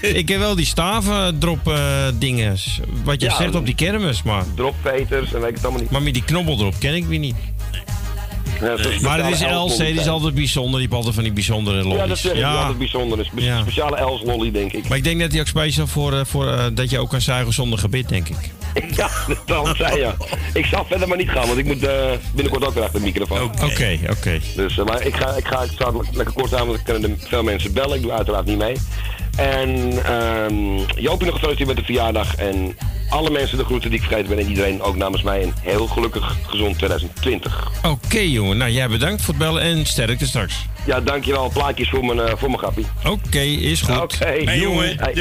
ik 0.00 0.28
heb 0.28 0.38
wel 0.38 0.54
die 0.54 0.66
stavendrop 0.66 1.68
eh 1.68 2.06
dingen. 2.18 2.56
Wat 3.04 3.20
je 3.20 3.26
Ja, 3.26 3.36
zegt 3.36 3.54
op 3.54 3.66
die 3.66 3.74
kermis, 3.74 4.22
maar... 4.22 4.44
Dropveters 4.54 5.32
en 5.34 5.40
weet 5.40 5.48
ik 5.48 5.54
het 5.54 5.64
allemaal 5.64 5.80
niet. 5.82 5.90
Maar 5.90 6.02
met 6.02 6.14
die 6.14 6.24
knobbel 6.24 6.72
ken 6.78 6.94
ik 6.94 7.04
weer 7.04 7.18
niet. 7.18 7.34
Ja, 8.62 8.88
is 8.90 9.00
Maar 9.00 9.24
het 9.24 9.34
is 9.34 9.40
LC, 9.40 9.76
die 9.76 9.94
is 10.00 10.08
altijd 10.08 10.34
bijzonder. 10.34 10.72
Die 10.72 10.80
heeft 10.80 10.92
altijd 10.92 11.14
van 11.14 11.24
die 11.24 11.32
bijzondere 11.32 11.82
lollies. 11.82 11.98
Ja, 11.98 12.06
dat 12.06 12.18
zeg 12.18 12.32
ik. 12.32 12.38
Ja. 12.38 12.54
altijd 12.54 12.78
bijzonder. 12.78 13.16
Dat 13.16 13.26
is 13.26 13.32
een 13.36 13.44
Ja. 13.44 13.60
speciale 13.60 13.96
Els-lolly, 13.96 14.50
denk 14.50 14.72
ik. 14.72 14.88
Maar 14.88 14.96
ik 14.98 15.04
denk 15.04 15.20
dat 15.20 15.30
hij 15.32 15.40
ook 15.40 15.46
speciaal 15.46 15.86
voor, 15.86 16.12
eh, 16.12 16.20
voor 16.24 16.48
eh, 16.48 16.64
dat 16.72 16.90
je 16.90 16.98
ook 16.98 17.08
kan 17.10 17.20
zuigen 17.20 17.52
zonder 17.52 17.78
gebit, 17.78 18.08
denk 18.08 18.28
ik. 18.28 18.36
Ja, 18.96 19.08
dat 19.46 19.76
zei 19.76 19.98
ja. 20.00 20.14
Ik 20.52 20.66
zal 20.66 20.84
verder 20.84 21.08
maar 21.08 21.16
niet 21.16 21.28
gaan, 21.30 21.46
want 21.46 21.58
ik 21.58 21.64
moet 21.64 21.82
eh, 21.84 22.10
binnenkort 22.34 22.64
ook 22.66 22.74
weer 22.74 22.82
achter 22.84 23.00
de 23.00 23.06
microfoon. 23.06 23.42
Oké, 23.42 23.98
oké. 24.10 24.40
Dus, 24.56 24.76
maar 24.76 25.02
ik 25.06 25.14
ga, 25.14 25.30
ik 25.36 25.46
ga 25.46 25.62
ik 25.62 25.70
sta 25.70 25.90
lekker 26.12 26.34
kort 26.34 26.54
aan, 26.54 26.66
want 26.66 26.78
ik 26.78 26.84
kunnen 26.84 27.10
er 27.10 27.16
veel 27.28 27.42
mensen 27.42 27.72
bellen. 27.72 27.96
Ik 27.96 28.02
doe 28.02 28.12
uiteraard 28.12 28.46
niet 28.46 28.58
mee. 28.58 28.76
En 29.36 30.04
ehm 30.04 30.76
Jopie 30.96 31.26
nog 31.26 31.34
gefeliciteerd 31.34 31.68
met 31.68 31.76
de 31.76 31.84
verjaardag. 31.84 32.34
En 32.34 32.76
alle 33.08 33.30
mensen 33.30 33.58
de 33.58 33.64
groeten 33.64 33.90
die 33.90 33.98
ik 33.98 34.04
vergeten 34.06 34.28
ben. 34.28 34.44
En 34.44 34.48
iedereen 34.48 34.82
ook 34.82 34.96
namens 34.96 35.22
mij 35.22 35.42
een 35.42 35.52
heel 35.60 35.86
gelukkig, 35.86 36.36
gezond 36.46 36.78
2020. 36.78 37.70
Oké, 37.82 38.18
jongen. 38.18 38.56
Nou, 38.56 38.70
jij 38.70 38.88
bedankt 38.88 39.22
voor 39.22 39.34
het 39.34 39.42
bellen 39.42 39.62
en 39.62 39.86
sterkte 39.86 40.26
straks. 40.26 40.66
Ja, 40.86 41.00
dankjewel. 41.00 41.50
Plaatjes 41.52 41.88
voor 41.88 42.04
mijn, 42.04 42.20
eh, 42.20 42.36
voor 42.36 42.48
mijn 42.48 42.60
grappie. 42.60 42.86
Oké, 43.06 43.38
is 43.40 43.80
goed. 43.80 44.00
Oké. 44.00 44.16
Hey, 44.24 44.44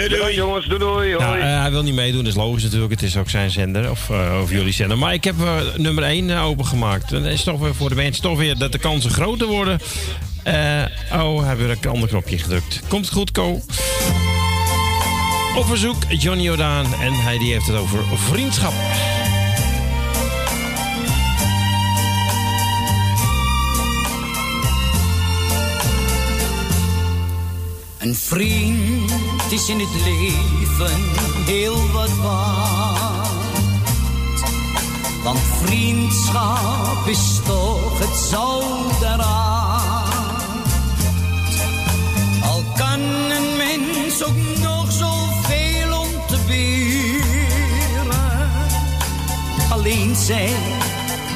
bedankt, 0.10 0.34
jongens. 0.36 0.66
Doei 0.66 0.80
doei. 0.80 1.16
Nou, 1.18 1.40
eh, 1.40 1.62
hij 1.62 1.72
wil 1.72 1.84
niet 1.84 1.94
meedoen, 1.94 2.24
dat 2.24 2.32
is 2.32 2.38
logisch 2.38 2.64
natuurlijk. 2.64 2.92
Het 2.92 3.04
is 3.04 3.18
ook 3.18 3.30
zijn 3.30 3.52
zender, 3.52 3.90
of, 3.90 4.10
eh, 4.10 4.40
of 4.42 4.52
jullie 4.52 4.74
zender. 4.74 4.98
Maar 4.98 5.14
ik 5.14 5.24
heb 5.24 5.36
nummer 5.76 6.04
1 6.04 6.38
opengemaakt. 6.38 7.12
En 7.12 7.24
dat 7.24 7.32
is 7.32 7.44
toch 7.44 7.60
weer 7.60 7.76
voor 7.76 7.90
de 7.90 7.96
mensen 7.96 8.24
toch 8.24 8.38
weer 8.38 8.58
dat 8.58 8.72
de 8.72 8.78
kansen 8.78 9.12
groter 9.12 9.48
worden. 9.48 9.80
Eh, 10.44 10.84
oh, 11.14 11.46
hebben 11.46 11.68
we 11.68 11.78
een 11.82 11.90
ander 11.90 12.08
knopje 12.08 12.38
gedrukt. 12.38 12.82
Komt 12.88 13.10
goed, 13.10 13.32
Ko? 13.32 13.62
Op 15.56 15.66
verzoek 15.66 16.04
Johnny 16.10 16.44
Jordaan. 16.44 16.86
En 16.86 17.14
hij 17.14 17.38
die 17.38 17.52
heeft 17.52 17.68
het 17.68 17.76
over 17.76 18.04
vriendschap. 18.18 18.74
Een 27.98 28.16
vriend 28.16 29.12
is 29.50 29.70
in 29.70 29.80
het 29.80 30.04
leven 30.04 31.02
heel 31.46 31.92
wat 31.92 32.18
waard. 32.18 33.30
Want 35.24 35.40
vriendschap 35.64 37.08
is 37.08 37.40
toch 37.46 38.00
het 38.00 38.18
zout. 38.30 38.82
Mens 44.12 44.24
ook 44.24 44.60
nog 44.60 44.92
zoveel 44.92 46.00
om 46.00 46.10
te 46.28 46.38
beren. 46.48 48.10
Alleen 49.70 50.16
zijn 50.16 50.56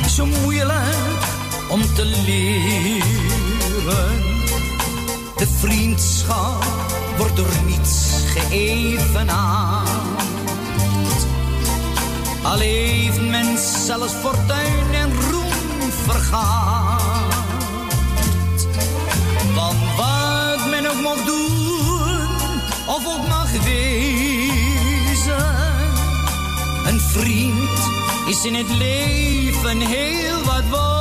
zo 0.10 0.26
moeilijk 0.26 1.24
om 1.70 1.94
te 1.94 2.06
leren. 2.26 3.04
De 5.38 5.48
vriendschap 5.60 6.64
wordt 7.18 7.36
door 7.36 7.54
niets 7.66 8.24
geëvenaard. 8.26 9.90
Al 12.44 12.58
heeft 12.58 13.22
men 13.22 13.58
zelfs 13.86 14.14
fortuin 14.14 14.94
en 14.94 15.12
roem 15.32 15.92
vergaat. 16.04 17.04
Want 19.56 19.78
wat 19.98 20.70
men 20.70 20.90
ook 20.90 21.02
mag 21.02 21.24
doen, 21.26 21.65
of 22.96 23.06
ook 23.08 23.28
mag 23.28 23.52
wezen. 23.52 23.96
Een 26.86 27.00
vriend 27.00 27.80
is 28.28 28.46
in 28.46 28.54
het 28.56 28.70
leven 28.70 29.80
heel 29.80 30.44
wat 30.44 30.64
waard. 30.70 30.96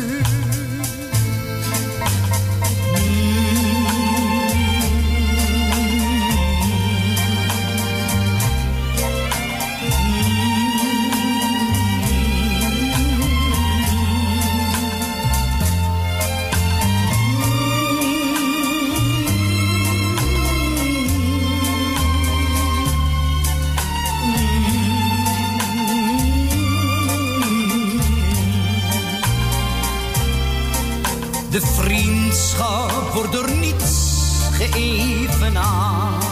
Vriendschap 32.59 33.13
wordt 33.13 33.31
door 33.31 33.51
niets 33.51 34.17
geëvenaard. 34.51 36.25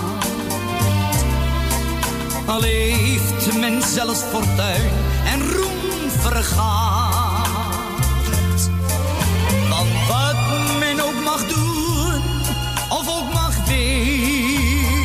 Al 2.46 2.62
heeft 2.62 3.58
men 3.60 3.82
zelfs 3.82 4.20
fortuin 4.20 4.92
en 5.26 5.52
roem 5.52 6.10
vergaat. 6.20 7.48
Want 9.70 9.90
wat 10.08 10.36
men 10.80 11.00
ook 11.00 11.24
mag 11.24 11.48
doen, 11.48 12.22
of 12.90 13.10
ook 13.10 13.34
mag 13.34 13.66
wezen. 13.68 14.96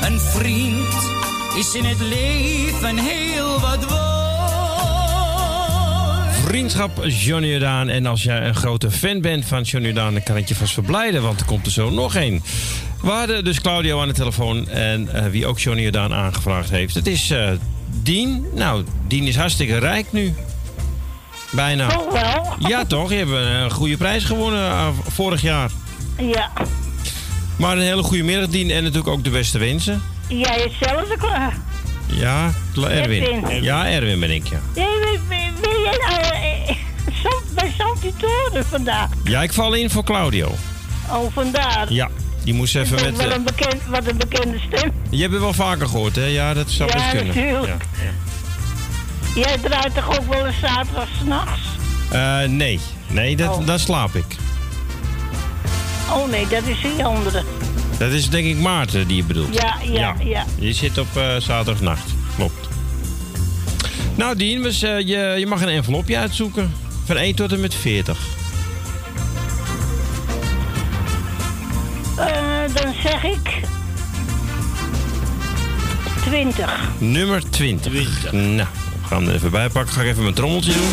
Een 0.00 0.20
vriend 0.20 0.94
is 1.56 1.74
in 1.74 1.84
het 1.84 2.00
leven 2.00 2.98
heel 2.98 3.60
wat. 3.60 3.87
Vriendschap 6.48 7.04
Johnny 7.04 7.50
Jordaan. 7.50 7.88
En 7.88 8.06
als 8.06 8.22
jij 8.22 8.46
een 8.46 8.54
grote 8.54 8.90
fan 8.90 9.20
bent 9.20 9.44
van 9.44 9.62
Johnny 9.62 9.88
Jordaan, 9.88 10.12
dan 10.12 10.22
kan 10.22 10.36
ik 10.36 10.48
je 10.48 10.54
vast 10.54 10.72
verblijden, 10.72 11.22
want 11.22 11.40
er 11.40 11.46
komt 11.46 11.66
er 11.66 11.72
zo 11.72 11.90
nog 11.90 12.14
één. 12.14 12.42
We 13.02 13.10
hadden 13.10 13.44
dus 13.44 13.60
Claudio 13.60 14.00
aan 14.00 14.08
de 14.08 14.14
telefoon 14.14 14.68
en 14.68 15.08
eh, 15.12 15.26
wie 15.26 15.46
ook 15.46 15.58
Johnny 15.58 15.82
Jordaan 15.82 16.14
aangevraagd 16.14 16.70
heeft. 16.70 16.94
Het 16.94 17.06
is 17.06 17.30
eh, 17.30 17.50
Dien. 18.02 18.46
Nou, 18.54 18.84
Dien 19.06 19.24
is 19.24 19.36
hartstikke 19.36 19.78
rijk 19.78 20.12
nu. 20.12 20.34
Bijna. 21.50 21.88
Toch 21.88 22.12
wel? 22.12 22.54
Ja, 22.68 22.84
toch? 22.84 23.10
Je 23.10 23.16
hebt 23.16 23.30
een 23.30 23.70
goede 23.70 23.96
prijs 23.96 24.24
gewonnen 24.24 24.70
eh, 24.70 24.88
vorig 25.06 25.42
jaar. 25.42 25.70
Ja. 26.18 26.50
Maar 27.56 27.76
een 27.76 27.82
hele 27.82 28.02
goede 28.02 28.22
middag, 28.22 28.48
Dien. 28.48 28.70
En 28.70 28.82
natuurlijk 28.82 29.08
ook 29.08 29.24
de 29.24 29.30
beste 29.30 29.58
wensen. 29.58 30.02
Jij 30.28 30.60
hetzelfde 30.60 31.16
klaar. 31.16 31.56
Ja, 32.06 32.52
Erwin. 32.74 33.22
Erwin. 33.22 33.62
Ja, 33.62 33.88
Erwin 33.88 34.20
ben 34.20 34.30
ik, 34.30 34.46
ja. 34.46 34.60
Wil, 34.74 35.82
jij 35.84 35.98
nou 36.06 36.20
eh, 36.20 36.27
vandaag? 38.70 39.08
Ja, 39.24 39.42
ik 39.42 39.52
val 39.52 39.74
in 39.74 39.90
voor 39.90 40.04
Claudio. 40.04 40.54
Oh, 41.10 41.32
vandaar. 41.32 41.92
Ja, 41.92 42.08
die 42.44 42.54
moest 42.54 42.76
even 42.76 43.02
met... 43.04 43.16
wel 43.16 43.28
eh, 43.30 43.34
een 43.36 43.44
bekend, 43.44 43.86
wat 43.88 44.06
een 44.06 44.16
bekende 44.16 44.58
stem. 44.66 44.92
je 45.10 45.20
hebt 45.20 45.32
het 45.32 45.42
wel 45.42 45.52
vaker 45.52 45.86
gehoord, 45.88 46.16
hè? 46.16 46.24
Ja, 46.24 46.54
dat 46.54 46.70
zou 46.70 46.88
Ja, 46.90 46.94
best 46.96 47.10
kunnen. 47.10 47.26
natuurlijk. 47.26 47.82
Jij 49.34 49.58
draait 49.62 49.94
toch 49.94 50.18
ook 50.18 50.34
wel 50.34 50.46
eens 50.46 50.58
zaterdag 50.60 51.08
s'nachts? 51.22 51.60
Eh, 52.10 52.42
nee, 52.42 52.80
nee, 53.06 53.36
dat, 53.36 53.56
Oh. 53.56 53.66
dan 53.66 53.78
slaap 53.78 54.14
ik. 54.14 54.36
Oh 56.10 56.28
nee, 56.30 56.46
dat 56.48 56.62
is 56.66 56.80
die 56.80 57.04
andere. 57.04 57.42
Dat 57.98 58.10
is 58.10 58.28
denk 58.30 58.46
ik 58.46 58.56
Maarten 58.58 59.06
die 59.06 59.16
je 59.16 59.24
bedoelt. 59.24 59.54
Ja, 59.54 59.74
ja, 59.82 60.14
ja. 60.24 60.44
Je 60.58 60.72
zit 60.72 60.98
op 60.98 61.16
eh, 61.16 61.36
zaterdagnacht, 61.38 62.10
klopt. 62.36 62.68
Nou, 64.14 64.36
Dien, 64.36 64.62
dus, 64.62 64.80
je, 64.80 65.34
je 65.38 65.46
mag 65.48 65.62
een 65.62 65.68
envelopje 65.68 66.16
uitzoeken. 66.18 66.72
Van 67.08 67.16
1 67.16 67.34
tot 67.34 67.52
en 67.52 67.60
met 67.60 67.74
40. 67.74 68.18
Eh, 72.16 72.26
dan 72.74 72.94
zeg 73.02 73.24
ik... 73.24 73.60
20. 76.24 76.80
Nummer 76.98 77.50
20. 77.50 78.32
Nou, 78.32 78.56
we 78.56 78.64
gaan 79.06 79.20
hem 79.20 79.28
er 79.28 79.34
even 79.34 79.50
bij 79.50 79.68
pakken. 79.68 79.94
Ga 79.94 80.00
ik 80.00 80.06
even 80.08 80.22
mijn 80.22 80.34
trommeltje 80.34 80.72
doen. 80.72 80.88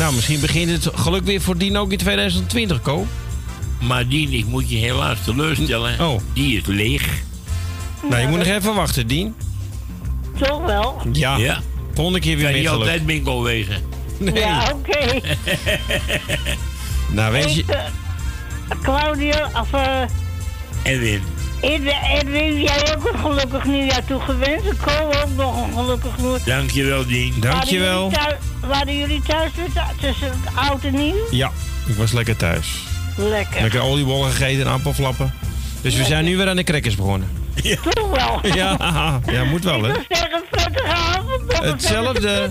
Nou, 0.00 0.14
misschien 0.14 0.40
begint 0.40 0.70
het 0.70 0.94
geluk 0.94 1.24
weer 1.24 1.40
voor 1.40 1.56
Dien 1.56 1.76
ook 1.76 1.92
in 1.92 1.98
2020, 1.98 2.82
Ko. 2.82 3.06
Maar 3.80 4.08
Dien, 4.08 4.32
ik 4.32 4.46
moet 4.46 4.70
je 4.70 4.76
helaas 4.76 5.18
teleurstellen. 5.24 6.00
Oh. 6.00 6.20
Die 6.32 6.56
is 6.56 6.66
leeg. 6.66 7.08
Nou, 8.08 8.20
je 8.20 8.28
moet 8.28 8.38
nog 8.38 8.46
even 8.46 8.74
wachten, 8.74 9.06
Dien. 9.06 9.34
Toch 10.38 10.66
wel? 10.66 11.02
Ja. 11.12 11.36
Ja. 11.36 11.60
Volgende 11.98 12.20
keer 12.20 12.36
weer 12.36 12.44
Kan 12.44 12.52
meer 12.52 12.62
niet 12.62 12.70
altijd 12.70 13.06
bingo 13.06 13.42
wezen. 13.42 13.82
Nee. 14.18 14.34
Ja, 14.34 14.72
oké. 14.74 15.20
Nou, 17.16 17.32
wens 17.32 17.54
je... 17.54 17.64
Eh, 17.66 18.80
Claudio, 18.82 19.34
of... 19.60 19.72
eh 19.72 20.02
Edwin. 20.82 21.22
Edwin, 21.60 21.94
Edwin, 22.14 22.62
jij 22.62 22.96
ook 22.96 23.12
een 23.12 23.18
gelukkig 23.18 23.64
nieuwjaar 23.64 24.04
toegewenst. 24.04 24.64
Ik 24.64 24.80
hoop 24.80 25.14
ook 25.14 25.36
nog 25.36 25.66
een 25.66 25.72
gelukkig 25.72 26.18
nieuwjaar. 26.18 26.44
Dankjewel, 26.44 27.06
Dien. 27.06 27.34
Dankjewel. 27.40 28.10
Waren 28.10 28.18
jullie 28.18 28.18
thuis, 28.18 28.36
waren 28.68 28.98
jullie 28.98 29.22
thuis 29.22 29.50
tussen, 29.54 29.84
tussen 30.00 30.32
oud 30.54 30.84
en 30.84 30.94
nieuw? 30.94 31.26
Ja, 31.30 31.50
ik 31.86 31.94
was 31.94 32.12
lekker 32.12 32.36
thuis. 32.36 32.78
Lekker. 33.16 33.62
Lekker 33.62 33.80
oliebollen 33.80 34.30
gegeten 34.30 34.66
en 34.66 34.72
appelflappen. 34.72 35.34
Dus 35.80 35.96
we 35.96 36.04
zijn 36.04 36.24
nu 36.24 36.36
weer 36.36 36.48
aan 36.48 36.56
de 36.56 36.64
crackers 36.64 36.94
begonnen. 36.94 37.37
Toch 37.90 38.10
wel? 38.10 38.54
Ja, 38.54 39.20
ja 39.26 39.44
moet 39.44 39.64
wel, 39.64 39.82
hè? 39.82 39.88
Ik 39.88 39.94
wil 39.94 40.04
zeggen, 40.08 40.42
prettige 40.50 40.92
avond. 40.92 41.46
nog. 41.46 41.60
Hetzelfde. 41.60 42.50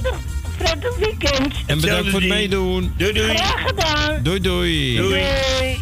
Prettig, 0.58 0.96
weekend. 0.98 1.54
En 1.66 1.82
bedankt 1.82 2.10
voor 2.10 2.20
het 2.20 2.30
meedoen. 2.30 2.94
Doei, 2.98 3.14
doei. 3.14 3.38
Graag 3.38 3.64
gedaan. 3.66 4.24
Doei, 4.24 4.40
doei. 4.40 4.96
Doei. 4.96 5.24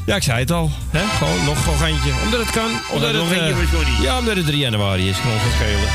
Ja, 0.06 0.16
ik 0.16 0.24
zei 0.24 0.40
het 0.40 0.52
al. 0.52 0.72
Hè? 0.90 1.06
Gewoon 1.18 1.46
nog 1.46 1.66
een 1.66 1.86
eentje. 1.86 2.12
Omdat 2.24 2.40
het 2.40 2.50
kan. 2.52 2.72
Omdat 2.92 3.14
nog 3.14 3.30
het, 3.30 3.38
eentje 3.40 3.78
eh. 3.78 4.02
Ja, 4.02 4.18
omdat 4.20 4.36
het 4.36 4.46
3 4.46 4.58
januari 4.58 5.10
is. 5.10 5.22
Kan 5.22 5.32
ons 5.32 5.42
schelen. 5.56 5.90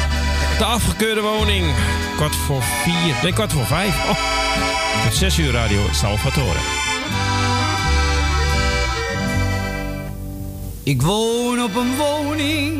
De 0.58 0.64
afgekeurde 0.64 1.20
woning. 1.20 1.74
Kwart 2.16 2.36
voor 2.36 2.62
vier. 2.82 3.14
Nee, 3.22 3.32
kwart 3.32 3.52
voor 3.52 3.66
vijf. 3.66 3.94
Oh. 4.10 5.04
Met 5.04 5.14
6 5.14 5.38
uur 5.38 5.52
radio 5.52 5.80
Salvatore. 5.92 6.58
Ik 10.82 11.02
woon 11.02 11.62
op 11.62 11.76
een 11.76 11.96
woning, 11.96 12.79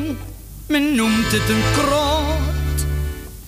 men 0.70 0.94
noemt 0.94 1.32
het 1.32 1.48
een 1.48 1.62
krot, 1.72 2.86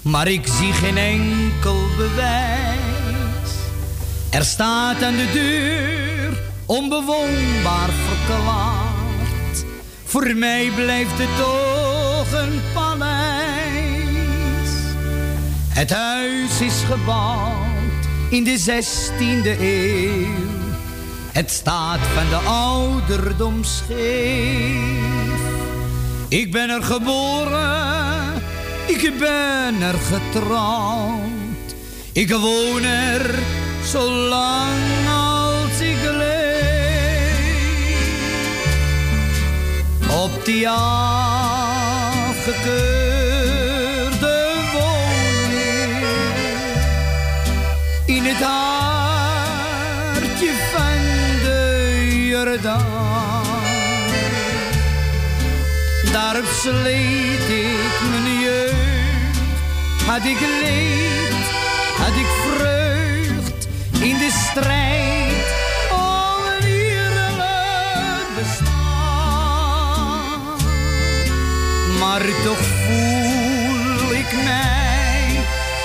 maar 0.03 0.29
ik 0.29 0.47
zie 0.47 0.73
geen 0.73 0.97
enkel 0.97 1.87
bewijs. 1.97 3.51
Er 4.31 4.45
staat 4.45 5.03
aan 5.03 5.17
de 5.17 5.31
deur 5.33 6.43
onbewoonbaar 6.67 7.91
verklaard. 8.09 9.65
Voor 10.05 10.35
mij 10.37 10.71
blijft 10.75 11.19
het 11.19 11.37
toch 11.39 12.41
een 12.41 12.61
paleis. 12.75 13.53
Het 15.69 15.91
huis 15.91 16.61
is 16.61 16.83
gebouwd 16.91 18.07
in 18.31 18.45
de 18.45 18.59
16e 18.59 19.61
eeuw. 19.61 20.51
Het 21.33 21.51
staat 21.51 22.01
van 22.15 22.29
de 22.29 22.49
ouderdom 22.49 23.65
scheef. 23.65 25.62
Ik 26.33 26.51
ben 26.51 26.71
er 26.71 26.83
geboren, 26.83 28.43
ik 28.87 29.19
ben 29.19 29.83
er 29.83 29.95
getrouwd. 29.95 31.75
Ik 32.13 32.31
woon 32.31 32.83
er 32.85 33.35
zolang 33.85 35.09
als 35.09 35.81
ik 35.81 36.03
leef. 36.03 37.41
Op 40.11 40.45
die 40.45 40.69
afgekeurde 40.69 41.21
woning 44.73 46.05
in 48.07 48.25
het 48.25 48.43
hartje 48.43 49.71
van 50.73 51.01
de 51.43 52.27
Jordaan. 52.29 53.12
Daarop 56.13 56.45
sleet 56.61 57.49
ik 57.49 58.01
mijn 58.11 58.41
jeugd, 58.41 59.39
had 60.07 60.25
ik 60.25 60.41
leed, 60.41 61.33
had 61.97 62.15
ik 62.15 62.27
vreugd 62.47 63.69
in 64.01 64.19
de 64.19 64.31
strijd 64.51 65.47
om 65.91 66.45
een 66.59 66.67
eerlijk. 66.67 67.43
Maar 71.99 72.23
toch 72.45 72.59
voel 72.59 74.13
ik 74.13 74.33
mij 74.45 75.41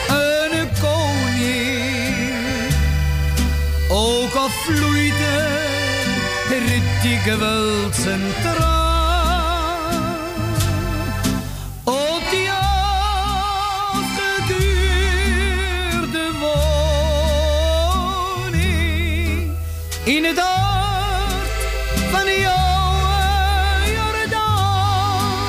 een 0.07 0.67
koning, 0.81 2.73
ook 3.89 4.33
al 4.33 4.49
vloeide 4.49 5.55
er 6.49 6.81
dikwijls 7.01 8.05
een 8.05 8.33
traan. 8.41 8.86
In 20.17 20.23
het 20.23 20.39
hart 20.39 21.49
van 22.11 22.25
jouw 22.39 23.85
Jordaan. 23.95 25.41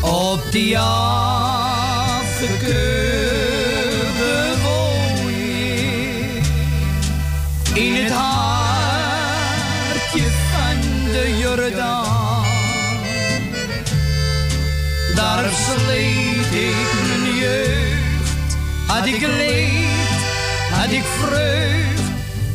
Op 0.00 0.42
die 0.50 0.78
afgekeurde 0.78 1.74
woning 4.62 6.44
in 7.74 7.94
het 7.94 8.12
hartje 8.12 8.70
van 10.50 10.78
de 11.12 11.36
Jordaan. 11.38 12.44
Daar 15.14 15.50
sleet 15.50 16.52
ik 16.52 16.92
mijn 17.06 17.34
jeugd, 17.36 18.56
had 18.86 19.06
ik 19.06 19.20
leed, 19.20 20.08
had 20.70 20.90
ik 20.90 21.04
vreugd 21.04 21.83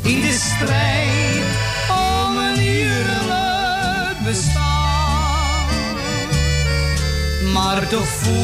in 0.09 0.21
de 0.21 0.31
strijd 0.31 1.43
om 1.89 2.37
een 2.37 2.57
eerlijk 2.57 4.17
bestaan. 4.23 5.67
Maar 7.53 7.87
toch 7.87 8.07
voel 8.07 8.35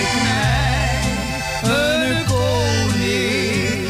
ik 0.00 0.12
mij 0.22 1.00
een 1.62 2.24
koning, 2.24 3.88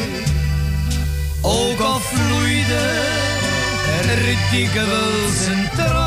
ook 1.41 1.79
al 1.79 1.99
vloeide 1.99 2.89
er 4.09 4.37
dikwijls 4.51 5.45
een. 5.47 6.00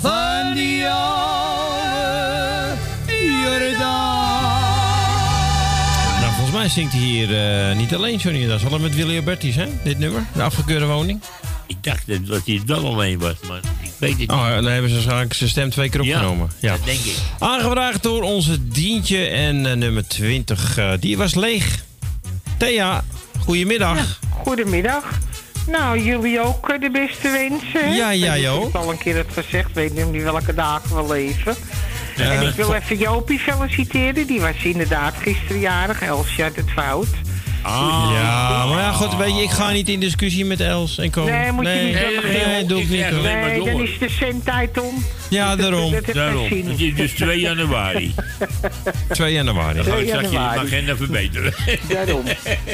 van 0.00 0.54
die 0.54 0.88
oude 0.88 2.76
Jordaan. 3.42 4.50
mij 6.52 6.68
zingt 6.68 6.92
hij 6.92 7.00
hier 7.00 7.68
eh, 7.70 7.76
niet 7.76 7.94
alleen 7.94 8.16
Johnny. 8.16 8.46
Dat 8.46 8.60
is 8.62 8.68
wel 8.68 8.78
met 8.78 8.94
Willy 8.94 9.16
Albertis, 9.16 9.54
hè? 9.54 9.66
Dit 9.84 9.98
nummer, 9.98 10.24
de 10.34 10.42
afgekeurde 10.42 10.86
woning. 10.86 11.20
Ik 11.66 11.76
dacht 11.80 12.06
dat, 12.06 12.40
hij 12.44 12.54
het 12.54 12.64
wel 12.64 12.86
alleen 12.86 13.18
was, 13.18 13.34
maar 13.48 13.60
ik 13.82 13.90
weet 13.98 14.10
het 14.10 14.18
niet. 14.18 14.30
Oh, 14.30 14.48
dan 14.54 14.64
hebben 14.64 14.88
ze 14.88 14.94
waarschijnlijk 14.94 15.34
zijn 15.34 15.50
stem 15.50 15.70
twee 15.70 15.90
keer 15.90 16.00
opgenomen. 16.00 16.50
Ja, 16.58 16.76
dat 16.76 16.84
denk 16.84 16.98
ik. 16.98 17.16
Aangevraagd 17.38 18.02
door 18.02 18.22
onze 18.22 18.68
Dientje 18.68 19.26
en 19.26 19.66
eh, 19.66 19.72
nummer 19.72 20.08
20. 20.08 20.78
eh, 20.78 20.92
die 21.00 21.16
was 21.16 21.34
leeg. 21.34 21.84
Thea, 22.56 23.04
goedemiddag. 23.38 24.18
Goedemiddag. 24.42 25.04
Nou, 25.66 26.02
jullie 26.02 26.40
ook 26.40 26.68
eh, 26.68 26.80
de 26.80 26.90
beste 26.90 27.30
wensen. 27.30 27.94
Ja, 27.94 28.14
jij 28.14 28.40
Ik 28.40 28.62
heb 28.62 28.76
al 28.76 28.90
een 28.90 28.98
keer 28.98 29.16
het 29.16 29.32
gezegd, 29.32 29.72
weet 29.72 29.94
niet 29.94 30.10
meer 30.10 30.24
welke 30.24 30.54
dagen 30.54 30.96
we 30.96 31.12
leven. 31.12 31.54
Ja. 32.16 32.30
En 32.30 32.48
ik 32.48 32.54
wil 32.54 32.74
even 32.74 32.98
Jopie 32.98 33.38
feliciteren. 33.38 34.26
Die 34.26 34.40
was 34.40 34.62
inderdaad 34.62 35.14
gisteren 35.14 35.60
jarig. 35.60 36.02
Elsje 36.02 36.42
had 36.42 36.56
het 36.56 36.70
fout. 36.70 37.08
Ja, 37.64 38.66
maar 38.66 38.78
ja, 38.78 38.92
goed, 38.92 39.16
weet 39.16 39.36
je, 39.36 39.42
ik 39.42 39.50
ga 39.50 39.70
niet 39.70 39.88
in 39.88 40.00
discussie 40.00 40.44
met 40.44 40.60
Els 40.60 40.98
en 40.98 41.10
Co. 41.10 41.24
Nee, 41.24 41.52
moet 41.52 41.66
je 41.66 41.72
niet 41.72 41.94
nee, 41.94 42.20
nee, 42.20 42.54
Giel. 42.54 42.66
doe 42.66 42.80
ik 42.80 42.88
niet. 42.88 43.22
Nee, 43.22 43.64
dan 43.64 43.80
is 43.80 43.98
de 43.98 44.08
centijd 44.08 44.80
om. 44.80 45.04
Ja, 45.32 45.56
daarom. 45.56 45.92
Dat 45.92 46.14
Daarom. 46.14 46.44
Het 46.44 46.80
is 46.80 46.94
dus 46.94 47.12
2 47.12 47.40
januari. 47.40 48.14
2 49.10 49.32
januari. 49.32 49.74
Dan 49.76 49.84
ga 49.84 49.90
ik 49.90 49.96
2 49.96 50.06
straks 50.08 50.30
januari. 50.30 50.58
agenda 50.60 50.96
verbeteren. 50.96 51.54
Daarom. 51.94 52.22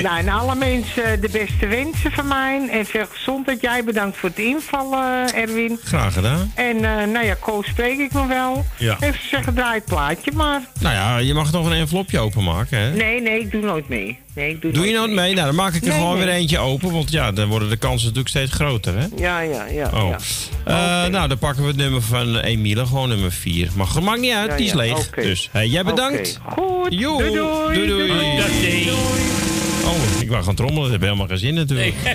nou, 0.02 0.18
en 0.18 0.28
alle 0.28 0.54
mensen 0.54 1.20
de 1.20 1.28
beste 1.32 1.66
wensen 1.66 2.12
van 2.12 2.26
mij. 2.28 2.68
En 2.70 2.86
veel 2.86 3.06
gezondheid. 3.12 3.60
Jij 3.60 3.84
bedankt 3.84 4.16
voor 4.16 4.28
het 4.28 4.38
invallen, 4.38 5.34
Erwin. 5.34 5.78
Graag 5.84 6.12
gedaan. 6.12 6.52
En 6.54 6.76
eh, 6.76 7.06
nou 7.12 7.26
ja, 7.26 7.34
Koos 7.40 7.66
spreek 7.66 7.98
ik 7.98 8.12
nog 8.12 8.26
wel. 8.26 8.64
Ja. 8.78 8.96
Even 9.00 9.20
zeggen, 9.30 9.54
draai 9.54 9.74
het 9.74 9.84
plaatje 9.84 10.32
maar. 10.34 10.60
Nou 10.80 10.94
ja, 10.94 11.16
je 11.18 11.34
mag 11.34 11.52
nog 11.52 11.66
een 11.66 11.72
envelopje 11.72 12.18
openmaken, 12.18 12.78
hè? 12.78 12.92
Nee, 12.94 13.20
nee, 13.20 13.40
ik 13.40 13.50
doe 13.50 13.62
nooit 13.62 13.88
mee. 13.88 14.18
Nee, 14.34 14.50
ik 14.50 14.62
doe, 14.62 14.72
Doe 14.72 14.86
je 14.86 14.92
nooit 14.94 15.10
mee? 15.12 15.34
Nou, 15.34 15.46
dan 15.46 15.54
maak 15.54 15.74
ik 15.74 15.82
er 15.82 15.88
Nee, 15.88 15.98
gewoon 15.98 16.16
nee. 16.16 16.24
weer 16.24 16.34
eentje 16.34 16.58
open. 16.58 16.92
Want 16.92 17.10
ja, 17.10 17.32
dan 17.32 17.48
worden 17.48 17.68
de 17.68 17.76
kansen 17.76 18.02
natuurlijk 18.06 18.28
steeds 18.28 18.52
groter, 18.52 18.98
hè? 18.98 19.06
Ja, 19.16 19.40
ja, 19.40 19.64
ja. 19.64 19.90
Oh. 19.94 20.08
ja. 20.64 21.04
Eh, 21.04 21.10
Nou, 21.10 21.28
dan 21.28 21.38
pakken 21.38 21.62
we 21.62 21.68
het 21.68 21.76
nummer 21.76 22.02
van 22.02 22.36
Emile, 22.48 22.86
gewoon 22.86 23.08
nummer 23.08 23.32
4. 23.32 23.68
Maar 23.76 23.86
het 23.94 24.02
maakt 24.02 24.20
niet 24.20 24.32
uit, 24.32 24.50
Ja, 24.50 24.56
die 24.56 24.64
is 24.66 24.70
ja, 24.70 24.76
leeg. 24.76 24.98
oké. 25.06 25.22
Dus 25.22 25.48
hey, 25.52 25.66
jij 25.66 25.84
bedankt. 25.84 26.38
Oké, 26.50 26.60
Goed, 26.60 26.86
Jo, 26.98 27.16
doei 27.18 27.32
doei. 27.34 27.74
doei, 27.74 27.86
doei. 27.86 28.90
Oh, 29.84 30.20
ik 30.20 30.28
wou 30.28 30.42
gaan 30.44 30.54
trommelen, 30.54 30.82
dat 30.82 30.92
heb 30.92 31.00
helemaal 31.00 31.26
geen 31.26 31.38
zin 31.38 31.54
natuurlijk. 31.54 31.94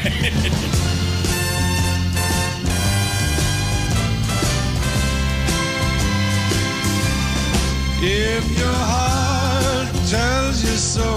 If 8.05 8.43
your 8.59 8.67
heart 8.93 9.87
tells 10.09 10.61
you 10.63 10.75
so 10.75 11.07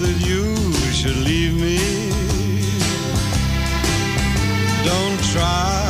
that 0.00 0.16
you 0.24 0.54
should 0.92 1.16
leave 1.16 1.54
me, 1.54 1.78
don't 4.84 5.18
try 5.32 5.82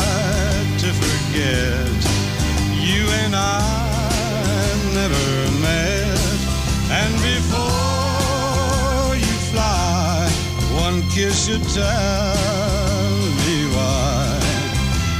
to 0.83 0.89
forget. 1.03 1.86
You 3.27 3.33
and 3.33 3.43
I 3.43 3.59
never 4.95 5.27
met, 5.61 6.19
and 7.01 7.13
before 7.27 9.17
you 9.17 9.35
fly, 9.51 10.31
one 10.81 11.03
kiss 11.11 11.47
should 11.47 11.65
tell 11.75 13.17
me 13.43 13.57
why 13.75 14.39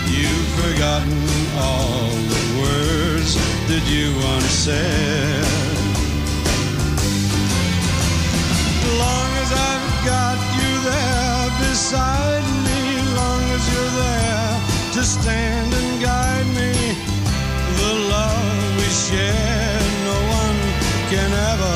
you've 0.07 0.51
forgotten 0.63 1.19
all 1.59 2.07
the 2.35 2.45
words 2.63 3.35
that 3.71 3.83
you 3.91 4.15
once 4.23 4.55
said. 4.67 5.45
Long 9.03 9.31
as 9.43 9.51
I've 9.51 9.91
got 10.07 10.39
you 10.59 10.73
there 10.91 11.51
beside 11.59 12.47
me, 12.69 12.83
long 13.17 13.43
as 13.57 13.63
you're 13.73 13.95
there 14.05 14.61
to 14.95 15.03
stand 15.03 15.86
yeah, 19.17 19.79
no 20.05 20.17
one 20.41 20.59
can 21.11 21.33
ever 21.53 21.76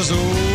just 0.00 0.12
open 0.12 0.49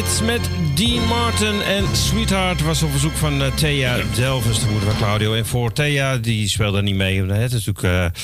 Tijd 0.00 0.22
met 0.24 0.50
Dean 0.74 1.06
Martin 1.06 1.62
en 1.62 1.96
Sweetheart 1.96 2.62
was 2.62 2.82
op 2.82 2.90
verzoek 2.90 3.12
van 3.12 3.42
eh, 3.42 3.54
Thea 3.54 3.96
Delvers, 4.14 4.60
de 4.60 4.66
moeder 4.66 4.88
van 4.88 4.98
Claudio. 4.98 5.34
En 5.34 5.46
voor 5.46 5.72
Thea, 5.72 6.16
die 6.16 6.48
speelde 6.48 6.82
niet 6.82 6.94
mee. 6.94 7.24
Het 7.24 7.52
is 7.52 7.66
natuurlijk 7.66 8.14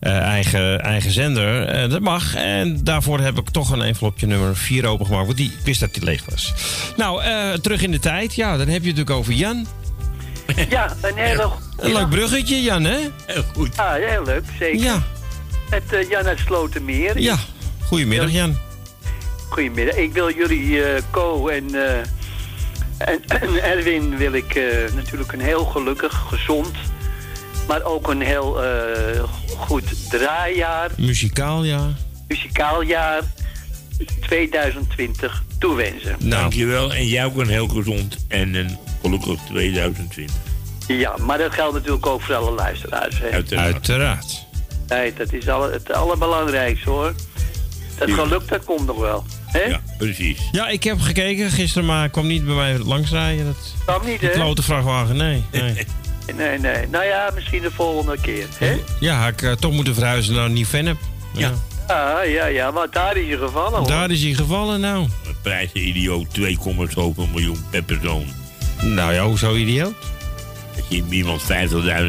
eh, 0.00 0.14
eh, 0.14 0.22
eigen, 0.22 0.80
eigen 0.80 1.10
zender. 1.10 1.88
Dat 1.88 2.00
mag. 2.00 2.34
En 2.34 2.84
daarvoor 2.84 3.20
heb 3.20 3.38
ik 3.38 3.50
toch 3.50 3.70
een 3.70 3.82
envelopje 3.82 4.26
nummer 4.26 4.56
4 4.56 4.86
opengemaakt. 4.86 5.26
Want 5.26 5.38
die 5.38 5.52
ik 5.58 5.64
wist 5.64 5.80
dat 5.80 5.94
die 5.94 6.04
leeg 6.04 6.24
was. 6.30 6.54
Nou, 6.96 7.22
eh, 7.22 7.52
terug 7.52 7.82
in 7.82 7.90
de 7.90 7.98
tijd. 7.98 8.34
Ja, 8.34 8.56
dan 8.56 8.68
heb 8.68 8.82
je 8.82 8.88
het 8.88 8.96
natuurlijk 8.96 9.10
over 9.10 9.32
Jan. 9.32 9.66
Ja, 10.68 10.96
een 11.02 11.16
hele... 11.16 11.50
Een 11.76 11.92
leuk 11.92 12.08
bruggetje, 12.08 12.62
Jan, 12.62 12.84
hè? 12.84 12.98
Heel 13.26 13.44
goed. 13.54 13.74
Ja, 13.76 13.92
heel 13.92 14.24
leuk, 14.24 14.44
zeker. 14.58 14.82
Ja. 14.82 15.02
Het 15.70 15.92
uh, 15.92 16.10
Jan 16.10 16.26
uit 16.26 16.38
Slotermeer. 16.38 17.20
Ja. 17.20 17.36
Goedemiddag, 17.86 18.30
Jan. 18.30 18.65
Goedemiddag. 19.48 19.96
Ik 19.96 20.12
wil 20.12 20.34
jullie, 20.34 20.84
eh 20.84 21.02
Co 21.10 21.48
en, 21.48 21.74
eh, 21.74 21.98
en, 22.98 23.24
en 23.26 23.62
Erwin, 23.62 24.16
wil 24.16 24.32
ik 24.32 24.54
eh, 24.54 24.94
natuurlijk 24.94 25.32
een 25.32 25.40
heel 25.40 25.64
gelukkig, 25.64 26.24
gezond, 26.28 26.76
maar 27.68 27.82
ook 27.82 28.08
een 28.08 28.20
heel 28.20 28.64
eh, 28.64 29.22
goed 29.56 30.10
draaijaar, 30.10 30.90
Muzikaal, 30.96 31.64
ja. 31.64 31.94
muzikaal 32.28 32.82
jaar 32.82 33.22
2020 34.20 35.42
toewensen. 35.58 36.16
Nou. 36.18 36.30
Dankjewel. 36.30 36.94
En 36.94 37.06
jij 37.06 37.24
ook 37.24 37.36
een 37.36 37.48
heel 37.48 37.68
gezond 37.68 38.16
en 38.28 38.54
een 38.54 38.78
gelukkig 39.02 39.40
2020. 39.48 40.36
Ja, 40.86 41.14
maar 41.20 41.38
dat 41.38 41.52
geldt 41.52 41.74
natuurlijk 41.74 42.06
ook 42.06 42.20
voor 42.20 42.34
alle 42.34 42.50
luisteraars. 42.50 43.18
Hè? 43.18 43.30
Uiteraard. 43.30 43.72
Uiteraard. 43.72 44.46
Nee, 44.88 45.14
dat 45.14 45.32
is 45.32 45.48
alle, 45.48 45.72
het 45.72 45.92
allerbelangrijkste 45.92 46.90
hoor. 46.90 47.14
Dat 47.98 48.10
geluk, 48.10 48.48
dat 48.48 48.64
komt 48.64 48.86
nog 48.86 48.98
wel. 48.98 49.24
Hè? 49.46 49.60
Ja, 49.60 49.80
precies. 49.98 50.38
Ja, 50.52 50.68
ik 50.68 50.84
heb 50.84 51.00
gekeken 51.00 51.50
gisteren, 51.50 51.86
maar 51.86 52.08
kwam 52.08 52.26
niet 52.26 52.44
bij 52.44 52.54
mij 52.54 52.78
langsrijden. 52.78 53.44
Dat, 53.44 53.74
Kwam 53.84 54.06
niet, 54.06 54.20
hè? 54.20 54.28
klote 54.28 54.62
vrachtwagen, 54.62 55.16
nee. 55.16 55.44
nee. 55.52 55.86
Nee, 56.36 56.58
nee. 56.58 56.86
Nou 56.88 57.04
ja, 57.04 57.30
misschien 57.34 57.62
de 57.62 57.70
volgende 57.70 58.16
keer. 58.20 58.46
Hè? 58.58 58.76
Ja, 59.00 59.20
had 59.22 59.28
ik 59.32 59.42
eh, 59.42 59.52
toch 59.52 59.72
moeten 59.72 59.94
verhuizen 59.94 60.34
naar 60.34 60.50
Nieuw-Vennep. 60.50 60.96
Ja. 61.32 61.52
Ah, 61.86 62.30
ja, 62.30 62.46
ja, 62.46 62.70
maar 62.70 62.90
daar 62.90 63.16
is 63.16 63.28
je 63.28 63.38
gevallen 63.38 63.78
hoor. 63.78 63.88
Daar 63.88 64.10
is 64.10 64.22
hij 64.22 64.32
gevallen 64.32 64.80
nou. 64.80 65.08
Prijzen 65.42 65.88
idioot, 65.88 66.34
2, 66.34 66.58
zoveel 66.88 67.26
miljoen 67.32 67.64
per 67.70 67.82
persoon. 67.82 68.24
Nou 68.82 69.12
ja, 69.12 69.24
hoezo 69.24 69.54
idioot? 69.54 69.94
Als 70.76 70.84
je 70.88 71.04
iemand 71.10 71.42
50.000 71.42 71.48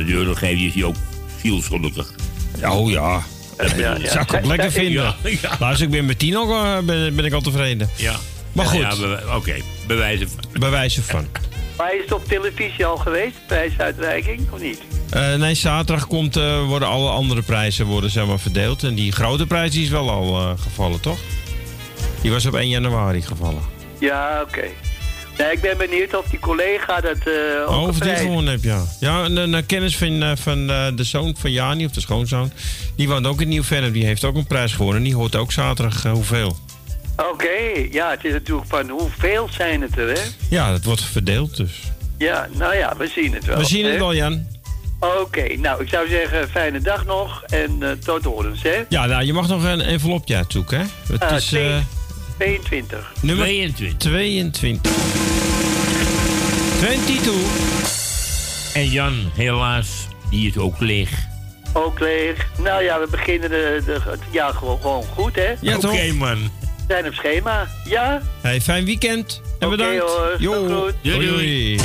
euro 0.07 0.33
geeft, 0.33 0.61
is 0.61 0.73
hij 0.73 0.83
ook 0.83 0.95
zielsgelukkig. 1.41 2.11
Oh 2.63 2.91
ja. 2.91 3.23
Ja, 3.57 3.95
ja. 3.95 4.09
Zou 4.09 4.21
ik 4.23 4.33
ook 4.33 4.45
lekker 4.45 4.71
vinden. 4.81 5.03
Ja, 5.03 5.15
ja. 5.41 5.55
Luister, 5.59 5.85
ik 5.85 5.91
ben 5.91 6.05
met 6.05 6.19
tien 6.19 6.37
ook, 6.37 6.49
eh, 6.49 6.77
ben, 6.79 7.15
ben 7.15 7.25
ik 7.25 7.33
al 7.33 7.41
tevreden. 7.41 7.89
Ja. 7.95 8.15
Maar 8.51 8.65
goed. 8.65 8.79
ja, 8.99 9.35
Oké, 9.35 9.55
bewijzen 9.87 10.29
van. 10.29 10.39
Bewijzen 10.59 11.03
van. 11.03 11.27
Maar 11.77 11.95
is 11.95 12.01
het 12.01 12.11
op 12.13 12.27
televisie 12.27 12.85
al 12.85 12.97
geweest, 12.97 13.35
prijsuitreiking, 13.47 14.51
of 14.51 14.61
niet? 14.61 14.79
Eh, 15.09 15.35
nee, 15.35 15.53
zaterdag 15.55 16.07
komt, 16.07 16.35
eh, 16.37 16.65
worden 16.65 16.87
alle 16.87 17.09
andere 17.09 17.41
prijzen 17.41 17.85
worden, 17.85 18.09
zeg 18.09 18.25
maar, 18.25 18.39
verdeeld. 18.39 18.83
En 18.83 18.95
die 18.95 19.11
grote 19.11 19.47
prijs 19.47 19.71
die 19.71 19.83
is 19.83 19.89
wel 19.89 20.09
al 20.09 20.37
eh, 20.39 20.49
gevallen, 20.59 21.01
toch? 21.01 21.17
Die 22.21 22.31
was 22.31 22.45
op 22.45 22.53
1 22.55 22.69
januari 22.69 23.21
gevallen. 23.21 23.61
Ja, 23.99 24.41
oké. 24.47 24.63
Nee, 25.37 25.51
ik 25.51 25.61
ben 25.61 25.77
benieuwd 25.77 26.15
of 26.15 26.25
die 26.25 26.39
collega 26.39 27.01
dat 27.01 27.17
eh 27.17 27.33
ook 27.61 27.69
Oh, 27.69 27.87
of 27.87 27.99
die 27.99 28.15
gewonnen 28.15 28.53
heb, 28.53 28.63
ja. 28.63 28.83
Ja, 28.99 29.23
een, 29.25 29.37
een 29.53 29.65
kennis 29.65 29.97
van, 29.97 30.23
eh, 30.23 30.31
van 30.35 30.69
eh, 30.69 30.87
de 30.95 31.03
zoon 31.03 31.35
van 31.39 31.51
Jani, 31.51 31.85
of 31.85 31.91
de 31.91 32.01
schoonzoon. 32.01 32.51
Die 32.95 33.07
woont 33.07 33.25
ook 33.27 33.41
in 33.41 33.47
Nieuw-Vennep. 33.47 33.93
Die 33.93 34.05
heeft 34.05 34.23
ook 34.23 34.35
een 34.35 34.47
prijs 34.47 34.73
gewonnen. 34.73 35.03
Die 35.03 35.15
hoort 35.15 35.35
ook 35.35 35.51
zaterdag 35.51 36.05
eh, 36.05 36.11
hoeveel. 36.11 36.57
Oké, 37.31 37.87
ja, 37.91 38.09
het 38.09 38.25
is 38.25 38.31
natuurlijk 38.31 38.67
van 38.67 38.89
hoeveel 38.89 39.47
zijn 39.51 39.81
het 39.81 39.97
er, 39.97 40.07
hè? 40.07 40.21
Ja, 40.49 40.71
dat 40.71 40.83
wordt 40.83 41.03
verdeeld 41.03 41.57
dus. 41.57 41.71
Ja, 42.17 42.47
nou 42.53 42.75
ja, 42.75 42.93
we 42.97 43.07
zien 43.07 43.33
het 43.33 43.45
wel. 43.45 43.57
We 43.57 43.65
zien 43.65 43.85
het 43.85 43.97
wel, 43.97 44.15
Jan. 44.15 44.47
Oké, 44.99 45.55
nou, 45.57 45.81
ik 45.83 45.89
zou 45.89 46.07
zeggen, 46.09 46.49
fijne 46.49 46.81
dag 46.81 47.05
nog 47.05 47.43
en 47.43 47.77
eh, 47.79 47.89
tot 47.91 48.23
horens, 48.23 48.61
hè? 48.63 48.83
Ja, 48.89 49.05
nou, 49.05 49.23
je 49.25 49.33
mag 49.33 49.47
nog 49.47 49.63
een 49.63 49.81
envelopje 49.81 50.35
uitzoeken, 50.35 50.79
hè? 50.79 50.85
Het 51.13 51.21
Ah, 51.21 51.35
is 51.35 51.53
eh, 51.53 51.75
22. 52.37 53.11
nummer 53.21 53.45
22. 53.45 53.97
22. 53.97 54.91
22. 56.79 57.33
En 58.73 58.89
Jan, 58.89 59.13
helaas, 59.33 60.07
die 60.29 60.47
is 60.49 60.57
ook 60.57 60.79
leeg. 60.79 61.09
Ook 61.73 61.99
leeg. 61.99 62.47
Nou 62.57 62.83
ja, 62.83 62.99
we 62.99 63.07
beginnen 63.11 63.49
de, 63.49 63.81
de, 63.85 63.97
het 64.09 64.19
jaar 64.31 64.53
gewoon, 64.53 64.79
gewoon 64.81 65.03
goed, 65.03 65.35
hè? 65.35 65.53
Ja, 65.61 65.75
Oké, 65.75 65.79
toch? 65.87 66.13
man. 66.13 66.37
We 66.37 66.93
zijn 66.93 67.07
op 67.07 67.13
schema. 67.13 67.67
Ja? 67.85 68.21
Hey, 68.41 68.61
fijn 68.61 68.85
weekend. 68.85 69.41
En 69.59 69.67
Oké, 69.67 69.77
bedankt. 69.77 70.01
hoor. 70.01 70.35
Doei, 70.39 71.13
Hoi, 71.13 71.27
doei. 71.27 71.79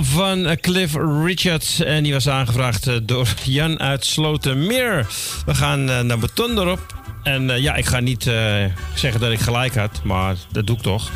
Van 0.00 0.56
Cliff 0.60 0.94
Richards. 1.24 1.80
En 1.80 2.02
die 2.02 2.12
was 2.12 2.28
aangevraagd 2.28 2.86
eh, 2.86 2.94
door 3.02 3.26
Jan 3.44 3.80
uit 3.80 4.04
Slotermeer. 4.04 5.06
We 5.46 5.54
gaan 5.54 5.90
eh, 5.90 6.00
naar 6.00 6.18
Beton 6.18 6.58
erop. 6.58 6.80
En 7.22 7.50
eh, 7.50 7.58
ja, 7.58 7.74
ik 7.74 7.86
ga 7.86 8.00
niet 8.00 8.22
zeggen 8.94 9.20
dat 9.20 9.30
ik 9.30 9.38
gelijk 9.38 9.74
had, 9.74 10.00
maar 10.04 10.36
dat 10.52 10.66
doe 10.66 10.76
ik 10.76 10.82
toch. 10.82 11.10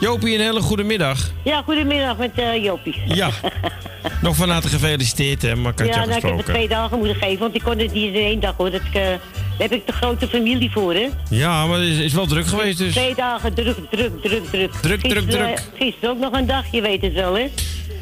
Jopie, 0.00 0.34
een 0.34 0.40
hele 0.40 0.60
goede 0.60 0.82
middag. 0.82 1.30
Ja, 1.44 1.62
goedemiddag 1.62 2.16
met 2.16 2.30
Jopie. 2.62 3.02
Ja. 3.06 3.30
Nog 4.22 4.36
van 4.36 4.50
harte 4.50 4.68
gefeliciteerd, 4.68 5.42
hè, 5.42 5.54
maar 5.56 5.72
je 5.76 5.84
ja, 5.84 6.04
nou, 6.04 6.16
ik 6.16 6.22
heb 6.22 6.36
het 6.36 6.46
twee 6.46 6.68
dagen 6.68 6.98
moeten 6.98 7.16
geven, 7.16 7.38
want 7.38 7.54
ik 7.54 7.62
kon 7.62 7.78
het 7.78 7.92
niet 7.92 8.14
in 8.14 8.22
één 8.22 8.40
dag 8.40 8.54
hoor. 8.56 8.70
Dat 8.70 8.80
ik, 8.80 8.92
daar 8.92 9.20
heb 9.58 9.72
ik 9.72 9.86
de 9.86 9.92
grote 9.92 10.28
familie 10.28 10.70
voor, 10.70 10.94
hè? 10.94 11.08
Ja, 11.30 11.66
maar 11.66 11.78
het 11.78 11.88
is, 11.88 11.98
is 11.98 12.12
wel 12.12 12.26
druk 12.26 12.46
geweest 12.46 12.78
dus. 12.78 12.92
Twee 12.92 13.14
dagen 13.14 13.54
druk, 13.54 13.76
druk, 13.90 14.22
druk, 14.22 14.50
druk. 14.50 14.72
Druk, 14.72 15.00
druk, 15.00 15.00
Gisteren, 15.00 15.28
druk. 15.28 15.62
Gisteren 15.78 16.10
ook 16.10 16.18
nog 16.18 16.32
een 16.32 16.46
dag, 16.46 16.64
je 16.70 16.80
weet 16.80 17.02
het 17.02 17.12
wel, 17.12 17.34
hè? 17.34 17.50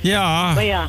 Ja, 0.03 0.53
Maar 0.55 0.65
ja, 0.65 0.89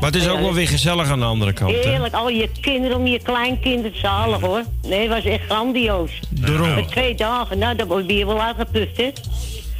maar 0.00 0.10
het 0.10 0.20
is 0.20 0.28
ook 0.28 0.40
wel 0.40 0.54
weer 0.54 0.68
gezellig 0.68 1.10
aan 1.10 1.18
de 1.18 1.24
andere 1.24 1.52
kant, 1.52 1.74
heerlijk. 1.74 2.14
Al 2.14 2.28
je 2.28 2.50
kinderen 2.60 2.96
om 2.96 3.06
je 3.06 3.22
kleinkinderen, 3.22 4.00
zalig 4.00 4.40
hoor. 4.40 4.62
Nee, 4.82 5.00
het 5.00 5.08
was 5.08 5.32
echt 5.32 5.44
grandioos. 5.44 6.10
Daarom. 6.28 6.74
Met 6.74 6.88
twee 6.88 7.14
dagen, 7.14 7.58
nou, 7.58 7.76
dan 7.76 7.86
word 7.86 8.10
je 8.10 8.26
wel 8.26 8.42
uitgeput, 8.42 8.96
hè? 8.96 9.10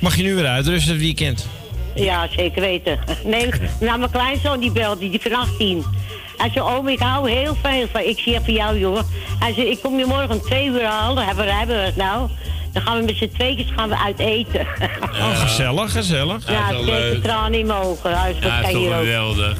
Mag 0.01 0.16
je 0.16 0.22
nu 0.22 0.34
weer 0.34 0.47
uitrusten 0.47 0.93
het 0.93 1.03
weekend? 1.03 1.49
Ja, 1.95 2.28
zeker 2.36 2.61
weten. 2.61 2.99
Nee, 3.24 3.49
nou, 3.80 3.99
mijn 3.99 4.11
kleinzoon 4.11 4.61
die 4.61 4.72
belde, 4.72 5.11
die 5.11 5.20
van 5.20 5.34
18. 5.34 5.84
Hij 6.36 6.51
zei, 6.51 6.64
oom, 6.64 6.89
ik 6.89 6.99
hou 6.99 7.30
heel 7.30 7.57
veel 7.62 7.86
van... 7.93 8.01
Ik 8.01 8.18
zie 8.18 8.41
van 8.45 8.55
jou, 8.55 8.78
jongen. 8.78 9.05
Hij 9.39 9.55
zei, 9.55 9.66
ik 9.66 9.78
kom 9.82 9.99
je 9.99 10.05
morgen 10.05 10.30
om 10.30 10.41
twee 10.41 10.66
uur 10.66 10.84
halen. 10.84 11.26
Hebben 11.26 11.45
we 11.45 11.53
hebben 11.53 11.76
we 11.76 11.82
het 11.82 11.97
nou? 11.97 12.28
Dan 12.72 12.82
gaan 12.82 12.98
we 12.98 13.04
met 13.04 13.16
z'n 13.16 13.30
tweetjes 13.34 13.66
gaan 13.76 13.88
we 13.88 13.98
uit 13.98 14.18
eten. 14.18 14.66
Oh, 15.02 15.40
gezellig, 15.40 15.92
gezellig. 15.92 16.48
ja, 16.50 16.66
het 16.66 16.84
de 16.86 17.20
tranen 17.22 17.58
in 17.58 17.66
mijn 17.66 17.78
ogen. 17.78 18.12
Huis, 18.12 18.34
dat 18.40 18.50
Ja, 18.50 18.58
is 18.66 18.72
toch 18.72 18.82
geweldig. 18.98 19.58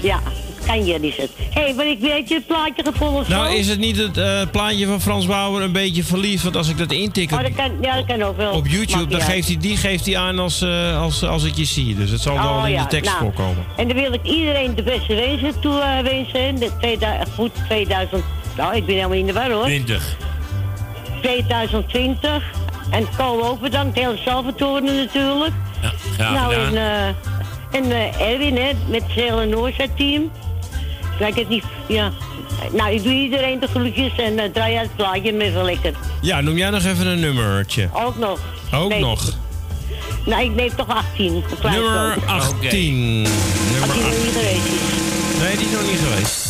Ja, 0.00 0.20
kan 0.66 0.84
je, 0.86 0.94
is 1.00 1.16
het. 1.16 1.30
Hé, 1.50 1.60
hey, 1.60 1.74
maar 1.74 1.86
ik 1.86 2.00
weet 2.00 2.28
je 2.28 2.34
het 2.34 2.46
plaatje 2.46 2.82
gevonden 2.84 3.24
Nou, 3.28 3.50
zo? 3.50 3.56
is 3.56 3.68
het 3.68 3.78
niet 3.78 3.96
het 3.96 4.16
eh, 4.18 4.40
plaatje 4.50 4.86
van 4.86 5.00
Frans 5.00 5.26
Bauer 5.26 5.62
een 5.62 5.72
beetje 5.72 6.04
verliefd? 6.04 6.42
Want 6.42 6.56
als 6.56 6.68
ik 6.68 6.78
dat 6.78 6.92
intik 6.92 7.30
Oh, 7.32 7.38
op, 7.38 7.44
dat 7.44 7.54
kan, 7.54 7.70
ja, 7.80 7.94
dat 7.96 8.06
kan 8.06 8.22
ook 8.22 8.36
wel. 8.36 8.52
op 8.52 8.66
YouTube, 8.66 9.06
dan 9.06 9.18
niet 9.18 9.28
geeft 9.28 9.48
hij, 9.48 9.56
die 9.60 9.76
geeft 9.76 10.06
hij 10.06 10.16
aan 10.16 10.38
als, 10.38 10.62
eh, 10.62 11.00
als, 11.00 11.22
als 11.24 11.44
ik 11.44 11.54
je 11.56 11.64
zie. 11.64 11.94
Dus 11.96 12.10
het 12.10 12.20
zal 12.20 12.34
wel 12.42 12.50
Oh, 12.56 12.62
in 12.66 12.72
ja, 12.72 12.82
de 12.82 12.88
tekst 12.88 13.10
nou. 13.10 13.22
voorkomen. 13.24 13.64
En 13.76 13.88
dan 13.88 13.96
wil 13.96 14.12
ik 14.12 14.22
iedereen 14.22 14.74
de 14.74 14.82
beste 14.82 15.14
wensen 15.14 15.60
toe 15.60 16.00
wensen. 16.02 16.56
De 16.56 16.70
2000, 16.78 17.28
goed 17.34 17.52
Nou, 18.56 18.76
ik 18.76 18.86
ben 18.86 18.94
helemaal 18.94 19.16
in 19.16 19.26
de 19.26 19.32
war 19.32 19.50
hoor. 19.50 19.64
20. 19.64 20.16
2020. 21.20 22.42
En 22.90 23.06
Ko 23.16 23.40
ook 23.42 23.60
bedankt, 23.60 23.98
heel 23.98 24.16
Salvatore 24.24 24.80
natuurlijk. 24.80 25.52
Ja, 25.82 25.92
graag 26.14 26.32
nou, 26.32 26.54
gedaan. 26.54 26.74
en, 26.76 27.14
eh, 27.72 27.80
en 27.80 27.90
eh, 28.18 28.32
Erwin, 28.32 28.56
hè, 28.56 28.70
met 28.88 29.02
het 29.02 29.12
hele 29.12 29.46
Noordzee 29.46 29.88
team. 29.96 30.30
Kijk 31.18 31.36
het 31.36 31.48
niet, 31.48 31.64
ja. 31.88 32.12
Nou, 32.72 32.90
ik 32.94 33.02
doe 33.02 33.12
iedereen 33.12 33.60
de 33.60 33.66
groetjes 33.66 34.12
en 34.16 34.38
eh, 34.38 34.50
draai 34.52 34.76
uit 34.76 34.86
het 34.86 34.96
plaatje 34.96 35.32
met 35.32 35.52
wel 35.52 35.64
lekker. 35.64 35.92
Ja, 36.20 36.40
noem 36.40 36.56
jij 36.56 36.70
nog 36.70 36.84
even 36.84 37.06
een 37.06 37.20
nummertje. 37.20 37.88
Ook 37.92 38.16
nog. 38.18 38.38
Ook 38.74 38.88
Nee. 38.88 39.00
nog. 39.00 39.22
Nou, 40.26 40.42
ik 40.44 40.54
neem 40.54 40.76
toch 40.76 40.88
18. 40.88 41.34
Een 41.34 41.42
klein 41.60 41.74
Nummer 41.80 42.12
stootje. 42.12 42.30
18. 42.30 43.22
Nummer 43.22 43.30
Als 43.82 43.90
hij 43.92 44.00
nog 44.00 44.06
18. 44.06 44.22
niet 44.24 44.32
geweest 44.32 44.66
is. 44.66 45.38
Nee, 45.42 45.56
die 45.56 45.66
is 45.66 45.72
nog 45.72 45.82
niet 45.90 46.00
geweest. 46.08 46.48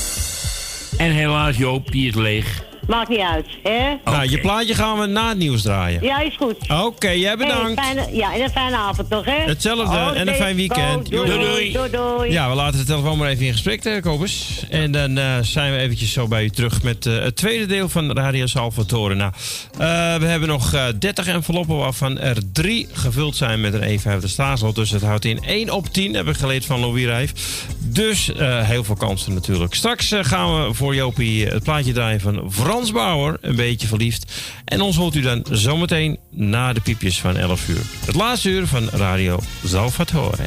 En 0.96 1.10
helaas, 1.10 1.56
Joop, 1.56 1.92
die 1.92 2.08
is 2.08 2.14
leeg. 2.14 2.62
Maakt 2.90 3.08
niet 3.08 3.18
uit, 3.20 3.46
hè? 3.62 3.94
Nou, 4.04 4.28
je 4.30 4.40
plaatje 4.40 4.74
gaan 4.74 4.98
we 4.98 5.06
na 5.06 5.28
het 5.28 5.38
nieuws 5.38 5.62
draaien. 5.62 6.02
Ja, 6.04 6.20
is 6.20 6.36
goed. 6.36 6.56
Oké, 6.84 7.08
jij 7.10 7.36
bedankt. 7.36 7.80
Hey, 7.80 7.94
fijne, 7.94 8.16
ja, 8.16 8.34
en 8.34 8.40
een 8.42 8.50
fijne 8.50 8.76
avond 8.76 9.08
nog, 9.08 9.24
hè? 9.24 9.32
Hetzelfde 9.32 9.82
Oh, 9.82 10.10
en 10.14 10.28
een 10.28 10.34
fijn 10.34 10.56
weekend. 10.56 11.10
Doei, 11.10 11.30
doei. 11.30 11.72
doei, 11.72 11.90
doei. 11.90 12.32
Ja, 12.32 12.48
we 12.48 12.54
laten 12.54 12.78
de 12.78 12.84
telefoon 12.84 13.18
maar 13.18 13.28
even 13.28 13.46
in 13.46 13.52
gesprek, 13.52 13.84
eh, 13.84 14.02
Kobus. 14.02 14.64
En 14.70 14.92
dan 14.92 15.18
eh, 15.18 15.38
zijn 15.42 15.72
we 15.72 15.78
eventjes 15.78 16.12
zo 16.12 16.28
bij 16.28 16.44
u 16.44 16.50
terug 16.50 16.82
met 16.82 17.06
eh, 17.06 17.18
het 17.18 17.36
tweede 17.36 17.66
deel 17.66 17.88
van 17.88 18.12
Radio 18.12 18.46
Salvatore. 18.46 19.14
Nou, 19.14 19.32
eh, 19.72 19.78
we 20.16 20.26
hebben 20.26 20.48
nog 20.48 20.72
eh 20.74 20.84
30 20.98 21.26
enveloppen 21.26 21.76
waarvan 21.76 22.18
er 22.18 22.36
drie 22.52 22.88
gevuld 22.92 23.36
zijn 23.36 23.60
met 23.60 23.74
een 23.74 23.98
E5 24.00 24.20
de 24.20 24.28
staatslot. 24.28 24.74
Dus 24.74 24.90
het 24.90 25.02
houdt 25.02 25.24
in 25.24 25.38
1 25.46 25.70
op 25.70 25.86
10, 25.92 26.14
heb 26.14 26.28
ik 26.28 26.36
geleerd 26.36 26.64
van 26.64 26.80
Louis 26.80 27.04
Rijf. 27.04 27.32
Dus 27.78 28.32
eh, 28.32 28.60
heel 28.68 28.84
veel 28.84 28.94
kansen 28.94 29.34
natuurlijk. 29.34 29.74
Straks 29.74 30.14
gaan 30.20 30.66
we 30.66 30.74
voor 30.74 30.94
Jopie 30.94 31.46
het 31.46 31.62
plaatje 31.62 31.92
draaien 31.92 32.20
van 32.20 32.42
Frans 32.80 32.92
Bauer, 32.92 33.38
een 33.40 33.56
beetje 33.56 33.86
verliefd. 33.86 34.32
En 34.64 34.80
ons 34.80 34.96
hoort 34.96 35.14
u 35.14 35.20
dan 35.20 35.46
zometeen 35.50 36.18
na 36.30 36.72
de 36.72 36.80
piepjes 36.80 37.20
van 37.20 37.36
11 37.36 37.68
uur. 37.68 37.82
Het 38.06 38.14
laatste 38.14 38.48
uur 38.48 38.66
van 38.66 38.88
Radio 38.88 39.38
Salvatore. 39.64 40.46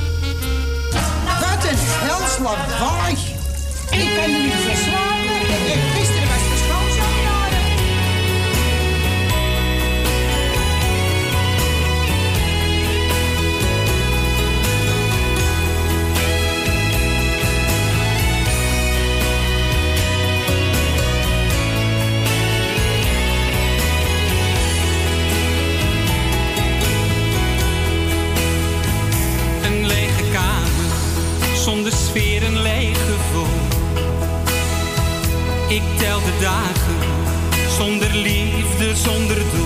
Ik 2.41 4.15
kan 4.15 4.33
er 4.33 4.41
niet 4.41 4.53
voor 4.53 4.75
slapen. 4.75 5.47
En 5.71 6.20
zonder 31.61 31.91
sfeer, 31.91 32.43
een 32.43 32.61
leeg 32.61 32.97
gevoel. 32.97 33.45
Ik 35.67 35.81
tel 35.97 36.19
de 36.19 36.37
dagen, 36.41 36.95
zonder 37.77 38.15
liefde, 38.15 38.95
zonder 38.95 39.35
doel. 39.35 39.60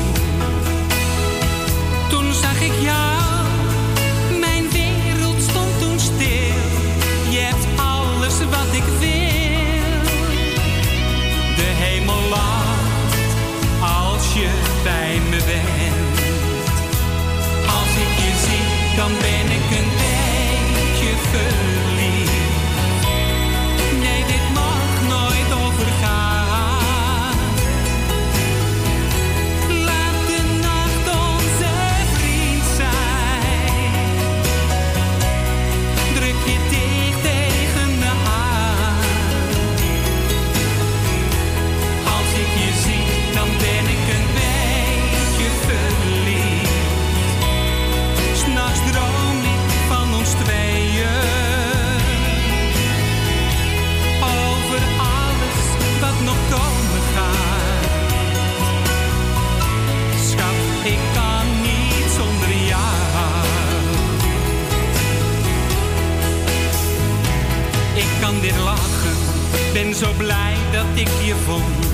zo 69.99 70.11
blij 70.17 70.55
dat 70.71 70.85
ik 70.93 71.09
je 71.25 71.35
vond. 71.45 71.85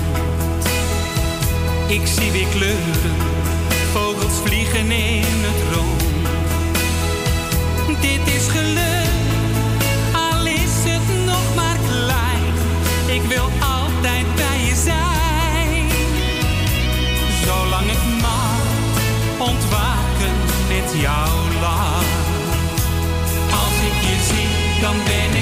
Ik 1.86 2.06
zie 2.06 2.30
weer 2.32 2.46
kleuren, 2.46 3.16
vogels 3.92 4.38
vliegen 4.44 4.90
in 4.90 5.38
het 5.48 5.74
rond. 5.74 6.02
Dit 8.00 8.34
is 8.34 8.46
geluk, 8.48 9.12
al 10.12 10.46
is 10.46 10.74
het 10.90 11.26
nog 11.26 11.54
maar 11.54 11.78
klein. 11.88 12.52
Ik 13.06 13.22
wil 13.22 13.48
altijd 13.60 14.26
bij 14.34 14.60
je 14.68 14.74
zijn. 14.84 15.86
Zolang 17.44 17.86
het 17.94 18.20
mag, 18.20 18.62
ontwaken 19.48 20.34
met 20.68 21.00
jouw 21.00 21.60
lach. 21.60 22.10
Als 23.62 23.76
ik 23.88 23.96
je 24.08 24.16
zie, 24.30 24.80
dan 24.80 24.96
ben 25.04 25.30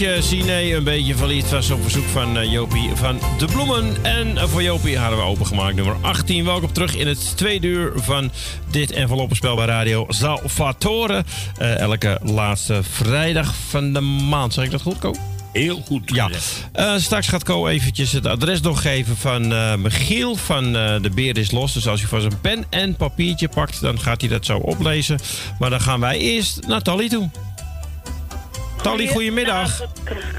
nee, 0.00 0.74
een 0.74 0.84
beetje 0.84 1.14
verliefd 1.14 1.50
was 1.50 1.70
op 1.70 1.82
verzoek 1.82 2.04
van 2.04 2.38
eh, 2.38 2.52
Jopie 2.52 2.90
van 2.94 3.18
de 3.38 3.44
Bloemen. 3.44 3.96
En 4.02 4.38
eh, 4.38 4.44
voor 4.44 4.62
Jopie 4.62 4.98
hadden 4.98 5.18
we 5.18 5.24
opengemaakt 5.24 5.74
nummer 5.74 5.96
18. 6.00 6.44
Welkom 6.44 6.72
terug 6.72 6.96
in 6.96 7.06
het 7.06 7.36
tweede 7.36 7.66
uur 7.66 7.92
van 7.94 8.30
dit 8.70 8.90
enveloppenspel 8.90 9.56
bij 9.56 9.66
Radio 9.66 10.06
Salvatore. 10.08 11.24
Eh, 11.56 11.78
elke 11.78 12.18
laatste 12.22 12.82
vrijdag 12.82 13.54
van 13.68 13.92
de 13.92 14.00
maand. 14.00 14.54
Zeg 14.54 14.64
ik 14.64 14.70
dat 14.70 14.82
goed, 14.82 14.98
Ko? 14.98 15.14
Heel 15.52 15.82
goed. 15.86 16.10
Ja. 16.14 16.30
Eh, 16.72 16.96
straks 16.96 17.28
gaat 17.28 17.44
Co 17.44 17.66
eventjes 17.66 18.12
het 18.12 18.26
adres 18.26 18.62
doorgeven 18.62 19.16
van 19.16 19.52
eh, 19.52 19.74
Michiel 19.74 20.36
van 20.36 20.72
De 20.72 21.10
Beer 21.14 21.38
is 21.38 21.50
Los. 21.50 21.72
Dus 21.72 21.88
als 21.88 22.02
u 22.02 22.06
van 22.06 22.20
zijn 22.20 22.40
pen 22.40 22.64
en 22.70 22.96
papiertje 22.96 23.48
pakt, 23.48 23.80
dan 23.80 24.00
gaat 24.00 24.20
hij 24.20 24.30
dat 24.30 24.44
zo 24.44 24.58
oplezen. 24.58 25.18
Maar 25.58 25.70
dan 25.70 25.80
gaan 25.80 26.00
wij 26.00 26.18
eerst 26.18 26.66
naar 26.66 26.82
Tally 26.82 27.08
toe. 27.08 27.30
Tally, 28.84 29.06
goedemiddag. 29.08 29.80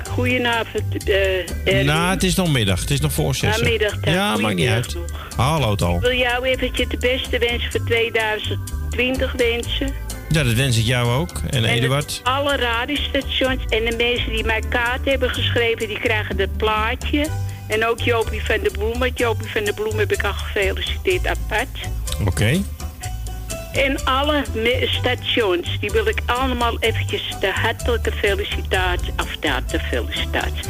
Goedenavond, 0.09 1.09
Erwin. 1.09 1.85
Nou, 1.85 2.09
het 2.09 2.23
is 2.23 2.35
nog 2.35 2.51
middag. 2.51 2.79
Het 2.79 2.91
is 2.91 2.99
nog 2.99 3.13
voor 3.13 3.35
zes. 3.35 3.57
Namiddag 3.57 3.99
dan. 3.99 4.13
Ja, 4.13 4.37
maakt 4.37 4.55
niet 4.55 4.69
uit. 4.69 4.97
Hallo, 5.35 5.75
Tal. 5.75 5.95
Ik 5.95 6.01
wil 6.01 6.11
jou 6.17 6.45
eventjes 6.45 6.87
de 6.87 6.97
beste 6.97 7.37
wens 7.37 7.67
voor 7.71 7.85
2020 7.85 9.31
wensen. 9.31 9.93
Ja, 10.29 10.43
dat 10.43 10.53
wens 10.53 10.77
ik 10.77 10.85
jou 10.85 11.09
ook. 11.09 11.41
En 11.49 11.63
En 11.65 11.73
Eduard. 11.73 12.21
alle 12.23 12.55
radiostations 12.55 13.63
en 13.69 13.85
de 13.85 13.93
mensen 13.97 14.31
die 14.31 14.43
mij 14.45 14.61
kaart 14.69 15.05
hebben 15.05 15.29
geschreven, 15.29 15.87
die 15.87 15.99
krijgen 15.99 16.39
het 16.39 16.57
plaatje. 16.57 17.27
En 17.67 17.85
ook 17.87 17.99
Jopie 17.99 18.43
van 18.43 18.59
de 18.63 18.69
Bloem. 18.71 18.99
Want 18.99 19.17
Jopie 19.17 19.49
van 19.49 19.63
de 19.63 19.73
Bloem 19.73 19.97
heb 19.97 20.11
ik 20.11 20.23
al 20.23 20.33
gefeliciteerd 20.33 21.27
apart. 21.27 21.77
Oké. 22.25 22.61
En 23.75 24.03
alle 24.03 24.43
stations, 24.85 25.79
die 25.79 25.91
wil 25.91 26.07
ik 26.07 26.21
allemaal 26.25 26.79
eventjes 26.79 27.35
de 27.39 27.51
hartelijke 27.51 28.11
felicitatie, 28.11 29.13
of 29.17 29.37
de 29.39 29.49
hartelijke 29.49 29.87
felicitatie. 29.87 30.63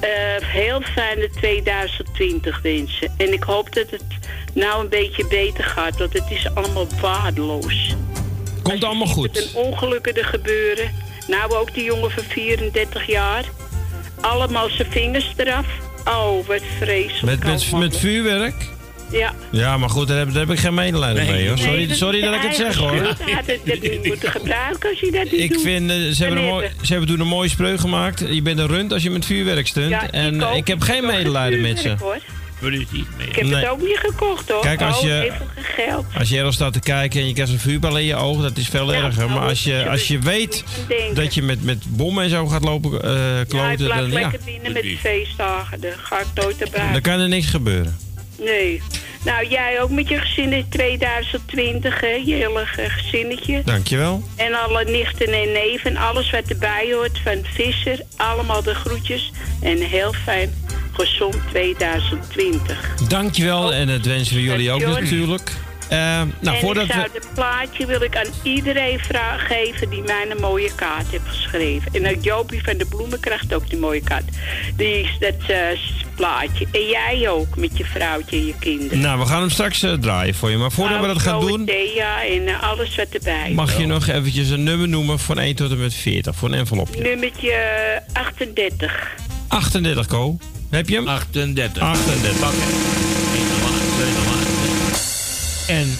Eh, 0.00 0.10
heel 0.40 0.80
fijne 0.80 1.30
2020 1.30 2.62
wensen. 2.62 3.14
En 3.16 3.32
ik 3.32 3.42
hoop 3.42 3.74
dat 3.74 3.90
het 3.90 4.04
nou 4.52 4.82
een 4.82 4.88
beetje 4.88 5.26
beter 5.26 5.64
gaat, 5.64 5.98
want 5.98 6.12
het 6.12 6.30
is 6.30 6.54
allemaal 6.54 6.86
waardeloos. 7.00 7.94
Komt 8.62 8.84
allemaal 8.84 9.06
goed. 9.06 9.36
Een 9.36 9.62
ongelukken 9.62 10.16
er 10.16 10.24
gebeuren. 10.24 10.90
Nou, 11.28 11.54
ook 11.54 11.74
die 11.74 11.84
jongen 11.84 12.10
van 12.10 12.22
34 12.22 13.06
jaar. 13.06 13.44
Allemaal 14.20 14.68
zijn 14.68 14.90
vingers 14.90 15.32
eraf. 15.36 15.66
Oh, 16.04 16.46
wat 16.46 16.62
vreselijk. 16.78 17.44
Met, 17.44 17.70
met, 17.70 17.80
met 17.80 17.96
vuurwerk? 17.96 18.72
Ja. 19.18 19.34
Ja, 19.50 19.76
maar 19.78 19.90
goed, 19.90 20.08
daar 20.08 20.18
heb, 20.18 20.28
daar 20.32 20.40
heb 20.46 20.50
ik 20.50 20.58
geen 20.58 20.74
medelijden 20.74 21.26
mee, 21.26 21.48
hoor. 21.48 21.58
Sorry, 21.58 21.86
Nee, 21.86 21.94
sorry 21.94 22.20
dat 22.20 22.34
ik 22.34 22.40
het 22.40 22.56
zeg, 22.56 22.74
hoor. 22.76 22.90
Hij 22.90 23.32
had 23.32 23.46
het 23.46 23.60
dat 23.64 23.80
niet 23.80 24.04
moeten 24.04 24.30
gebruiken 24.30 24.90
als 24.90 25.00
je 25.00 25.10
dat 25.10 25.22
niet 25.24 25.32
Ik 25.40 25.52
doet. 25.52 25.62
vind, 25.62 25.90
eh, 25.90 25.96
ze, 25.96 26.24
hebben 26.24 26.42
een 26.42 26.48
mooi, 26.48 26.68
ze 26.82 26.92
hebben 26.92 27.10
toen 27.10 27.20
een 27.20 27.26
mooie 27.26 27.48
spreuk 27.48 27.80
gemaakt. 27.80 28.24
Je 28.30 28.42
bent 28.42 28.58
een 28.58 28.66
rund 28.66 28.92
als 28.92 29.02
je 29.02 29.10
met 29.10 29.24
vuurwerk 29.24 29.66
stunt. 29.66 29.90
Ja, 29.90 30.10
en 30.10 30.40
ik 30.56 30.66
heb 30.66 30.80
geen 30.80 31.06
medelijden 31.06 31.60
met 31.60 31.78
ze. 31.78 31.94
hoor. 31.98 32.18
Ik 32.72 32.86
Ik 33.18 33.34
heb 33.34 33.44
Nee. 33.44 33.54
het 33.54 33.68
ook 33.68 33.82
niet 33.82 33.98
gekocht 33.98 34.48
hoor. 34.50 34.60
Kijk, 34.60 34.82
als 34.82 34.96
oh, 34.98 35.02
je- 35.02 35.32
geld. 35.56 36.04
Als 36.18 36.28
je 36.28 36.36
ergens 36.36 36.54
staat 36.54 36.72
te 36.72 36.80
kijken 36.80 37.20
en 37.20 37.26
je 37.26 37.32
krijgt 37.32 37.52
een 37.52 37.58
vuurbal 37.58 37.98
in 37.98 38.04
je 38.04 38.14
oog, 38.14 38.42
dat 38.42 38.56
is 38.56 38.68
veel 38.68 38.92
Ja, 38.92 39.02
erger. 39.02 39.26
Maar 39.26 39.34
nou, 39.36 39.48
als 39.48 39.64
je, 39.64 39.88
als 39.88 40.08
je 40.08 40.18
weet 40.18 40.64
dat 41.14 41.34
je 41.34 41.42
met, 41.42 41.64
met 41.64 41.84
bommen 41.88 42.24
en 42.24 42.30
zo 42.30 42.46
gaat 42.46 42.64
lopen 42.64 43.02
eh 43.02 43.10
Ja, 43.12 43.40
ik 43.40 43.48
kloten, 43.48 43.76
blijf 43.76 44.00
dan, 44.00 44.10
ja, 44.10 44.20
lekker 44.20 44.38
binnen 44.44 44.72
met 44.72 44.82
de 44.82 44.96
feestdagen. 45.00 45.80
Daar 45.80 45.98
ga 46.02 46.18
ik 46.20 46.26
nooit 46.34 46.58
naar 46.58 46.68
buiten. 46.70 46.92
dan 46.92 47.00
kan 47.02 47.20
er 47.20 47.28
niks 47.28 47.46
gebeuren. 47.46 47.96
Nee. 48.38 48.82
Nou, 49.24 49.46
jij 49.48 49.82
ook 49.82 49.90
met 49.90 50.08
je 50.08 50.18
gezin 50.18 50.52
in 50.52 50.66
2020, 50.68 52.00
hè? 52.00 52.22
Je 52.24 52.34
hele 52.34 52.66
gezinnetje. 52.66 53.62
Dankjewel. 53.64 54.22
En 54.36 54.54
alle 54.54 54.84
nichten 54.84 55.26
en 55.26 55.52
neven, 55.52 55.96
alles 55.96 56.30
wat 56.30 56.48
erbij 56.48 56.92
hoort 56.92 57.18
van 57.24 57.38
Visser. 57.42 58.00
Allemaal 58.16 58.62
de 58.62 58.74
groetjes. 58.74 59.32
En 59.62 59.78
heel 59.78 60.12
fijn, 60.12 60.54
gezond 60.92 61.36
2020. 61.50 62.94
Dankjewel 63.08 63.74
en 63.74 63.86
dat 63.86 64.04
wensen 64.04 64.36
we 64.36 64.42
jullie 64.42 64.70
ook 64.70 64.80
natuurlijk. 64.80 65.52
Eh, 65.94 66.22
nou, 66.40 66.56
en 66.56 66.60
voordat 66.60 66.84
ik 66.84 66.92
zou 66.92 67.04
we... 67.12 67.18
het 67.18 67.28
plaatje 67.34 67.86
wil 67.86 68.02
ik 68.02 68.16
aan 68.16 68.32
iedereen 68.42 68.98
vragen 68.98 69.46
geven 69.46 69.90
die 69.90 70.02
mij 70.02 70.26
een 70.30 70.40
mooie 70.40 70.74
kaart 70.74 71.10
heeft 71.10 71.26
geschreven. 71.26 71.92
En 71.94 72.16
ook 72.16 72.24
Jopie 72.24 72.62
van 72.64 72.76
de 72.76 72.86
Bloemen 72.86 73.20
krijgt 73.20 73.54
ook 73.54 73.70
die 73.70 73.78
mooie 73.78 74.00
kaart. 74.00 74.24
Die, 74.76 75.10
dat 75.18 75.34
eh, 75.46 75.78
plaatje. 76.14 76.66
En 76.72 76.86
jij 76.86 77.28
ook 77.28 77.56
met 77.56 77.78
je 77.78 77.84
vrouwtje 77.84 78.36
en 78.36 78.46
je 78.46 78.54
kinderen. 78.58 79.00
Nou, 79.00 79.18
we 79.18 79.26
gaan 79.26 79.40
hem 79.40 79.50
straks 79.50 79.82
eh, 79.82 79.92
draaien 79.92 80.34
voor 80.34 80.50
je. 80.50 80.56
Maar 80.56 80.72
voordat 80.72 81.00
we 81.00 81.06
dat 81.06 81.18
gaan 81.18 81.40
doen, 81.40 81.64
Thea 81.64 82.24
en 82.24 82.46
eh, 82.46 82.62
alles 82.62 82.96
wat 82.96 83.08
erbij 83.08 83.52
mag 83.54 83.78
je 83.78 83.86
nog 83.86 84.06
eventjes 84.06 84.48
een 84.50 84.62
nummer 84.62 84.88
noemen 84.88 85.18
van 85.18 85.38
1 85.38 85.54
tot 85.54 85.70
en 85.70 85.80
met 85.80 85.94
40 85.94 86.36
voor 86.36 86.48
een 86.48 86.54
envelopje. 86.54 87.02
Nummertje 87.02 87.50
eh, 87.52 88.22
38. 88.22 89.12
38, 89.48 90.06
Ko. 90.06 90.36
Heb 90.70 90.88
je 90.88 90.94
hem? 90.94 91.08
38. 91.08 91.82
38. 91.82 92.38
Pak 92.38 92.52
hem. 92.52 94.33
En 95.68 95.98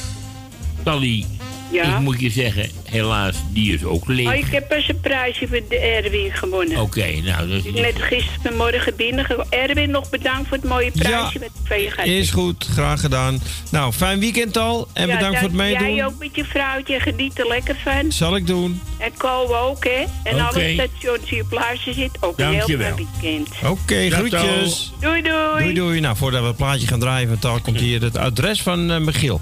Tally 0.83 1.27
Ja. 1.73 1.95
Ik 1.97 2.01
moet 2.01 2.21
je 2.21 2.31
zeggen, 2.31 2.71
helaas, 2.85 3.37
die 3.53 3.75
is 3.75 3.85
ook 3.85 4.09
leeg. 4.09 4.29
Oh, 4.29 4.35
ik 4.35 4.47
heb 4.51 4.69
pas 4.69 4.89
een 4.89 5.01
prijsje 5.01 5.47
voor 5.49 5.61
de 5.69 5.79
Erwin 5.79 6.31
gewonnen. 6.33 6.79
Oké, 6.81 7.07
nou, 7.07 7.49
dat 7.49 7.59
is 7.59 7.65
Ik 7.65 7.73
ben 7.73 7.83
net 7.83 8.03
gistermorgen 8.03 8.97
binnengekomen. 8.97 9.47
Erwin, 9.51 9.91
nog 9.91 10.11
bedankt 10.11 10.49
voor 10.49 10.57
het 10.57 10.67
mooie 10.69 10.91
prijsje 10.91 11.39
met 11.39 11.51
de. 11.69 12.05
Is 12.05 12.31
goed, 12.31 12.67
graag 12.73 13.01
gedaan. 13.01 13.41
Nou, 13.71 13.93
fijn 13.93 14.21
weekend 14.21 14.57
al 14.57 14.89
en 14.93 15.07
Ja, 15.07 15.15
bedankt 15.15 15.39
voor 15.39 15.49
het 15.49 15.57
meedoen. 15.57 15.95
Jij 15.95 16.07
ook 16.07 16.19
met 16.19 16.31
je 16.33 16.45
vrouwtje, 16.45 17.01
geniet 17.01 17.39
er 17.39 17.47
lekker 17.47 17.77
van. 17.85 18.13
Zal 18.13 18.37
ik 18.37 18.47
doen. 18.47 18.81
En 18.99 19.13
Ko 19.17 19.47
ook, 19.55 19.85
hè. 19.85 20.05
En 20.25 20.35
Oké. 20.35 20.43
alle 20.43 20.73
stations 20.73 21.31
die 21.31 21.43
op 21.43 21.53
luister 21.53 21.95
zitten, 21.95 22.23
ook 22.23 22.39
een 22.39 22.53
heel 22.53 22.79
fijn 22.79 22.95
weekend. 22.95 23.49
Oké, 23.65 24.09
Dag, 24.09 24.19
groetjes. 24.19 24.93
Doei, 25.01 25.23
doei. 25.23 25.59
Doei, 25.59 25.75
doei. 25.75 26.01
Nou, 26.01 26.17
voordat 26.17 26.41
we 26.41 26.47
het 26.47 26.57
plaatje 26.57 26.87
gaan 26.87 27.01
draaien, 27.01 27.39
taal, 27.39 27.61
komt 27.61 27.81
hier 27.81 28.03
het 28.03 28.17
adres 28.17 28.63
van 28.63 28.91
eh, 28.91 28.99
Michiel. 28.99 29.41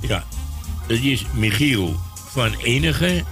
Ja, 0.00 0.24
dat 0.86 0.98
is 0.98 1.24
Michiel 1.34 1.96
van 2.14 2.54
Enige. 2.54 3.24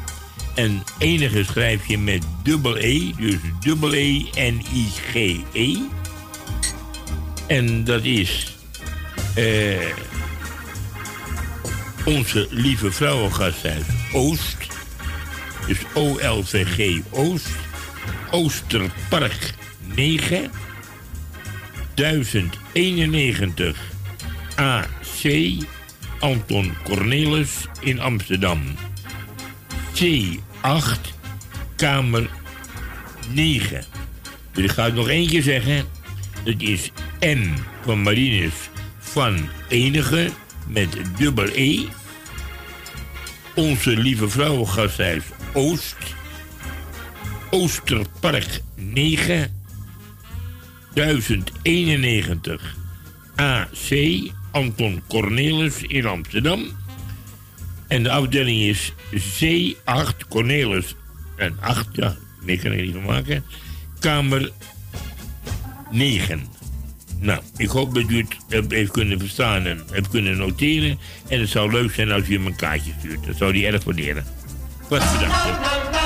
En 0.55 0.83
Enige 0.99 1.45
schrijf 1.45 1.87
je 1.87 1.99
met 1.99 2.25
dubbel 2.43 2.77
E, 2.77 3.13
dus 3.17 3.37
dubbel 3.61 3.95
E 3.95 4.25
en 4.35 4.61
I-G-E. 4.75 5.77
En 7.47 7.85
dat 7.85 8.05
is 8.05 8.57
eh, 9.35 9.87
onze 12.05 12.47
lieve 12.51 12.93
vrouwengasthuis 12.93 13.85
Oost. 14.13 14.57
Dus 15.67 15.79
O-L-V-G 15.95 17.01
Oost. 17.11 17.49
Oosterpark 18.31 19.55
9. 19.95 20.51
1091 21.95 23.77
AC 24.55 25.23
Anton 26.19 26.75
Cornelis 26.85 27.67
in 27.81 28.01
Amsterdam. 28.01 28.61
C8 29.95 31.01
Kamer 31.77 32.31
9. 33.33 33.85
Dus 34.53 34.65
ik 34.65 34.71
ga 34.71 34.85
het 34.85 34.95
nog 34.95 35.07
keer 35.07 35.43
zeggen. 35.43 35.87
Dat 36.45 36.55
is 36.59 36.91
M 37.21 37.45
van 37.85 38.03
Marinus 38.03 38.55
van 38.99 39.49
Enige 39.69 40.31
met 40.67 40.89
dubbel 41.17 41.49
E. 41.55 41.87
Onze 43.55 43.97
lieve 43.97 44.29
vrouwengasthuis 44.29 45.25
Oost. 45.53 45.97
Oosterpark 47.51 48.61
9. 48.75 49.57
1091 50.95 52.77
AC 53.35 53.91
Anton 54.51 55.03
Cornelis 55.09 55.83
in 55.83 56.07
Amsterdam. 56.07 56.65
En 57.89 58.03
de 58.03 58.11
afdeling 58.11 58.61
is 58.61 58.93
C8 59.15 60.29
Cornelis 60.29 60.95
en 61.37 61.57
8, 61.61 61.87
ja, 61.93 62.17
meer 62.43 62.59
kan 62.59 62.73
ik 62.73 62.81
niet 62.81 62.93
van 62.95 63.05
maken. 63.05 63.45
Kamer 63.99 64.51
9. 65.91 66.47
Nou, 67.21 67.41
ik 67.57 67.69
hoop 67.69 67.95
dat 67.95 68.11
u 68.11 68.17
het 68.17 68.37
hebt- 68.49 68.73
heeft 68.73 68.91
kunnen 68.91 69.19
verstaan 69.19 69.67
en 69.67 69.83
hebt 69.91 70.09
kunnen 70.09 70.37
noteren. 70.37 70.99
En 71.29 71.41
het 71.41 71.49
zou 71.49 71.73
leuk 71.73 71.93
zijn 71.95 72.11
als 72.13 72.29
u 72.29 72.33
hem 72.35 72.47
een 72.47 72.57
kaartje 72.57 72.93
stuurt. 72.99 73.27
Dat 73.27 73.37
zou 73.37 73.59
hij 73.59 73.73
erg 73.73 73.85
waarderen. 73.85 74.25
Wat 74.89 75.13
bedankt. 75.13 75.98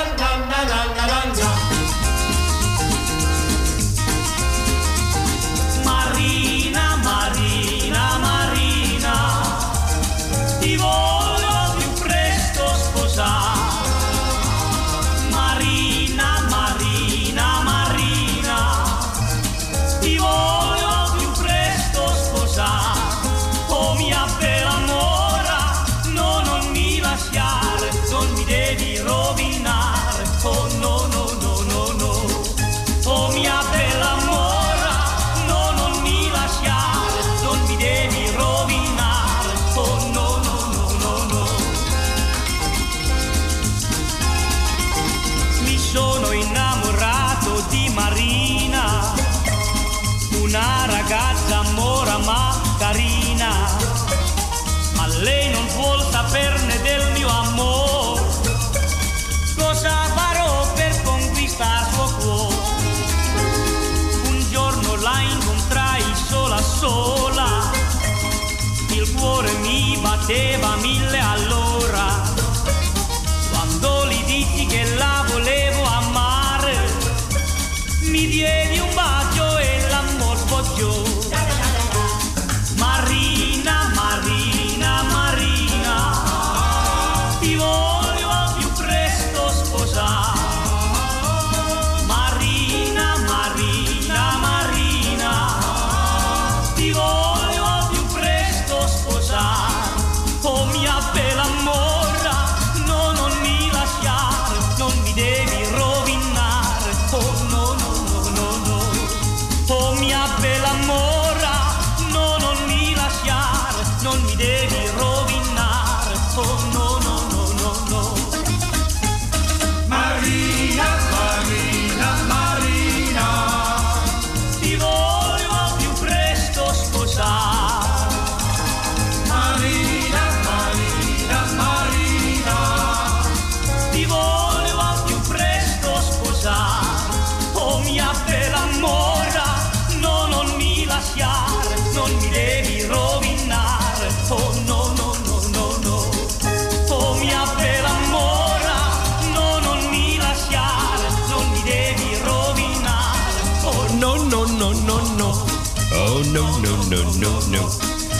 se 70.25 70.57
va 70.61 70.77
mi 70.77 71.02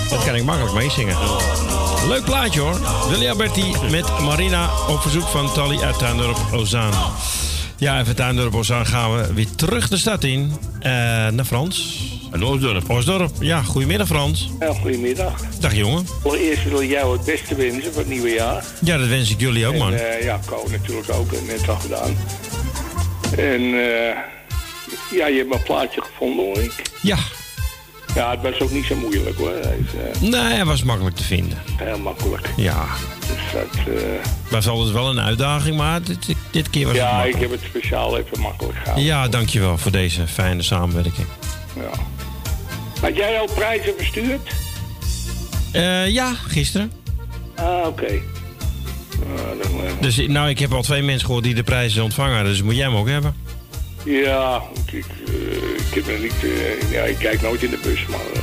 Dat 0.10 0.24
kan 0.26 0.36
ik 0.36 0.44
makkelijk 0.44 0.74
meezingen. 0.74 1.18
Leuk 2.08 2.24
plaatje 2.24 2.60
hoor. 2.60 2.80
Willy 3.10 3.30
Alberti 3.30 3.74
met 3.91 4.20
Marina 4.20 4.70
op 4.88 5.02
verzoek 5.02 5.28
van 5.28 5.54
Tally 5.54 5.80
uit 5.80 6.00
Tuindorp 6.00 6.38
Ozaan. 6.54 7.14
Ja, 7.78 8.00
even 8.00 8.16
Tuindorp 8.16 8.56
Ozaan 8.56 8.86
gaan 8.86 9.16
we 9.16 9.34
weer 9.34 9.48
terug 9.56 9.88
de 9.90 9.98
stad 9.98 10.24
in. 10.24 10.52
Eh, 10.80 10.91
naar 11.28 11.45
Frans. 11.45 12.04
En 12.32 12.45
Oostdorp. 12.45 12.90
Oostdorp. 12.90 13.32
Ja, 13.40 13.62
goedemiddag 13.62 14.08
Frans. 14.08 14.50
Ja, 14.60 14.74
goedemiddag. 14.74 15.41
Dag 15.60 15.76
jongen. 15.76 16.08
Allereerst 16.24 16.64
wil 16.64 16.82
ik 16.82 16.90
jou 16.90 17.18
het 17.18 17.26
beste 17.26 17.56
wensen 17.56 17.91
voor 17.91 18.02
het 18.02 18.10
nieuwe 18.10 18.30
jaar. 18.30 18.66
Ja, 18.80 18.98
dat 18.98 19.08
wens 19.08 19.32
ik 19.32 19.40
jullie 19.40 19.68
ook 19.68 19.78
man. 19.78 19.94
Eh, 19.94 20.24
ja, 20.24 20.40
Ko 20.45 20.68
natuurlijk 20.72 21.14
ook, 21.14 21.32
net 21.32 21.70
al 21.70 21.76
gedaan. 21.76 22.18
En 23.38 23.62
eh, 23.62 24.18
ja, 25.12 25.28
je 25.28 25.38
hebt 25.38 25.50
mijn 25.50 25.64
plaatje 25.64 26.02
gevonden 26.02 26.45
hoor 26.45 26.58
ik. 26.58 26.82
Ja. 27.02 27.18
Ja, 28.15 28.31
het 28.31 28.41
was 28.41 28.60
ook 28.60 28.72
niet 28.72 28.85
zo 28.85 28.95
moeilijk 28.95 29.38
hoor. 29.38 29.52
Hij 29.61 29.77
is, 29.85 30.22
eh, 30.22 30.22
Nee, 30.30 30.41
hij 30.53 30.65
was 30.65 30.84
makkelijk 30.84 31.15
te 31.15 31.23
vinden. 31.23 31.57
heel 31.77 31.98
makkelijk. 31.99 32.49
Ja. 32.56 32.85
Dus 33.19 33.52
dat, 33.53 33.95
eh, 33.95 34.03
Was 34.49 34.68
altijd 34.68 34.94
wel 34.94 35.10
een 35.10 35.19
uitdaging, 35.19 35.77
maar 35.77 36.02
dit, 36.03 36.35
dit 36.52 36.69
keer 36.69 36.84
was 36.84 36.91
het 36.94 37.02
ja, 37.02 37.23
ik 37.23 37.35
heb 37.35 37.52
het 37.52 37.60
speciaal 37.68 38.18
even 38.18 38.40
makkelijk 38.40 38.77
gehouden. 38.77 39.03
Ja, 39.06 39.27
dankjewel 39.27 39.77
voor 39.77 39.91
deze 39.91 40.27
fijne 40.27 40.61
samenwerking. 40.61 41.27
Ja. 41.76 41.99
Had 43.02 43.15
jij 43.15 43.40
al 43.40 43.48
prijzen 43.56 43.94
verstuurd? 43.98 44.49
Eh, 45.72 46.10
ja, 46.10 46.34
gisteren. 46.48 46.91
Ah, 47.56 47.88
oké. 47.88 48.19
Ah, 49.19 50.02
Dus 50.02 50.27
nou, 50.27 50.49
ik 50.49 50.60
heb 50.60 50.73
al 50.73 50.81
twee 50.81 51.02
mensen 51.02 51.26
gehoord 51.26 51.44
die 51.44 51.53
de 51.56 51.64
prijzen 51.64 52.03
ontvangen, 52.03 52.44
dus 52.44 52.61
moet 52.61 52.76
jij 52.76 52.85
hem 52.85 52.95
ook 52.95 53.07
hebben. 53.10 53.35
Ja, 54.06 54.62
ik, 54.92 55.06
eh, 55.28 55.88
ik 55.88 55.94
heb 55.94 56.08
er 56.08 56.20
niet... 56.20 56.34
eh, 56.44 56.92
ja, 56.92 57.02
ik 57.04 57.18
kijk 57.18 57.42
nooit 57.42 57.64
in 57.64 57.70
de 57.70 57.80
bus, 57.84 58.06
maar... 58.10 58.20
Uh, 58.36 58.42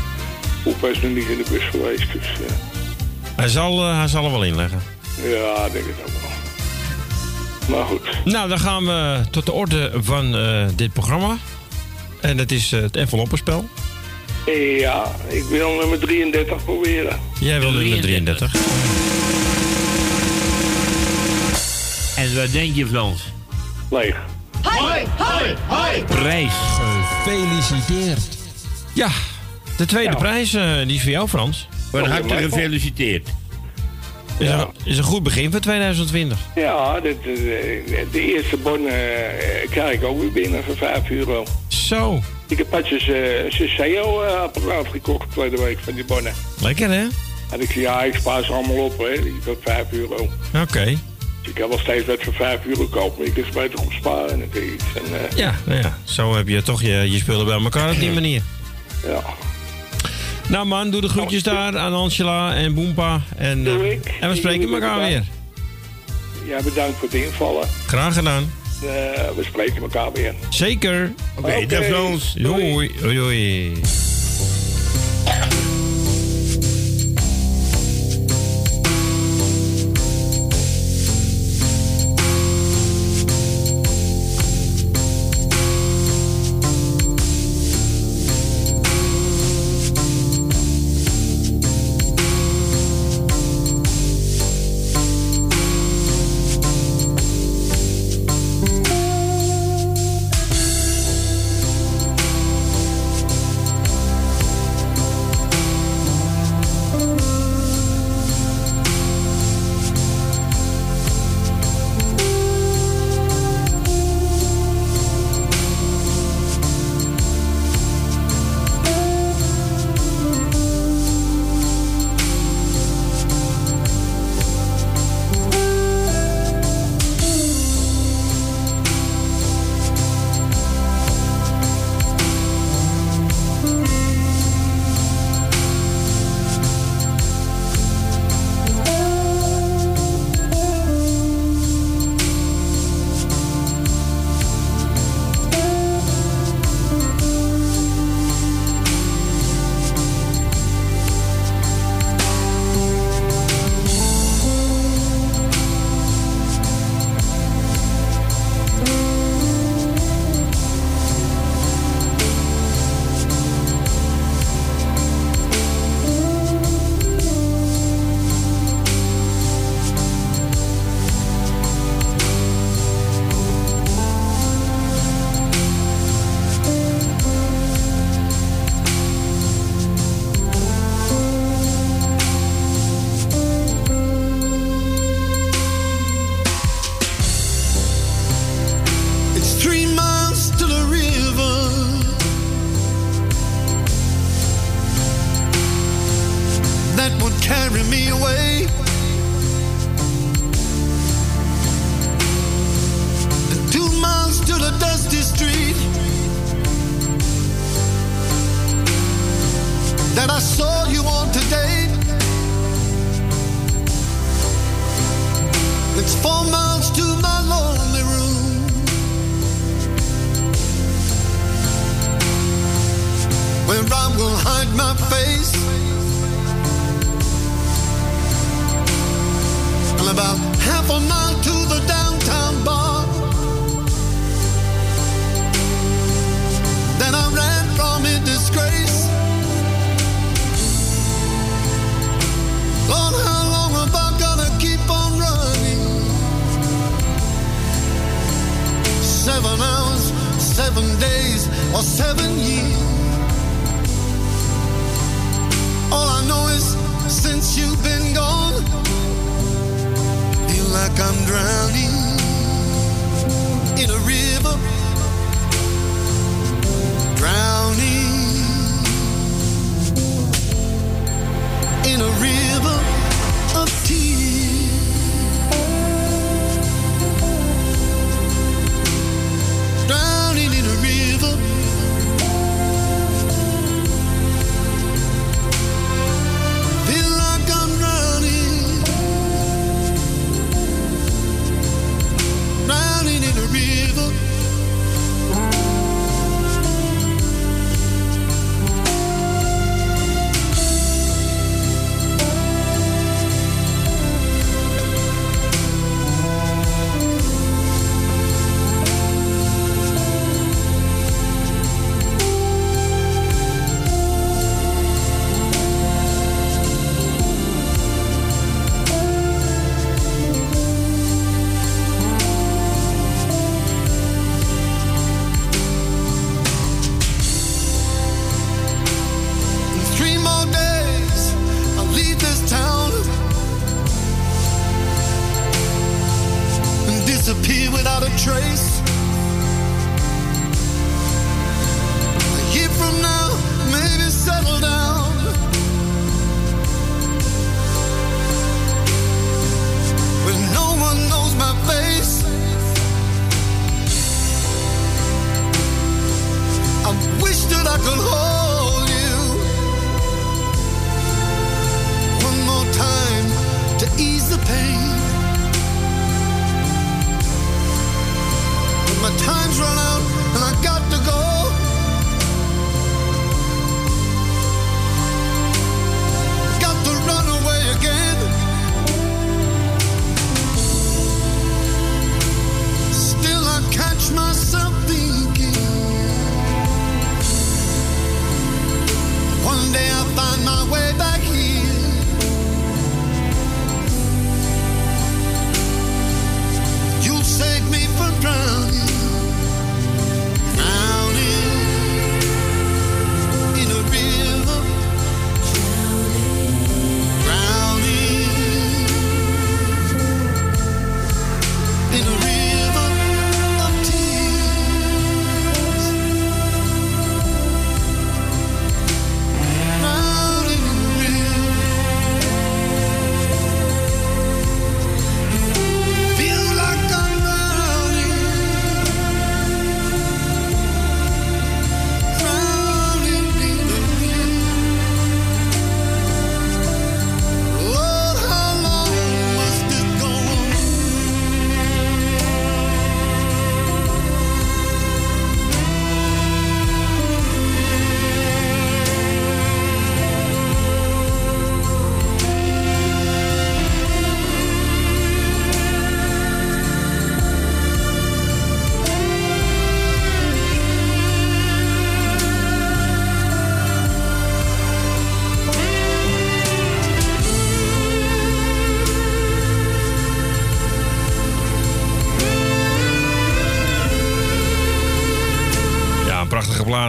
Opa 0.65 0.89
is 0.89 1.01
nog 1.01 1.13
niet 1.13 1.29
in 1.29 1.37
de 1.37 1.51
bus 1.51 1.63
geweest, 1.65 2.13
dus... 2.13 2.27
eh, 2.27 2.53
Hij 3.37 3.49
zal, 3.49 3.89
eh, 3.89 3.97
hij 3.99 4.09
zal 4.09 4.25
er 4.25 4.31
wel 4.31 4.45
inleggen. 4.45 4.83
ja, 5.23 5.65
ik 5.67 5.73
denk 5.73 5.85
het 5.87 5.95
ook 6.01 6.21
wel. 6.21 6.29
Maar 7.79 7.87
goed. 7.87 8.01
Nou, 8.25 8.49
dan 8.49 8.59
gaan 8.59 8.85
we 8.85 9.21
tot 9.31 9.47
de 9.47 9.53
orde 9.53 9.93
van 10.03 10.37
eh, 10.37 10.67
dit 10.77 10.93
programma. 10.93 11.37
En 12.21 12.37
dat 12.37 12.51
is 12.51 12.73
eh, 12.73 12.81
het 12.81 12.97
enveloppenspel. 12.97 13.69
Ja, 14.79 15.13
ik 15.29 15.45
wil 15.45 15.71
nummer 15.75 15.99
33 15.99 16.65
proberen. 16.65 17.21
Jij 17.41 17.61
wil 17.61 17.71
nummer 17.71 18.01
33. 18.01 18.55
En 22.17 22.35
wat 22.37 22.53
denk 22.53 22.75
je, 22.75 22.87
Frans? 22.87 23.23
Leeg. 23.91 24.17
Hoi, 24.63 25.05
hoi, 25.19 25.55
hoi! 25.67 26.05
Prijs. 26.05 26.53
Gefeliciteerd. 27.25 28.21
Ja, 28.95 29.09
de 29.77 29.87
tweede 29.87 30.11
Ja. 30.13 30.17
prijs, 30.19 30.55
eh, 30.55 30.77
die 30.87 30.97
is 30.97 31.03
voor 31.03 31.11
jou, 31.11 31.29
Frans. 31.29 31.69
Van 31.91 32.05
harte 32.05 32.35
gefeliciteerd. 32.35 33.29
Is, 34.39 34.49
een, 34.49 34.67
is 34.85 34.99
een 34.99 35.05
goed 35.05 35.23
begin 35.23 35.51
voor 35.51 35.61
2020. 35.61 36.39
Ja, 36.55 37.01
dit, 37.01 37.17
eh, 37.17 37.27
de 38.13 38.33
eerste 38.35 38.57
bon 38.57 38.87
eh, 38.87 38.95
krijg 39.71 39.93
ik 39.95 40.05
ook 40.05 40.21
weer 40.21 40.33
binnen 40.33 40.65
voor 40.65 40.77
5 40.77 41.11
euro. 41.11 41.45
Zo. 41.69 42.21
Ik 42.49 42.59
heb 42.59 42.71
pas 42.71 42.91
een 42.91 43.53
Senseo-apparaat 43.53 44.87
gekocht 44.91 45.27
vorige 45.31 45.63
week 45.63 45.79
van 45.79 45.95
die 45.95 46.05
bonnen. 46.05 46.33
Lekker, 46.61 46.91
hè? 46.91 47.07
En 47.51 47.61
ik 47.61 47.71
zei, 47.71 47.81
ja, 47.81 48.03
ik 48.03 48.15
spaar 48.15 48.45
ze 48.45 48.53
allemaal 48.53 48.85
op, 48.85 48.99
hè. 48.99 49.23
Die 49.23 49.39
voor 49.43 49.57
5 49.65 49.85
euro. 49.93 50.29
Oké. 50.63 50.97
Ik 51.43 51.55
kan 51.55 51.69
wel 51.69 51.79
steeds 51.79 52.07
wat 52.07 52.19
voor 52.21 52.33
5 52.33 52.67
euro 52.67 52.87
kopen, 52.87 53.19
maar 53.19 53.37
ik 53.37 53.45
ze 53.45 53.53
beter 53.53 53.79
op 53.79 53.93
sparen 53.93 54.31
en 54.31 54.73
iets. 54.75 54.85
En, 54.95 55.31
eh, 55.31 55.37
Ja, 55.37 55.55
nou 55.65 55.81
ja, 55.81 55.99
zo 56.05 56.37
heb 56.37 56.49
je 56.49 56.63
toch 56.63 56.83
je, 56.83 57.11
je 57.11 57.19
spullen 57.19 57.47
bij 57.47 57.61
elkaar 57.63 57.91
op 57.91 57.99
die 57.99 58.11
manier. 58.13 58.43
Ja. 59.07 59.23
Nou 60.49 60.67
man, 60.67 60.91
doe 60.91 61.01
de 61.01 61.09
groetjes 61.09 61.43
daar 61.43 61.79
aan 61.79 61.93
Angela 61.93 62.55
en 62.55 62.75
Boempa. 62.75 63.21
En, 63.37 63.67
eh, 63.67 63.91
en 64.21 64.29
we 64.31 64.37
spreken 64.37 64.73
elkaar 64.73 64.99
weer. 64.99 65.25
Ja, 66.47 66.63
bedankt 66.63 66.99
voor 66.99 67.09
het 67.09 67.17
invallen. 67.17 67.69
Graag 67.87 68.15
gedaan. 68.15 68.53
Eh, 68.83 68.89
we 69.37 69.43
spreken 69.45 69.83
elkaar 69.83 70.13
weer. 70.13 70.35
Zeker. 70.49 71.13
Oké, 71.37 71.67
dag, 71.67 71.85
Frans. 71.85 72.35
Doei. 72.35 72.73
Doei. 73.01 73.15
Doei. 73.15 73.81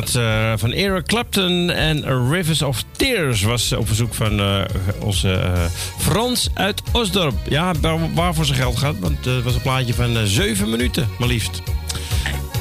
Plaat 0.01 0.15
eh, 0.15 0.53
van 0.57 0.71
Eric 0.71 1.05
Clapton 1.05 1.69
en 1.69 2.29
Rivers 2.31 2.61
of 2.61 2.83
Tears 2.91 3.41
was 3.41 3.71
op 3.73 3.87
verzoek 3.87 4.13
van 4.13 4.39
eh, 4.39 4.61
onze 4.99 5.31
eh, 5.33 5.51
Frans 5.97 6.49
uit 6.53 6.81
Osdorp. 6.91 7.33
Ja, 7.49 7.71
waar- 7.81 8.13
waarvoor 8.13 8.45
zijn 8.45 8.57
geld 8.57 8.77
gaat, 8.77 8.95
want 8.99 9.25
het 9.25 9.43
was 9.43 9.53
een 9.55 9.61
plaatje 9.61 9.93
van 9.93 10.17
eh, 10.17 10.23
7 10.23 10.69
minuten, 10.69 11.07
maar 11.19 11.27
liefst. 11.27 11.61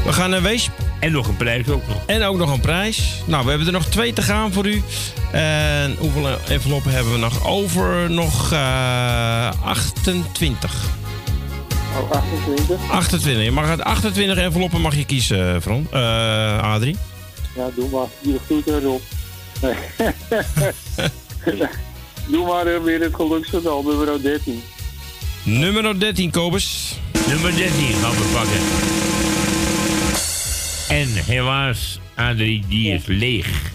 We 0.05 0.13
gaan 0.13 0.31
naar 0.31 0.43
Weesp. 0.43 0.71
En 1.01 1.13
nog 1.13 1.29
een 1.29 1.37
prijs 1.37 1.69
ook 1.69 1.87
nog. 1.89 1.97
En 2.07 2.23
ook 2.23 2.37
nog 2.39 2.53
een 2.53 2.61
prijs. 2.61 3.03
Nou, 3.27 3.43
we 3.43 3.49
hebben 3.49 3.67
er 3.67 3.73
nog 3.73 3.85
twee 3.87 4.13
te 4.13 4.23
gaan 4.23 4.53
voor 4.53 4.67
u. 4.67 4.83
En 5.33 5.97
hoeveel 5.99 6.29
enveloppen 6.49 6.93
hebben 6.93 7.13
we 7.13 7.19
nog 7.19 7.47
over? 7.47 8.11
Nog 8.11 8.53
eh 8.53 9.51
28. 9.65 10.75
Oh, 12.01 12.11
28. 12.11 12.91
28. 12.91 13.45
Je 13.45 13.51
mag 13.51 13.69
uit 13.69 13.83
28 13.83 14.39
enveloppen 14.39 14.81
mag 14.81 14.95
je 14.97 15.05
kiezen, 15.05 15.63
Fran. 15.63 15.87
Eh, 15.93 16.59
Adrie. 16.63 16.97
Ja, 17.55 17.71
doe 17.75 17.89
maar. 17.89 18.07
Jullie 18.21 18.41
groeten 18.47 18.83
erop. 18.83 19.03
Nee. 19.63 19.75
doe 22.31 22.47
maar 22.47 22.67
eh, 22.67 22.83
weer 22.83 23.01
het 23.01 23.15
geluksgetal, 23.15 23.83
nummer 23.83 24.23
13. 24.23 24.63
Nummer 25.43 26.01
13, 26.01 26.31
Kobus. 26.31 26.99
Nummer 27.29 27.57
13 27.57 27.73
gaan 27.73 28.11
we 28.11 28.31
pakken. 28.33 28.61
En 30.97 31.25
helaas, 31.25 32.01
Adrie, 32.15 32.65
die 32.69 32.93
is 32.93 33.07
leeg. 33.07 33.73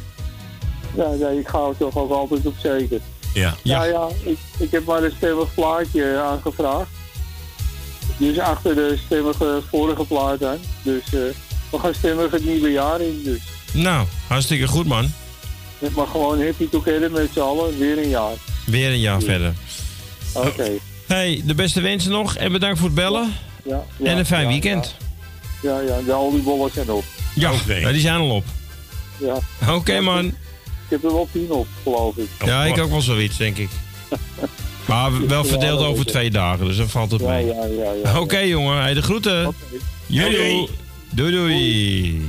Ja, 0.95 1.09
nee, 1.09 1.39
ik 1.39 1.47
ga 1.47 1.67
er 1.67 1.77
toch 1.77 1.97
ook 1.97 2.11
altijd 2.11 2.45
op 2.45 2.55
zeker. 2.57 2.99
Ja. 3.33 3.55
Ja, 3.63 3.83
ja, 3.83 4.07
ik, 4.23 4.37
ik 4.57 4.71
heb 4.71 4.85
maar 4.85 5.03
een 5.03 5.13
stemmig 5.17 5.53
plaatje 5.53 6.17
aangevraagd. 6.17 6.89
Dus 8.17 8.39
achter 8.39 8.75
de 8.75 8.97
stemmige 9.05 9.61
vorige 9.69 10.05
plaat 10.05 10.43
aan. 10.43 10.59
Dus 10.83 11.03
eh, 11.05 11.19
we 11.71 11.79
gaan 11.79 11.93
stemmig 11.93 12.31
het 12.31 12.45
nieuwe 12.45 12.71
jaar 12.71 13.01
in. 13.01 13.21
Dus 13.23 13.41
Nou, 13.73 14.07
hartstikke 14.27 14.67
goed, 14.67 14.85
man. 14.85 15.11
het 15.79 15.95
mag 15.95 16.11
gewoon 16.11 16.43
happy 16.45 16.69
together 16.69 17.11
met 17.11 17.29
z'n 17.33 17.39
allen. 17.39 17.77
Weer 17.77 17.97
een 17.97 18.09
jaar. 18.09 18.33
Weer 18.65 18.89
een 18.89 18.99
jaar 18.99 19.21
verder. 19.21 19.53
Oké. 20.33 20.69
Hey, 21.07 21.41
de 21.45 21.55
beste 21.55 21.81
wensen 21.81 22.11
nog 22.11 22.35
en 22.35 22.51
bedankt 22.51 22.77
voor 22.79 22.87
het 22.87 22.95
bellen. 22.95 23.33
Ja, 23.63 23.83
ja, 23.97 24.05
en 24.11 24.17
een 24.17 24.25
fijn 24.25 24.41
ja, 24.43 24.47
weekend. 24.47 24.95
Ja, 25.61 25.79
ja, 25.79 26.01
de 26.05 26.13
oliebollen 26.13 26.71
zijn 26.73 26.89
op. 26.91 27.03
Ja, 27.35 27.51
ja, 27.67 27.91
die 27.91 28.01
zijn 28.01 28.15
al 28.19 28.29
op. 28.29 28.43
Ja. 29.17 29.37
Oké, 29.73 29.99
man. 29.99 30.25
Ik 30.25 30.33
heb 30.89 31.03
er 31.03 31.13
wel 31.13 31.27
tien 31.31 31.51
op, 31.51 31.67
geloof 31.83 32.17
ik. 32.17 32.29
Ja, 32.45 32.65
ik 32.65 32.77
ook 32.77 32.89
wel 32.89 33.01
zoiets, 33.01 33.37
denk 33.37 33.57
ik. 33.57 33.69
Maar 34.85 35.27
wel 35.27 35.43
verdeeld 35.45 35.79
over 35.81 36.05
twee 36.05 36.29
dagen, 36.31 36.65
dus 36.65 36.77
dat 36.77 36.91
valt 36.91 37.11
het 37.11 37.21
Ja, 37.21 37.27
mee. 37.27 37.45
ja, 37.45 37.65
ja, 37.65 37.91
ja. 38.03 38.19
Oké, 38.19 38.37
jongen. 38.37 38.81
Hey, 38.81 38.93
de 38.93 39.01
groeten. 39.01 39.53
Jojo. 40.05 40.67
Doei, 41.15 41.31
doei. 41.31 42.21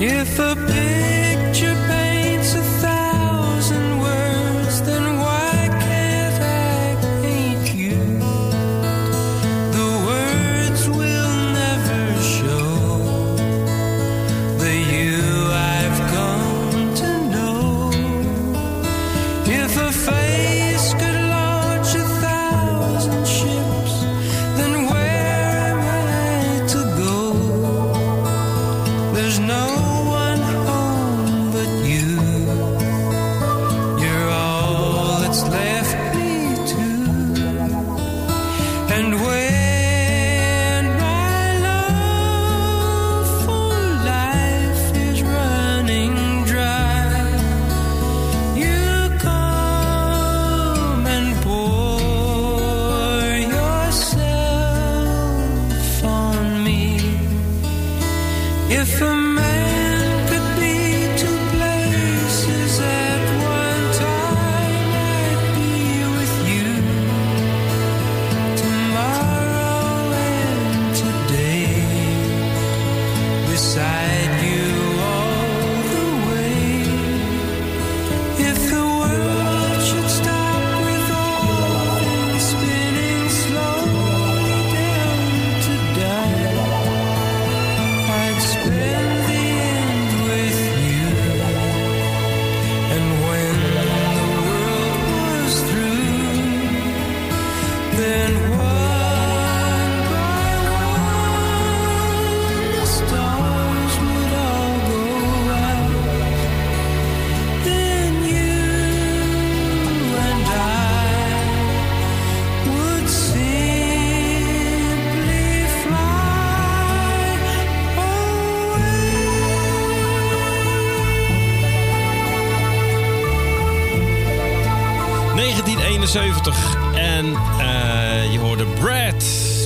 If 0.00 0.40
a 0.40 1.05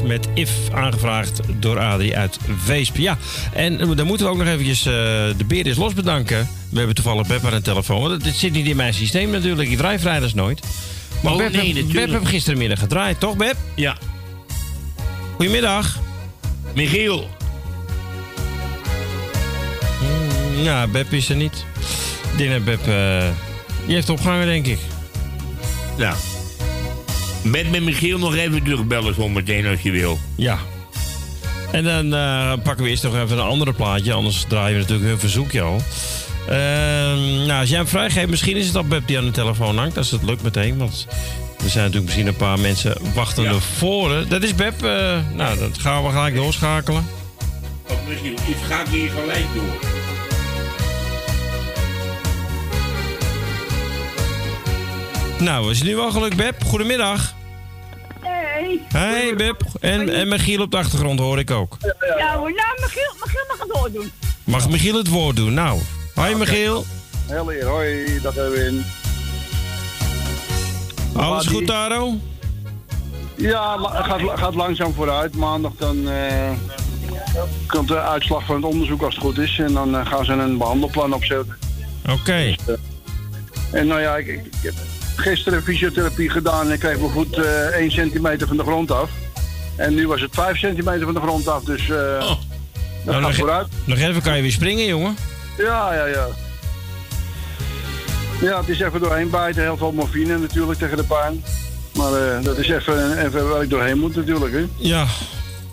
met 0.04 0.28
If, 0.34 0.50
aangevraagd 0.72 1.40
door 1.58 1.78
Adrie 1.78 2.16
uit 2.16 2.38
Weesp. 2.66 2.96
Ja, 2.96 3.18
en 3.52 3.76
dan 3.96 4.06
moeten 4.06 4.26
we 4.26 4.32
ook 4.32 4.38
nog 4.38 4.46
eventjes 4.46 4.78
eh, 4.86 4.92
de 5.36 5.44
Beer 5.46 5.66
is 5.66 5.76
los 5.76 5.94
bedanken. 5.94 6.48
We 6.70 6.76
hebben 6.78 6.94
toevallig 6.94 7.26
Beb 7.26 7.44
aan 7.44 7.50
de 7.50 7.60
telefoon. 7.60 8.00
Want 8.08 8.24
het 8.24 8.34
zit 8.34 8.52
niet 8.52 8.66
in 8.66 8.76
mijn 8.76 8.94
systeem 8.94 9.30
natuurlijk. 9.30 9.68
Ik 9.70 9.76
draai 9.76 9.98
vrijdags 9.98 10.34
nooit. 10.34 10.60
Maar 11.22 11.32
Oh, 11.32 11.38
Beb, 11.38 11.52
nee, 11.52 11.64
heb- 11.66 11.74
Beb 11.74 11.84
natuurlijk. 11.84 12.12
heb 12.12 12.24
gistermiddag 12.24 12.78
gedraaid, 12.78 13.20
toch 13.20 13.36
Beb? 13.36 13.54
Ja. 13.74 13.96
Goedemiddag. 15.36 15.98
Michiel. 16.74 17.28
Mm, 20.00 20.62
Ja, 20.62 20.86
Beb 20.86 21.12
is 21.12 21.28
er 21.28 21.36
niet. 21.36 21.64
Dat 22.36 22.64
Beb... 22.64 22.86
eh, 22.88 23.24
die 23.86 23.94
heeft 23.94 24.08
opgehangen, 24.10 24.46
denk 24.46 24.66
ik. 24.66 24.78
Ja. 25.96 26.14
Met, 27.42 27.70
met 27.70 27.82
Michiel 27.82 28.18
nog 28.18 28.34
even 28.34 28.62
terugbellen 28.62 29.14
zometeen 29.14 29.66
als 29.66 29.80
je 29.80 29.90
wil. 29.90 30.18
Ja. 30.34 30.58
En 31.72 31.84
dan 31.84 32.14
eh, 32.14 32.52
pakken 32.62 32.84
we 32.84 32.90
eerst 32.90 33.02
nog 33.02 33.14
even 33.14 33.38
een 33.38 33.44
andere 33.44 33.72
plaatje. 33.72 34.12
Anders 34.12 34.44
draaien 34.48 34.74
we 34.74 34.80
natuurlijk 34.80 35.08
hun 35.08 35.18
verzoekje 35.18 35.60
al. 35.60 35.82
Ehm, 36.48 37.46
nou, 37.46 37.60
als 37.60 37.68
jij 37.68 37.78
hem 37.78 37.86
vrijgeeft, 37.86 38.28
misschien 38.28 38.56
is 38.56 38.66
het 38.66 38.76
al 38.76 38.84
Beb 38.84 39.06
die 39.06 39.18
aan 39.18 39.24
de 39.24 39.30
telefoon 39.30 39.78
hangt. 39.78 39.96
Als 39.96 40.10
het 40.10 40.22
lukt 40.22 40.42
meteen. 40.42 40.78
Want 40.78 41.06
er 41.64 41.70
zijn 41.70 41.84
natuurlijk 41.84 42.04
misschien 42.04 42.26
een 42.26 42.36
paar 42.36 42.58
mensen 42.60 42.96
wachtende 43.14 43.60
voor. 43.60 44.24
Dat 44.28 44.42
is 44.42 44.54
Beb. 44.54 44.82
eh, 44.82 45.18
nou, 45.34 45.58
dat 45.58 45.78
gaan 45.78 46.04
we 46.04 46.10
gelijk 46.10 46.34
doorschakelen. 46.34 47.06
Of 47.88 47.98
Michiel, 48.08 48.32
ik 48.32 48.56
ga 48.68 48.82
hier 48.90 49.10
gelijk 49.10 49.44
door. 49.54 49.99
Nou, 55.40 55.70
is 55.70 55.78
het 55.78 55.88
nu 55.88 55.96
wel 55.96 56.10
gelukt, 56.10 56.36
Beb? 56.36 56.64
Goedemiddag. 56.64 57.34
Hey. 58.20 58.80
Hey, 58.88 59.34
Beb. 59.36 59.62
En, 59.80 60.08
en 60.08 60.28
Michiel 60.28 60.62
op 60.62 60.70
de 60.70 60.76
achtergrond 60.76 61.20
hoor 61.20 61.38
ik 61.38 61.50
ook. 61.50 61.76
Ja, 62.18 62.36
hoor. 62.36 62.52
nou, 62.52 62.80
Michiel, 62.80 63.14
Michiel 63.24 63.44
mag 63.48 63.58
het 63.58 63.68
doordoen. 63.68 64.10
Mag 64.44 64.68
Michiel 64.68 64.96
het 64.96 65.08
woord 65.08 65.36
doen? 65.36 65.54
Nou. 65.54 65.80
Hoi, 66.14 66.34
Michiel. 66.34 66.84
Heel 67.26 67.52
eer, 67.52 67.66
hoi, 67.66 68.20
dag 68.22 68.36
Erwin. 68.36 68.84
Alles 71.14 71.46
goed, 71.46 71.66
Taro? 71.66 72.14
Ja, 73.36 73.80
het 73.80 74.04
gaat, 74.04 74.38
gaat 74.38 74.54
langzaam 74.54 74.94
vooruit. 74.94 75.36
Maandag 75.36 75.72
dan 75.78 76.08
eh, 76.08 76.50
komt 77.66 77.88
de 77.88 78.00
uitslag 78.00 78.44
van 78.44 78.56
het 78.56 78.64
onderzoek 78.64 79.02
als 79.02 79.14
het 79.14 79.24
goed 79.24 79.38
is. 79.38 79.58
En 79.58 79.72
dan 79.72 79.96
eh, 79.96 80.06
gaan 80.06 80.24
ze 80.24 80.32
een 80.32 80.58
behandelplan 80.58 81.12
opzetten. 81.12 81.58
Oké. 82.10 82.54
En 83.72 83.86
nou 83.86 84.00
ja, 84.00 84.16
ik, 84.16 84.26
ik, 84.26 84.44
ik 84.44 84.62
heb 84.62 84.74
gisteren 85.20 85.62
fysiotherapie 85.62 86.30
gedaan 86.30 86.66
en 86.66 86.72
ik 86.72 86.78
kreeg 86.80 86.96
voet 87.12 87.38
eh 87.38 87.66
1 87.66 87.90
centimeter 87.90 88.46
van 88.46 88.56
de 88.56 88.62
grond 88.62 88.90
af. 88.90 89.10
En 89.76 89.94
nu 89.94 90.06
was 90.08 90.20
het 90.20 90.30
5 90.34 90.58
centimeter 90.58 91.04
van 91.04 91.14
de 91.14 91.20
grond 91.20 91.48
af, 91.48 91.64
dus 91.64 91.86
dat 91.86 91.96
Nou, 93.04 93.12
gaat 93.12 93.20
nog, 93.20 93.34
vooruit. 93.34 93.66
nog 93.84 93.98
even 93.98 94.22
kan 94.22 94.36
je 94.36 94.42
weer 94.42 94.52
springen, 94.52 94.84
jongen. 94.86 95.16
Ja, 95.58 95.94
ja, 95.94 96.06
ja. 96.06 96.26
Ja, 98.40 98.58
het 98.60 98.68
is 98.68 98.80
even 98.80 99.00
doorheen 99.00 99.30
bijten. 99.30 99.62
Heel 99.62 99.76
veel 99.76 99.92
morfine 99.92 100.38
natuurlijk 100.38 100.78
tegen 100.78 100.96
de 100.96 101.02
pijn. 101.04 101.44
Maar 101.94 102.12
eh, 102.12 102.44
dat 102.44 102.56
is 102.58 102.68
even, 102.68 103.24
even 103.26 103.48
waar 103.48 103.62
ik 103.62 103.70
doorheen 103.70 103.98
moet 103.98 104.16
natuurlijk. 104.16 104.52
Hè. 104.52 104.64
Ja. 104.76 105.06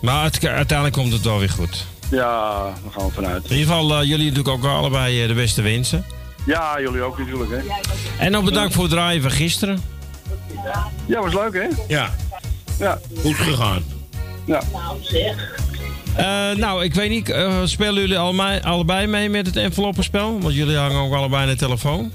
Maar 0.00 0.24
het- 0.24 0.46
uiteindelijk 0.46 0.96
komt 0.96 1.12
het 1.12 1.22
wel 1.24 1.38
weer 1.38 1.50
goed. 1.50 1.84
Ja, 2.10 2.62
daar 2.62 2.92
gaan 2.96 3.06
we 3.06 3.12
vanuit. 3.12 3.44
In 3.44 3.56
ieder 3.56 3.66
geval, 3.74 4.00
eh, 4.00 4.08
jullie 4.08 4.28
natuurlijk 4.30 4.48
ook 4.48 4.64
allebei 4.64 5.26
de 5.26 5.34
beste 5.34 5.62
wensen. 5.62 6.04
Ja, 6.48 6.80
jullie 6.80 7.02
ook 7.02 7.18
natuurlijk. 7.18 7.50
Hè. 7.50 7.58
En 8.18 8.30
nog 8.30 8.44
bedankt 8.44 8.74
voor 8.74 8.82
het 8.82 8.92
draaien 8.92 9.22
van 9.22 9.30
gisteren. 9.30 9.82
Ja, 11.06 11.20
was 11.20 11.34
leuk 11.34 11.54
hè? 11.54 11.68
Ja. 11.88 12.14
Ja. 12.78 12.98
Goed 13.20 13.36
gegaan. 13.36 13.84
Ja. 14.46 14.62
Eh, 16.16 16.56
nou, 16.56 16.84
ik 16.84 16.94
weet 16.94 17.10
niet, 17.10 17.30
eh, 17.30 17.60
spelen 17.64 17.94
jullie 17.94 18.18
allebei, 18.18 18.60
allebei 18.60 19.06
mee 19.06 19.28
met 19.28 19.46
het 19.46 19.56
enveloppenspel? 19.56 20.40
Want 20.40 20.54
jullie 20.54 20.76
hangen 20.76 21.00
ook 21.00 21.14
allebei 21.14 21.42
aan 21.42 21.48
de 21.48 21.56
telefoon. 21.56 22.12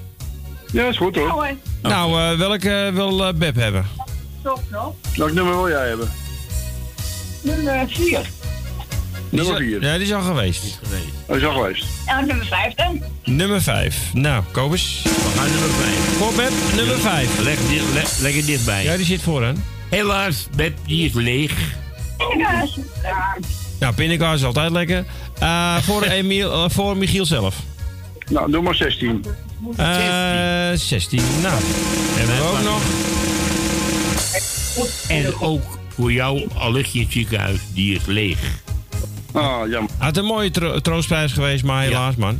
Ja, 0.72 0.86
is 0.88 0.98
goed 0.98 1.16
hoor. 1.16 1.48
Nou, 1.82 2.22
eh, 2.22 2.38
welke 2.38 2.90
wil 2.94 3.26
eh, 3.26 3.34
Beb 3.34 3.56
hebben? 3.56 3.86
Stop, 4.40 4.62
no. 4.72 4.96
Welk 5.16 5.32
nummer 5.32 5.56
wil 5.56 5.70
jij 5.70 5.88
hebben? 5.88 6.12
Nummer 7.42 7.86
4. 7.88 8.30
Nummer 9.36 9.56
Die 9.58 9.66
is- 9.66 9.80
4. 9.80 9.90
Ja, 9.90 9.94
die 9.98 10.06
is 10.08 10.14
al 10.14 10.22
geweest. 10.22 10.80
Dat 11.28 11.38
is 11.38 11.44
al 11.46 11.54
geweest. 11.54 11.86
Ja, 12.06 12.22
nummer 12.22 12.46
5 12.46 12.74
dan. 12.74 13.02
Nummer 13.24 13.62
5. 13.62 13.98
Nou, 14.14 14.44
kom 14.52 14.72
eens. 14.72 15.00
We 15.04 15.10
gaan 15.36 15.50
nummer 15.52 15.70
5. 15.70 15.96
Voor 16.18 16.34
Beb, 16.34 16.52
nummer 16.76 16.98
5. 17.00 17.40
Leg, 17.40 17.58
di- 17.68 17.82
le- 17.94 18.22
leg 18.22 18.36
het 18.36 18.46
dichtbij. 18.46 18.84
Ja, 18.84 18.96
die 18.98 19.06
zit 19.06 19.22
vooraan. 19.22 19.64
Helaas, 19.90 20.48
Beb, 20.56 20.78
die 20.86 21.06
is 21.06 21.14
leeg. 21.14 21.54
Ja. 22.38 22.66
Nou, 23.80 23.94
pindakaas 23.94 24.40
is 24.40 24.46
altijd 24.46 24.72
lekker. 24.72 25.06
Eh, 25.40 25.78
voor, 25.78 26.04
Emiel, 26.18 26.52
eh, 26.64 26.70
voor 26.70 26.98
Michiel 26.98 27.26
zelf. 27.26 27.56
Nou, 28.30 28.52
doe 28.52 28.62
maar 28.62 28.76
16. 28.76 29.26
Eh 29.78 29.86
16. 30.76 31.22
Nou, 31.42 31.62
hebben 32.16 32.36
we 32.36 32.42
ook 32.44 32.64
nog. 32.64 32.82
En 35.08 35.34
ook 35.40 35.64
voor 35.96 36.12
jou, 36.12 36.48
al 36.58 36.72
lig 36.72 36.92
je 36.92 36.98
in 37.00 37.04
het 37.04 37.14
ziekenhuis, 37.14 37.60
die 37.74 37.96
is 37.96 38.02
leeg. 38.06 38.38
Ah, 39.34 39.70
jammer. 39.70 39.92
Had 39.98 40.18
een 40.18 40.26
mooie 40.26 40.52
tro- 40.52 40.80
troostprijs 40.80 41.32
geweest, 41.32 41.64
maar 41.64 41.84
helaas, 41.84 42.16
man. 42.16 42.40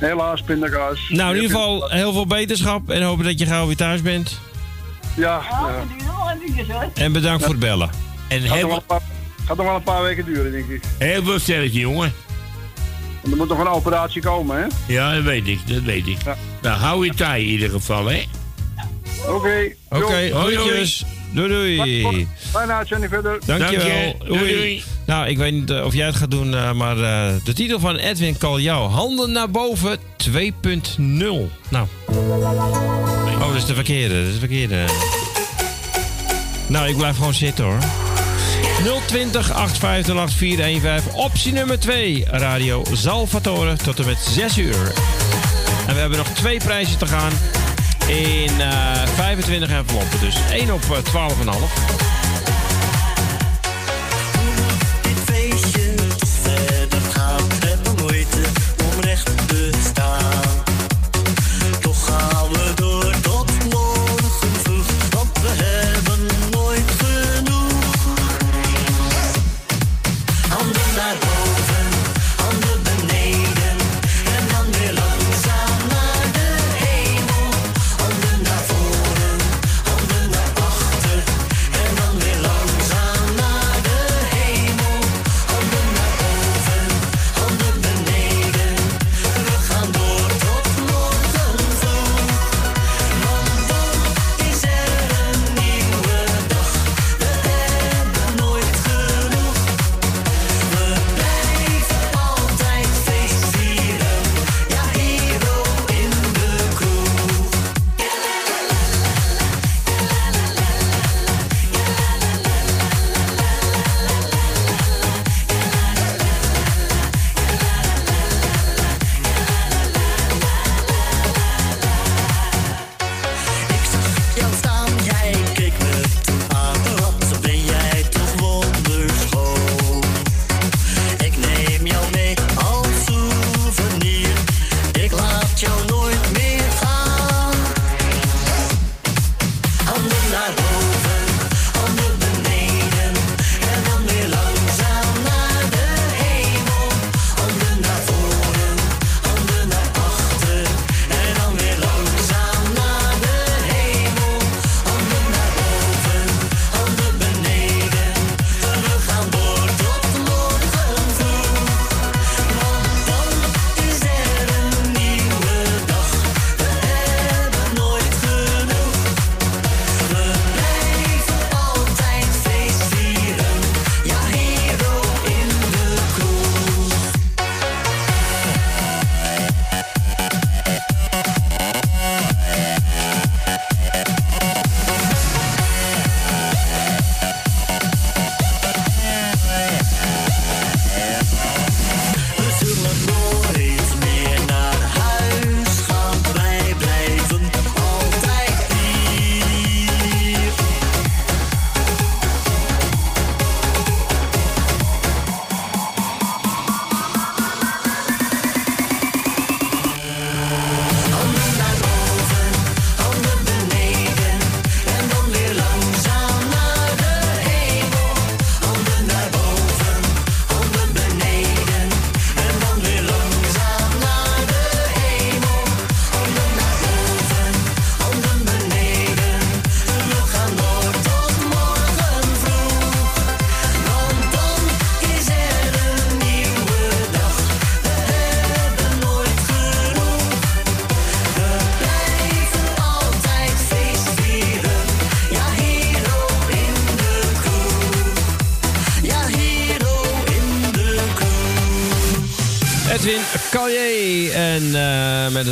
Helaas, 0.00 0.42
pindakaas. 0.42 0.98
Nou, 1.08 1.34
in 1.36 1.42
ieder 1.42 1.56
geval 1.56 1.88
heel 1.90 2.12
veel 2.12 2.26
beterschap 2.26 2.90
en 2.90 3.02
hopen 3.02 3.24
dat 3.24 3.38
je 3.38 3.46
gauw 3.46 3.66
weer 3.66 3.76
thuis 3.76 4.02
bent. 4.02 4.40
Ja, 5.16 5.40
Ja. 5.50 5.84
En 6.94 7.12
bedankt 7.12 7.42
voor 7.42 7.50
het 7.52 7.60
bellen. 7.60 7.90
En 8.28 8.40
Gaat 8.40 8.48
nog, 8.48 8.56
heel, 8.56 8.66
wel 8.68 8.76
een 8.76 8.86
paar, 8.86 9.00
gaat 9.46 9.56
nog 9.56 9.66
wel 9.66 9.74
een 9.74 9.82
paar 9.82 10.02
weken 10.02 10.24
duren, 10.24 10.52
denk 10.52 10.68
ik. 10.68 10.82
heel 10.98 11.24
veel 11.24 11.38
sterkte, 11.38 11.78
jongen. 11.78 12.12
Want 13.20 13.32
er 13.32 13.36
moet 13.36 13.48
nog 13.48 13.58
een 13.58 13.68
operatie 13.72 14.22
komen, 14.22 14.56
hè? 14.58 14.66
Ja, 14.94 15.14
dat 15.14 15.22
weet 15.22 15.46
ik, 15.48 15.58
dat 15.68 15.82
weet 15.82 16.06
ik. 16.06 16.16
Nou, 16.62 16.78
hou 16.78 17.04
je 17.06 17.14
taai 17.14 17.44
in 17.44 17.50
ieder 17.50 17.70
geval, 17.70 18.06
hè. 18.06 18.24
Oké. 19.28 19.72
Oké, 19.88 20.16
Jo. 20.18 20.44
groetjes. 20.44 21.04
Doei 21.36 21.48
doei. 21.48 22.28
Uitzending 22.68 23.12
verder. 23.12 23.38
Dankjewel. 23.46 23.86
Dank 23.86 24.22
je. 24.22 24.28
Doei, 24.28 24.54
doei. 24.54 24.82
Nou, 25.06 25.26
ik 25.26 25.38
weet 25.38 25.52
niet 25.52 25.70
eh, 25.70 25.84
of 25.84 25.94
jij 25.94 26.06
het 26.06 26.16
gaat 26.16 26.30
doen, 26.30 26.54
eh, 26.54 26.72
maar 26.72 26.96
eh, 26.98 27.34
de 27.44 27.52
titel 27.52 27.80
van 27.80 27.96
Edwin 27.96 28.38
Kaljouw. 28.38 28.88
Handen 28.88 29.32
naar 29.32 29.50
boven 29.50 29.98
2.0. 30.16 31.50
Nou. 31.68 31.86
Oh, 32.08 33.46
dat 33.46 33.54
is 33.54 33.64
de 33.64 33.74
verkeerde. 33.74 34.14
Dat 34.14 34.26
is 34.26 34.32
de 34.32 34.38
verkeerde. 34.38 34.84
Nou, 36.66 36.88
ik 36.88 36.96
blijf 36.96 37.16
gewoon 37.16 37.34
zitten 37.34 37.64
hoor. 37.64 37.78
020 39.06 39.52
850 39.52 40.16
8415. 40.16 41.14
Optie 41.14 41.52
nummer 41.52 41.78
2. 41.78 42.24
Radio 42.30 42.84
Salvatore 42.92 43.76
tot 43.76 43.98
en 43.98 44.06
met 44.06 44.18
6 44.18 44.58
uur. 44.58 44.92
En 45.86 45.94
we 45.94 46.00
hebben 46.00 46.18
nog 46.18 46.28
twee 46.28 46.58
prijzen 46.58 46.98
te 46.98 47.06
gaan. 47.06 47.32
In 48.06 48.60
eh 48.60 49.06
25 49.14 49.70
enveloppen. 49.70 50.20
Dus 50.20 50.36
1 50.50 50.72
op 50.72 50.82
eh, 50.82 50.98
12,5. 50.98 52.15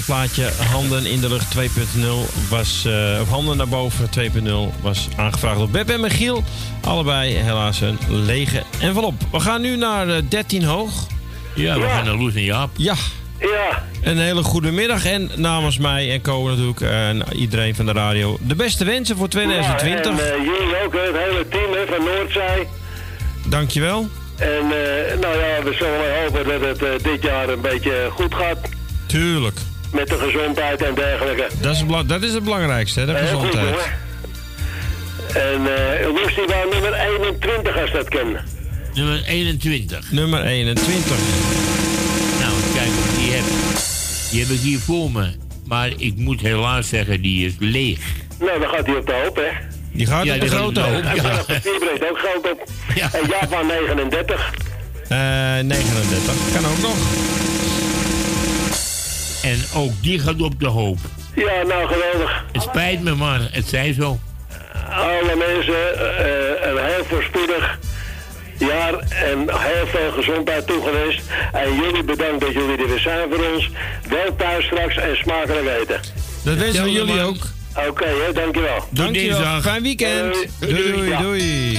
Het 0.06 0.14
plaatje 0.14 0.50
Handen 0.72 1.06
in 1.06 1.20
de 1.20 1.28
Lucht 1.28 1.54
2.0 1.56 2.48
was... 2.48 2.84
eh, 2.84 3.18
of 3.20 3.28
Handen 3.28 3.56
naar 3.56 3.68
boven 3.68 4.08
2.0 4.76 4.80
was 4.82 5.08
aangevraagd 5.16 5.58
door 5.58 5.68
Beb 5.68 5.90
en 5.90 6.00
Michiel. 6.00 6.44
Allebei 6.80 7.34
helaas 7.34 7.80
een 7.80 7.98
lege 8.08 8.62
envelop. 8.80 9.14
We 9.32 9.40
gaan 9.40 9.60
nu 9.60 9.76
naar 9.76 10.08
eh, 10.08 10.22
13 10.28 10.64
hoog. 10.64 11.06
Ja, 11.54 11.78
we 11.78 11.86
gaan 11.86 12.04
naar 12.04 12.14
Loes 12.14 12.34
en 12.34 12.42
Jaap. 12.44 12.70
Ja. 12.76 12.94
Ja. 13.38 13.82
Een 14.02 14.18
hele 14.18 14.42
goede 14.42 14.70
middag. 14.72 15.04
En 15.04 15.30
namens 15.34 15.78
mij 15.78 16.12
en 16.12 16.20
Co 16.20 16.48
natuurlijk 16.48 16.80
eh, 16.80 17.08
en 17.08 17.22
iedereen 17.32 17.74
van 17.74 17.86
de 17.86 17.92
radio... 17.92 18.38
de 18.40 18.54
beste 18.54 18.84
wensen 18.84 19.16
voor 19.16 19.28
2020. 19.28 20.04
Ja, 20.04 20.10
en 20.10 20.32
eh, 20.32 20.36
jullie 20.36 20.84
ook, 20.84 20.92
het 20.92 21.16
hele 21.16 21.46
team 21.48 21.72
hè, 21.72 21.86
van 21.86 22.04
Noordzij. 22.04 22.68
Dankjewel. 23.46 24.08
En 24.36 24.48
eh, 24.48 25.18
nou 25.20 25.36
ja, 25.38 25.62
we 25.62 25.74
zullen 25.78 26.22
hopen 26.22 26.48
dat 26.48 26.60
het 26.68 26.82
eh, 26.82 27.12
dit 27.12 27.22
jaar 27.22 27.48
een 27.48 27.60
beetje 27.60 28.08
goed 28.10 28.34
gaat. 28.34 28.58
Tuurlijk. 29.06 29.58
Met 29.94 30.08
de 30.08 30.18
gezondheid 30.18 30.82
en 30.82 30.94
dergelijke. 30.94 31.46
Dat 31.60 31.74
is, 31.74 31.82
dat 32.06 32.22
is 32.22 32.32
het 32.32 32.44
belangrijkste, 32.44 33.00
hè, 33.00 33.06
de 33.06 33.14
gezondheid. 33.16 33.64
hoor. 33.70 33.88
En 35.34 35.60
eh 35.76 36.06
Loes 36.06 36.34
die 36.34 36.44
wou 36.46 36.70
nummer 36.72 36.92
21 36.94 37.80
als 37.80 37.92
dat 37.92 38.08
kan. 38.08 38.36
Nummer 38.94 39.22
21. 39.26 40.10
Nummer 40.12 40.44
21. 40.44 41.06
Nou, 42.40 42.52
kijk, 42.74 42.90
die 43.18 43.32
heb, 43.32 43.44
die 44.30 44.40
heb 44.40 44.48
ik 44.50 44.60
hier 44.60 44.78
voor 44.78 45.10
me. 45.10 45.32
Maar 45.66 45.90
ik 45.96 46.16
moet 46.16 46.40
helaas 46.40 46.88
zeggen, 46.88 47.20
die 47.22 47.46
is 47.46 47.52
leeg. 47.58 47.98
Nou, 48.40 48.60
dan 48.60 48.68
gaat 48.68 48.86
hij 48.86 48.96
op 48.96 49.06
de 49.06 49.20
hoop, 49.24 49.36
hè. 49.36 49.48
Die 49.92 50.06
gaat 50.06 50.24
Ja, 50.24 50.34
op 50.34 50.40
de 50.40 50.48
grote 50.48 50.80
hoop. 50.80 51.02
Ja. 51.02 51.12
Die 51.12 51.78
brengt 51.78 52.10
ook 52.10 52.18
geld 52.18 52.50
op. 52.52 52.68
En 53.12 53.28
Japan 53.40 53.66
39. 53.66 54.50
Eh 55.08 55.18
39. 55.18 56.34
Kan 56.54 56.66
ook 56.70 56.78
nog. 56.80 56.96
En 59.44 59.64
ook 59.74 59.92
die 60.00 60.18
gaat 60.18 60.40
op 60.40 60.60
de 60.60 60.66
hoop. 60.66 60.98
Ja, 61.34 61.62
nou 61.62 61.86
geweldig. 61.86 62.44
Het 62.52 62.62
spijt 62.62 63.02
me, 63.02 63.14
maar 63.14 63.40
het 63.50 63.68
zij 63.68 63.92
zo. 63.92 64.18
Alle 64.90 65.36
mensen 65.36 65.98
eh, 65.98 66.70
een 66.70 66.84
heel 66.84 67.04
voorspoedig 67.04 67.78
jaar 68.58 68.98
en 68.98 69.38
heel 69.38 69.86
veel 69.86 70.12
gezondheid 70.12 70.66
toegewenst. 70.66 71.20
En 71.52 71.74
jullie 71.74 72.02
bedankt 72.02 72.40
dat 72.40 72.52
jullie 72.52 72.76
er 72.76 72.88
weer 72.88 72.98
zijn 72.98 73.28
voor 73.30 73.52
ons. 73.52 73.70
Wel 74.08 74.36
thuis 74.36 74.64
straks 74.64 74.96
en 74.96 75.16
smakelijk 75.16 75.66
eten. 75.80 76.00
Dat 76.42 76.56
wensen 76.56 76.84
we 76.84 76.92
jullie 76.92 77.20
ook. 77.20 77.42
Oké, 77.88 78.04
hè, 78.04 78.32
dankjewel. 78.32 78.88
Dankjewel. 78.90 79.60
Fijn 79.60 79.82
weekend. 79.82 80.46
Doei, 80.60 80.92
doei, 80.92 81.16
doei. 81.20 81.78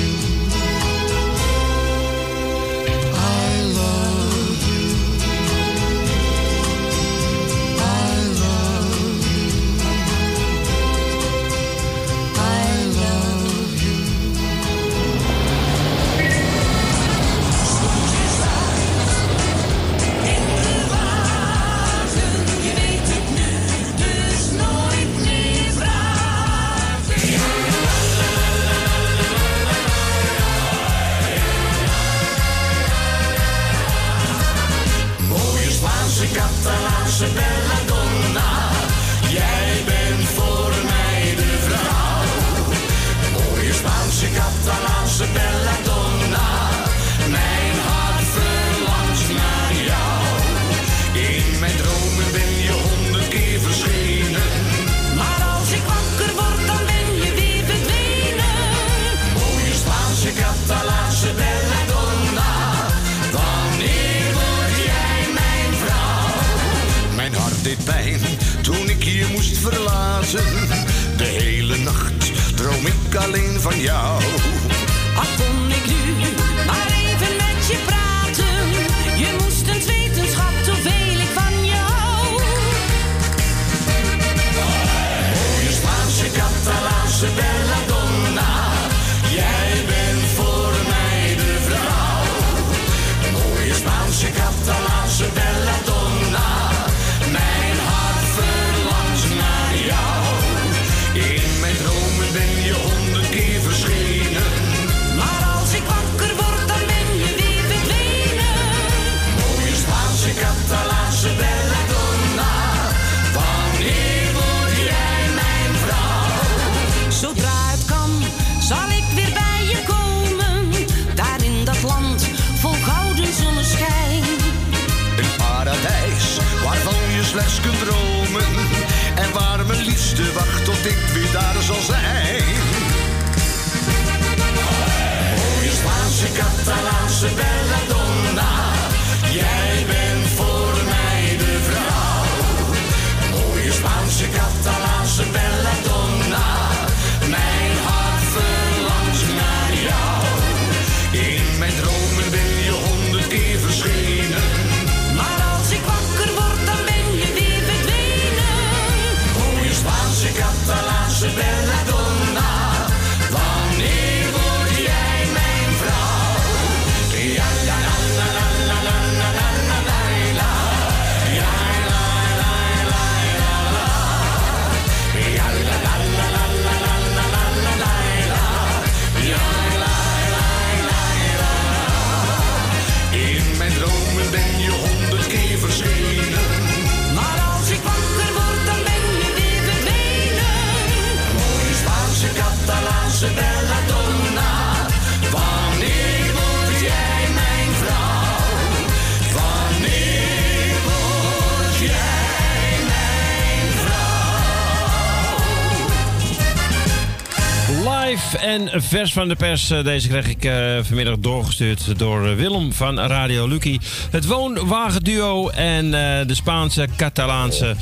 Vers 208.91 209.13
van 209.13 209.27
de 209.27 209.35
pers. 209.35 209.69
Eh, 209.69 209.83
Deze 209.83 210.07
kreeg 210.07 210.27
ik 210.27 210.45
eh, 210.45 210.77
vanmiddag 210.81 211.15
doorgestuurd 211.19 211.99
door 211.99 212.27
eh, 212.27 212.35
Willem 212.35 212.73
van 212.73 212.99
Radio 212.99 213.47
Lucky. 213.47 213.79
Het 214.09 214.25
woonwagenduo 214.25 215.49
en 215.49 215.91
de 216.27 216.33
Spaanse 216.33 216.87
Catalaanse. 216.95 217.75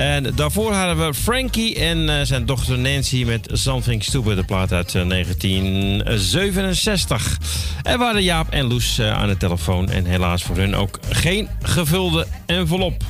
En 0.00 0.32
daarvoor 0.34 0.72
hadden 0.72 1.06
we 1.06 1.14
Frankie 1.14 1.78
en 1.78 2.26
zijn 2.26 2.46
dochter 2.46 2.78
Nancy 2.78 3.24
met 3.24 3.48
Something 3.52 4.04
Stupid, 4.04 4.36
de 4.36 4.44
plaat 4.44 4.72
uit 4.72 4.94
eh, 4.94 5.08
1967. 5.08 7.38
Er 7.82 7.98
waren 7.98 8.22
Jaap 8.22 8.50
en 8.50 8.66
Loes 8.66 9.00
aan 9.00 9.28
de 9.28 9.36
telefoon 9.36 9.90
en 9.90 10.04
helaas 10.04 10.42
voor 10.42 10.56
hun 10.56 10.74
ook 10.74 10.98
geen 11.10 11.48
gevulde 11.62 12.26
envelop. 12.46 13.02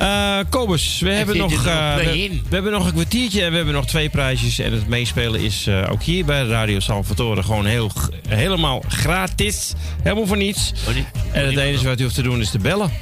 Eh 0.00 0.38
Kobus, 0.48 1.00
we 1.00 1.12
hebben, 1.12 1.36
nog, 1.36 1.52
eh, 1.52 1.94
we, 1.94 2.40
hebben 2.50 2.72
nog 2.72 2.86
een 2.86 2.92
kwartiertje 2.92 3.42
en 3.42 3.50
we 3.50 3.56
hebben 3.56 3.74
nog 3.74 3.86
twee 3.86 4.08
prijsjes. 4.08 4.58
En 4.58 4.72
het 4.72 4.88
meespelen 4.88 5.40
is 5.40 5.66
eh, 5.66 5.90
ook 5.90 6.02
hier 6.02 6.24
bij 6.24 6.42
Radio 6.42 6.80
Salvatore 6.80 7.42
gewoon 7.42 7.66
heel, 7.66 7.90
helemaal 8.28 8.82
gratis. 8.88 9.72
Helemaal 10.02 10.26
voor 10.26 10.36
niets. 10.36 10.72
En 11.32 11.46
het 11.46 11.56
enige 11.56 11.86
wat 11.86 12.00
u 12.00 12.02
hoeft 12.02 12.14
te 12.14 12.22
doen 12.22 12.40
is 12.40 12.50
te 12.50 12.58
bellen. 12.58 12.92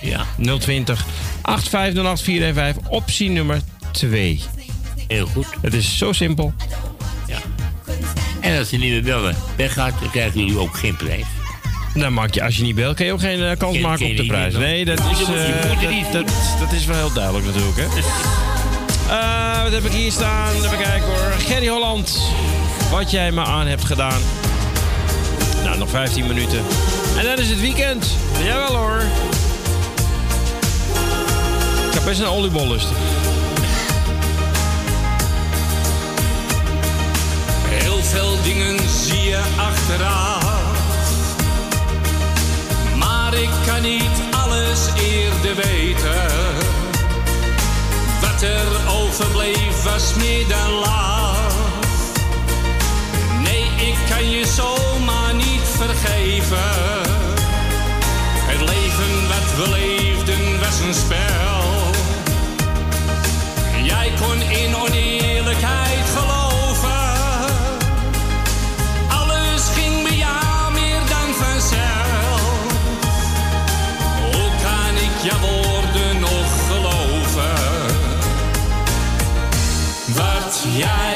Ja. 0.00 0.26
020 0.58 1.06
8508 1.42 2.22
415, 2.22 2.88
optie 2.88 3.30
nummer 3.30 3.60
2. 3.92 4.40
Heel 5.08 5.26
goed. 5.26 5.46
Het 5.60 5.74
is 5.74 5.98
zo 5.98 6.12
simpel. 6.12 6.52
En 8.40 8.58
als 8.58 8.70
je 8.70 8.78
niet 8.78 8.90
meer 8.90 9.02
bellen 9.02 9.36
weggaat, 9.56 10.00
dan 10.00 10.10
krijgen 10.10 10.40
jullie 10.40 10.58
ook 10.58 10.76
geen 10.76 10.96
prijs. 10.96 11.24
Dan 11.94 12.12
maak 12.12 12.34
je, 12.34 12.42
als 12.44 12.56
je 12.56 12.62
niet 12.62 12.74
belt, 12.74 12.96
kan 12.96 13.06
je 13.06 13.12
ook 13.12 13.20
geen 13.20 13.42
eh, 13.42 13.56
kans 13.58 13.72
Ken- 13.72 13.82
maken 13.82 13.98
ken 13.98 14.10
op 14.10 14.16
de 14.16 14.26
prijs. 14.26 14.52
niet, 14.52 14.62
Nee, 14.62 14.84
dat 14.84 14.98
is, 14.98 15.20
eh, 15.20 15.80
dat, 15.80 15.90
niet 15.90 16.12
dat, 16.12 16.24
dat 16.60 16.72
is 16.72 16.84
wel 16.84 16.96
heel 16.96 17.12
duidelijk 17.12 17.46
natuurlijk. 17.46 17.76
Hè? 17.76 17.84
Eh, 19.16 19.62
wat 19.62 19.72
heb 19.72 19.84
ik 19.84 19.92
hier 19.92 20.12
staan? 20.12 20.54
Even 20.54 20.78
kijken 20.78 21.06
hoor. 21.08 21.32
Gerry 21.38 21.68
Holland. 21.68 22.18
Wat 22.90 23.10
jij 23.10 23.32
me 23.32 23.44
aan 23.44 23.66
hebt 23.66 23.84
gedaan. 23.84 24.20
Nou, 25.64 25.78
nog 25.78 25.90
15 25.90 26.26
minuten. 26.26 26.58
En 27.18 27.24
dan 27.24 27.38
is 27.38 27.48
het 27.48 27.60
weekend. 27.60 28.06
Jawel 28.44 28.76
hoor. 28.76 29.02
Ik 31.88 31.94
heb 31.94 32.04
best 32.04 32.20
een 32.20 32.26
oliebol 32.26 32.68
lusten. 32.68 32.96
Heel 37.68 38.02
veel 38.02 38.42
dingen 38.42 38.88
zie 38.88 39.22
je 39.22 39.40
achteraf. 39.56 40.57
Maar 43.30 43.38
ik 43.38 43.50
kan 43.66 43.82
niet 43.82 44.22
alles 44.30 44.88
eerder 44.96 45.54
weten. 45.54 46.30
Wat 48.20 48.42
er 48.42 48.66
overbleef 49.00 49.82
was 49.82 50.14
meer 50.14 50.48
dan 50.48 50.70
laag. 50.70 51.52
Nee, 53.42 53.88
ik 53.88 53.96
kan 54.08 54.30
je 54.30 54.46
zomaar 54.46 55.34
niet 55.34 55.62
vergeven. 55.76 56.70
Het 58.50 58.60
leven 58.60 59.28
wat 59.28 59.56
we 59.56 59.70
leefden 59.70 60.60
was 60.60 60.80
een 60.80 60.94
spel. 60.94 61.92
Jij 63.82 64.12
kon 64.20 64.42
in 64.42 64.76
oneerlijkheid 64.76 65.87
Yeah. 80.78 81.07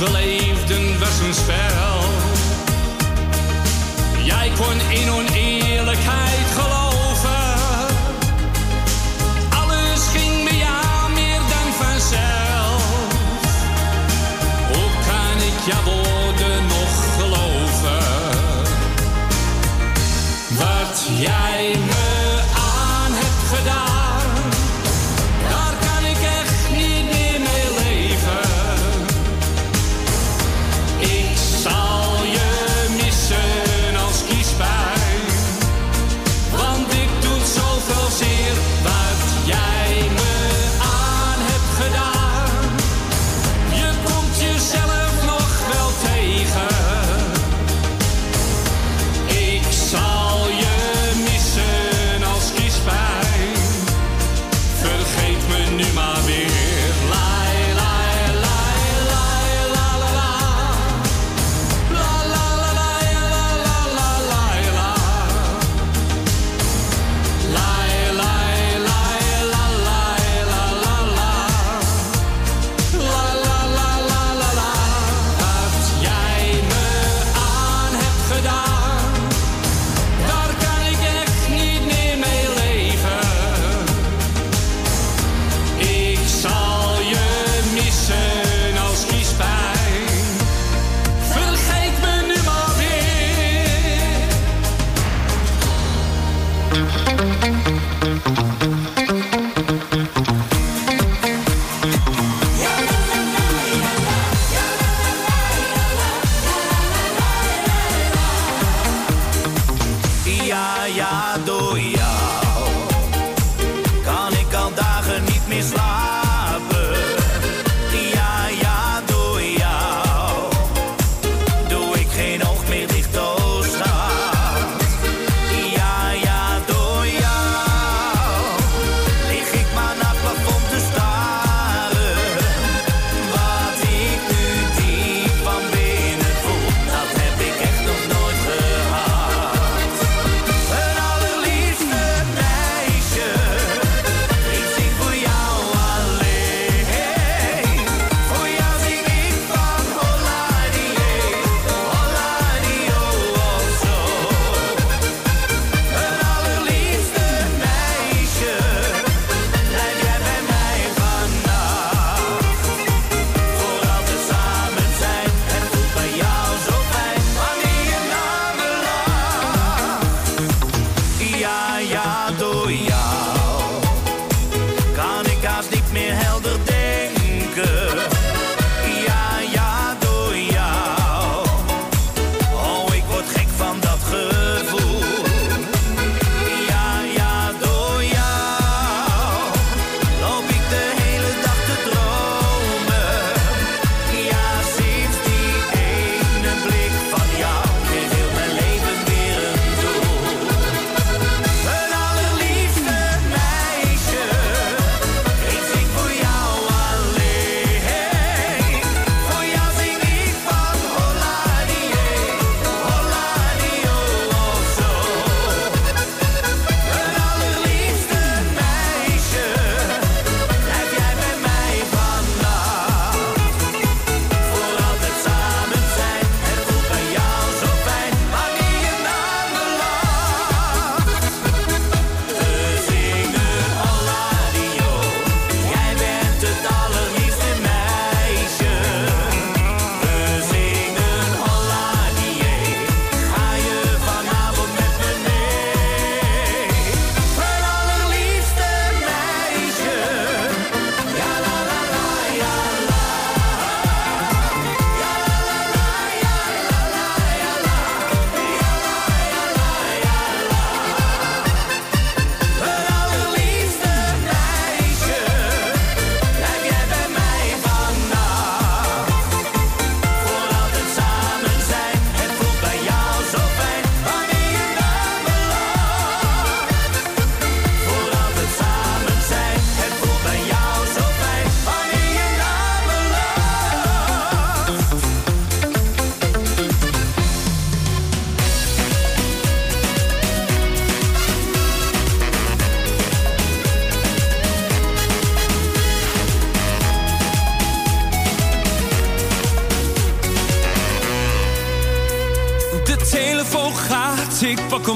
We 0.00 0.10
leefden 0.10 0.98
was 0.98 1.20
een 1.20 1.34
spel. 1.34 2.00
Jij 4.24 4.50
kon 4.56 4.80
in 4.90 5.10
oneerlijkheid 5.10 6.39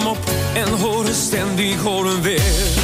op 0.03 0.19
en 0.55 0.69
hoor 0.69 1.07
een 1.07 1.15
stem 1.15 1.57
die 1.57 1.79
horen 1.79 2.23
weer. 2.23 2.84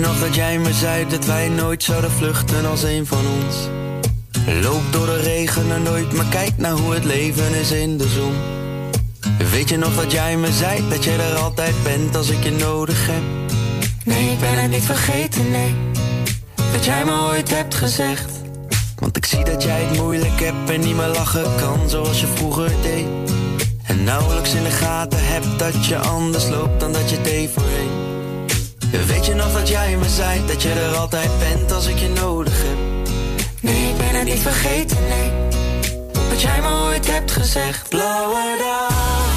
Nog 0.00 0.20
dat 0.20 0.34
jij 0.34 0.58
me 0.58 0.72
zei 0.72 1.06
dat 1.08 1.24
wij 1.24 1.48
nooit 1.48 1.82
zouden 1.82 2.10
vluchten 2.10 2.66
als 2.66 2.82
een 2.82 3.06
van 3.06 3.24
ons? 3.42 3.56
Loop 4.62 4.82
door 4.90 5.06
de 5.06 5.20
regen 5.20 5.72
en 5.72 5.82
nooit, 5.82 6.12
maar 6.12 6.26
kijk 6.30 6.52
naar 6.56 6.72
hoe 6.72 6.94
het 6.94 7.04
leven 7.04 7.54
is 7.54 7.70
in 7.70 7.96
de 7.98 8.08
zon. 8.08 8.34
Weet 9.50 9.68
je 9.68 9.76
nog 9.76 9.96
dat 9.96 10.12
jij 10.12 10.36
me 10.36 10.52
zei 10.52 10.88
dat 10.88 11.04
je 11.04 11.10
er 11.10 11.34
altijd 11.34 11.74
bent 11.82 12.16
als 12.16 12.30
ik 12.30 12.44
je 12.44 12.50
nodig 12.50 13.06
heb? 13.06 13.22
Nee, 14.04 14.30
ik 14.30 14.40
ben 14.40 14.62
het 14.62 14.70
niet 14.70 14.84
vergeten, 14.84 15.50
nee. 15.50 15.74
Dat 16.72 16.84
jij 16.84 17.04
me 17.04 17.20
ooit 17.30 17.50
hebt 17.50 17.74
gezegd. 17.74 18.30
Want 18.98 19.16
ik 19.16 19.26
zie 19.26 19.44
dat 19.44 19.62
jij 19.62 19.82
het 19.82 19.98
moeilijk 19.98 20.40
hebt 20.40 20.70
en 20.70 20.80
niet 20.80 20.96
meer 20.96 21.08
lachen 21.08 21.54
kan 21.56 21.90
zoals 21.90 22.20
je 22.20 22.26
vroeger 22.26 22.70
deed. 22.82 23.06
En 23.86 24.04
nauwelijks 24.04 24.54
in 24.54 24.62
de 24.62 24.70
gaten 24.70 25.26
hebt 25.26 25.58
dat 25.58 25.86
je 25.86 25.98
anders 25.98 26.48
loopt 26.48 26.80
dan 26.80 26.92
dat 26.92 27.10
je 27.10 27.20
deed 27.20 27.50
voorheen. 27.50 27.79
Weet 28.90 29.26
je 29.26 29.34
nog 29.34 29.52
dat 29.52 29.68
jij 29.68 29.96
me 29.96 30.08
zei 30.08 30.46
dat 30.46 30.62
je 30.62 30.70
er 30.70 30.96
altijd 30.96 31.30
bent 31.38 31.72
als 31.72 31.86
ik 31.86 31.98
je 31.98 32.08
nodig 32.08 32.62
heb? 32.62 32.76
Nee, 33.60 33.90
ik 33.90 33.96
ben 33.96 34.14
het 34.14 34.24
niet 34.24 34.38
vergeten, 34.38 34.96
nee. 35.08 35.30
Wat 36.28 36.40
jij 36.40 36.60
me 36.60 36.68
ooit 36.68 37.06
hebt 37.06 37.30
gezegd. 37.30 37.88
Blauwe 37.88 38.56
dag, 38.58 39.29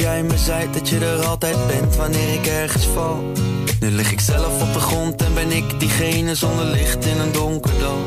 jij 0.00 0.22
me 0.22 0.38
zei 0.38 0.70
dat 0.72 0.88
je 0.88 0.98
er 0.98 1.26
altijd 1.26 1.66
bent 1.66 1.96
wanneer 1.96 2.34
ik 2.34 2.46
ergens 2.46 2.86
val? 2.86 3.32
Nu 3.80 3.90
lig 3.90 4.12
ik 4.12 4.20
zelf 4.20 4.62
op 4.62 4.72
de 4.72 4.80
grond 4.80 5.22
en 5.22 5.34
ben 5.34 5.50
ik 5.52 5.80
diegene 5.80 6.34
zonder 6.34 6.64
licht 6.64 7.06
in 7.06 7.18
een 7.18 7.32
donker 7.32 7.78
dal. 7.78 7.98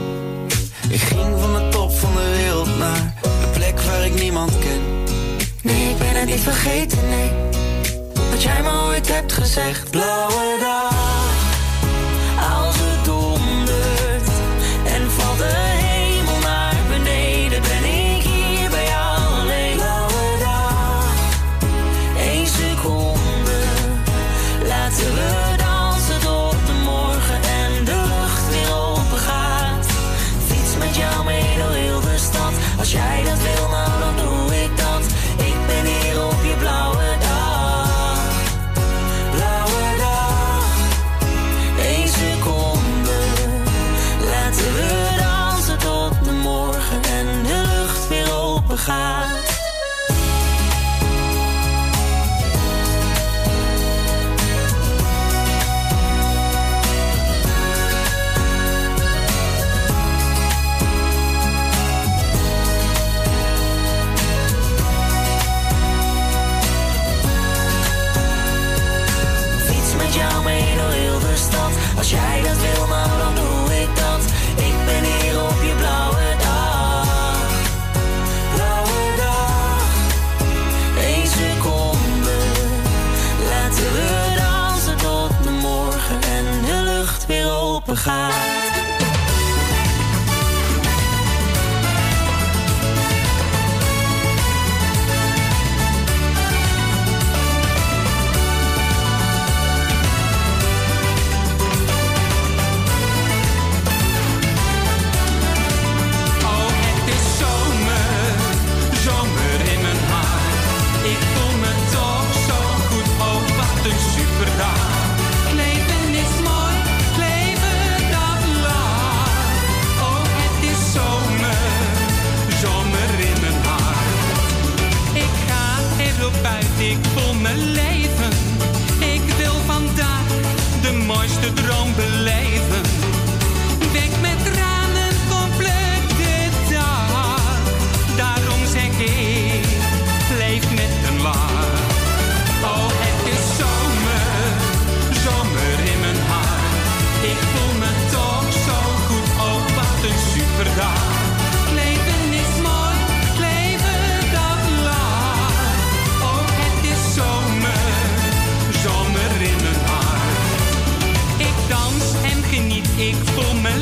Ik 0.89 0.99
ging 0.99 1.39
van 1.39 1.53
de 1.53 1.69
top 1.69 1.91
van 1.91 2.11
de 2.13 2.35
wereld 2.37 2.77
naar 2.77 3.13
een 3.23 3.51
plek 3.51 3.81
waar 3.81 4.05
ik 4.05 4.13
niemand 4.13 4.51
ken. 4.59 4.81
Nee, 5.61 5.89
ik 5.89 5.97
ben 5.97 6.15
het 6.15 6.25
niet 6.25 6.39
vergeten, 6.39 7.09
nee. 7.09 7.31
Wat 8.29 8.43
jij 8.43 8.61
me 8.61 8.71
ooit 8.71 9.07
hebt 9.07 9.33
gezegd. 9.33 9.91
Blauwe 9.91 10.57
dag, 10.59 10.92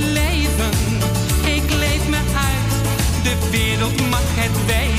leven. 0.02 0.72
Ik 1.46 1.70
leef 1.80 2.08
me 2.10 2.22
uit, 2.50 2.74
de 3.24 3.50
wereld 3.52 4.10
mag 4.10 4.28
het 4.36 4.66
weten. 4.66 4.91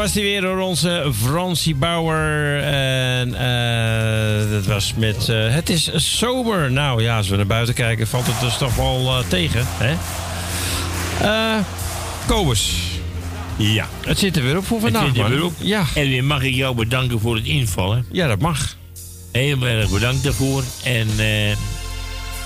Was 0.00 0.12
die 0.12 0.22
weer 0.22 0.40
door 0.40 0.58
onze 0.58 1.12
Francie 1.22 1.74
Bauer. 1.74 2.62
En 2.62 3.34
eh, 3.34 4.50
dat 4.50 4.66
was 4.66 4.94
met 4.96 5.28
eh, 5.28 5.54
Het 5.54 5.68
is 5.68 5.90
sober. 5.94 6.72
Nou 6.72 7.02
ja, 7.02 7.16
als 7.16 7.28
we 7.28 7.36
naar 7.36 7.46
buiten 7.46 7.74
kijken, 7.74 8.06
valt 8.06 8.26
het 8.26 8.40
dus 8.40 8.56
toch 8.56 8.74
wel 8.76 9.18
eh, 9.18 9.28
tegen. 9.28 9.66
Hè? 9.66 9.94
Eh 11.26 11.64
Kobus. 12.26 12.74
Ja. 13.56 13.88
Het 14.04 14.18
zit 14.18 14.36
er 14.36 14.42
weer 14.42 14.56
op 14.56 14.66
voor 14.66 14.80
vandaag, 14.80 15.02
Het 15.02 15.14
zit 15.14 15.24
er 15.24 15.28
man. 15.30 15.38
weer 15.38 15.46
op. 15.46 15.52
Ja. 15.58 15.84
En 15.94 16.08
weer 16.08 16.24
mag 16.24 16.42
ik 16.42 16.54
jou 16.54 16.74
bedanken 16.74 17.20
voor 17.20 17.36
het 17.36 17.44
invallen. 17.46 18.06
Ja, 18.12 18.28
dat 18.28 18.40
mag. 18.40 18.76
Heel 19.32 19.66
erg 19.66 19.90
bedankt 19.90 20.22
daarvoor. 20.24 20.64
En 20.84 21.08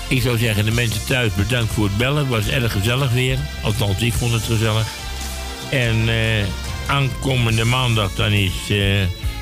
ik 0.07 0.21
zou 0.21 0.37
zeggen, 0.37 0.65
de 0.65 0.71
mensen 0.71 1.05
thuis 1.07 1.33
bedankt 1.33 1.73
voor 1.73 1.85
het 1.85 1.97
bellen. 1.97 2.17
Het 2.17 2.27
was 2.27 2.47
erg 2.47 2.71
gezellig 2.71 3.11
weer. 3.11 3.37
Althans, 3.63 4.01
ik 4.01 4.13
vond 4.13 4.33
het 4.33 4.43
gezellig. 4.43 4.87
En 5.69 6.09
eh, 6.09 6.64
aankomende 6.87 7.63
maandag 7.63 8.15
dan 8.15 8.31
is 8.31 8.69
eh, 8.69 8.77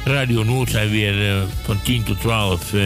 Radio 0.03 0.44
Noordzij 0.44 0.90
weer 0.90 1.30
eh, 1.30 1.41
van 1.64 1.82
10 1.84 2.03
tot 2.03 2.20
12 2.20 2.74
eh, 2.74 2.82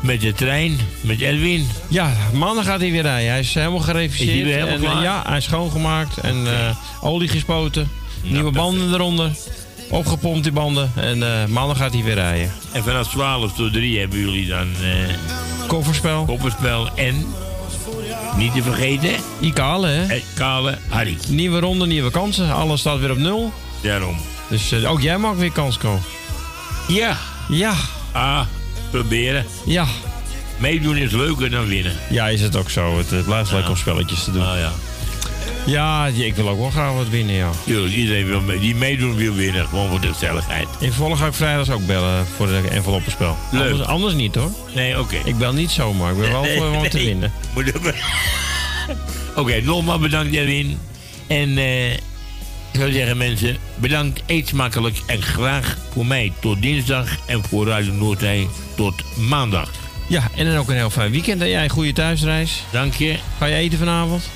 met 0.00 0.20
de 0.20 0.32
trein, 0.32 0.78
met 1.00 1.20
Edwin. 1.20 1.66
Ja, 1.88 2.12
maandag 2.32 2.64
gaat 2.64 2.80
hij 2.80 2.90
weer 2.90 3.02
rijden. 3.02 3.30
Hij 3.30 3.40
is 3.40 3.54
helemaal 3.54 3.78
gereviseerd. 3.78 4.28
Is 4.28 4.34
hij 4.34 4.44
weer 4.44 4.54
helemaal 4.54 4.74
en, 4.74 4.80
klaar? 4.80 5.02
Ja, 5.02 5.22
hij 5.26 5.36
is 5.36 5.44
schoongemaakt 5.44 6.18
en 6.18 6.46
olie 7.00 7.28
gespoten. 7.28 7.90
nieuwe 8.22 8.50
banden 8.50 8.94
eronder. 8.94 9.30
Opgepompt 9.90 10.42
die 10.42 10.52
banden. 10.52 10.92
En 10.94 11.52
maandag 11.52 11.76
gaat 11.76 11.92
hij 11.92 12.02
weer 12.02 12.14
rijden. 12.14 12.52
En 12.72 12.82
vanaf 12.82 13.08
12 13.08 13.52
tot 13.52 13.72
3 13.72 13.98
hebben 13.98 14.18
jullie 14.18 14.46
dan 14.46 14.66
kofferspel. 15.66 16.24
kofferspel 16.24 16.88
en 16.94 17.26
niet 18.36 18.54
te 18.54 18.62
vergeten, 18.62 19.08
hè? 19.08 19.16
Kale 20.34 20.78
Harry. 20.88 21.18
Nieuwe 21.28 21.60
ronde, 21.60 21.86
nieuwe 21.86 22.10
kansen. 22.10 22.54
Alles 22.54 22.80
staat 22.80 22.98
weer 22.98 23.10
op 23.10 23.18
nul. 23.18 23.52
Daarom. 23.80 24.16
Dus 24.48 24.72
eh, 24.72 24.90
ook 24.90 25.00
jij 25.00 25.18
mag 25.18 25.34
weer 25.36 25.52
kans 25.52 25.78
komen. 25.78 26.02
Ja. 26.88 27.16
Ja. 27.48 27.74
Ah, 28.12 28.40
proberen. 28.90 29.46
Ja. 29.66 29.86
Meedoen 30.56 30.96
is 30.96 31.10
leuker 31.12 31.50
dan 31.50 31.66
winnen. 31.66 31.92
Ja, 32.10 32.28
is 32.28 32.40
het 32.40 32.56
ook 32.56 32.70
zo. 32.70 32.98
Het, 32.98 33.12
eh, 33.12 33.22
blijft 33.24 33.52
leuk 33.52 33.68
om 33.68 33.76
spelletjes 33.76 34.24
te 34.24 34.32
doen. 34.32 34.46
Ah 34.46 34.58
ja. 34.58 34.72
Ja, 35.66 36.06
ik 36.06 36.34
wil 36.34 36.48
ook 36.48 36.58
wel 36.58 36.70
graag 36.70 36.92
wat 36.92 37.08
winnen, 37.08 37.34
ja. 37.34 37.50
Tuurlijk, 37.64 37.94
iedereen 37.94 38.26
wil 38.26 38.40
mee- 38.40 38.58
die 38.58 38.74
meedoen 38.74 39.14
wil 39.14 39.34
winnen. 39.34 39.66
Gewoon 39.68 39.88
voor 39.90 40.00
de 40.00 40.06
gezelligheid. 40.12 40.68
In 40.80 40.92
vervolg 40.92 41.18
ga 41.18 41.26
ik 41.26 41.32
vrijdags 41.34 41.70
ook 41.70 41.86
bellen 41.86 42.26
voor 42.36 42.46
de 42.46 42.60
enveloppenspel. 42.70 43.36
Leuk. 43.52 43.70
Anders, 43.70 43.88
anders 43.88 44.14
niet 44.14 44.34
hoor. 44.34 44.50
Nee, 44.74 44.98
oké. 45.00 45.16
Ik 45.24 45.38
bel 45.38 45.52
niet 45.52 45.70
zomaar. 45.70 46.12
Ik 46.12 46.18
ben 46.18 46.30
wel 46.30 46.44
voor 46.56 46.70
om 46.70 46.88
te 46.88 46.96
Nee. 46.96 47.06
winnen. 47.06 47.32
Oké, 49.36 49.60
nogmaals 49.60 50.00
bedankt 50.00 50.34
Erwin. 50.36 50.78
En 51.26 51.58
eh, 51.58 51.98
ik 52.76 52.82
zou 52.82 52.94
zeggen 52.94 53.16
mensen, 53.16 53.56
bedankt, 53.74 54.22
eet 54.26 54.48
smakelijk 54.48 54.96
en 55.06 55.22
graag 55.22 55.76
voor 55.92 56.06
mij 56.06 56.32
tot 56.40 56.62
dinsdag 56.62 57.08
en 57.26 57.42
voor 57.48 57.66
Radio 57.66 57.92
Noordzee 57.92 58.48
tot 58.74 58.94
maandag. 59.14 59.70
Ja, 60.08 60.22
en 60.36 60.46
dan 60.46 60.56
ook 60.56 60.68
een 60.68 60.74
heel 60.76 60.90
fijn 60.90 61.10
weekend. 61.10 61.40
En 61.42 61.48
jij 61.48 61.64
een 61.64 61.70
goede 61.70 61.92
thuisreis. 61.92 62.62
Dank 62.72 62.94
je. 62.94 63.16
Ga 63.38 63.46
je 63.46 63.54
eten 63.54 63.78
vanavond? 63.78 64.28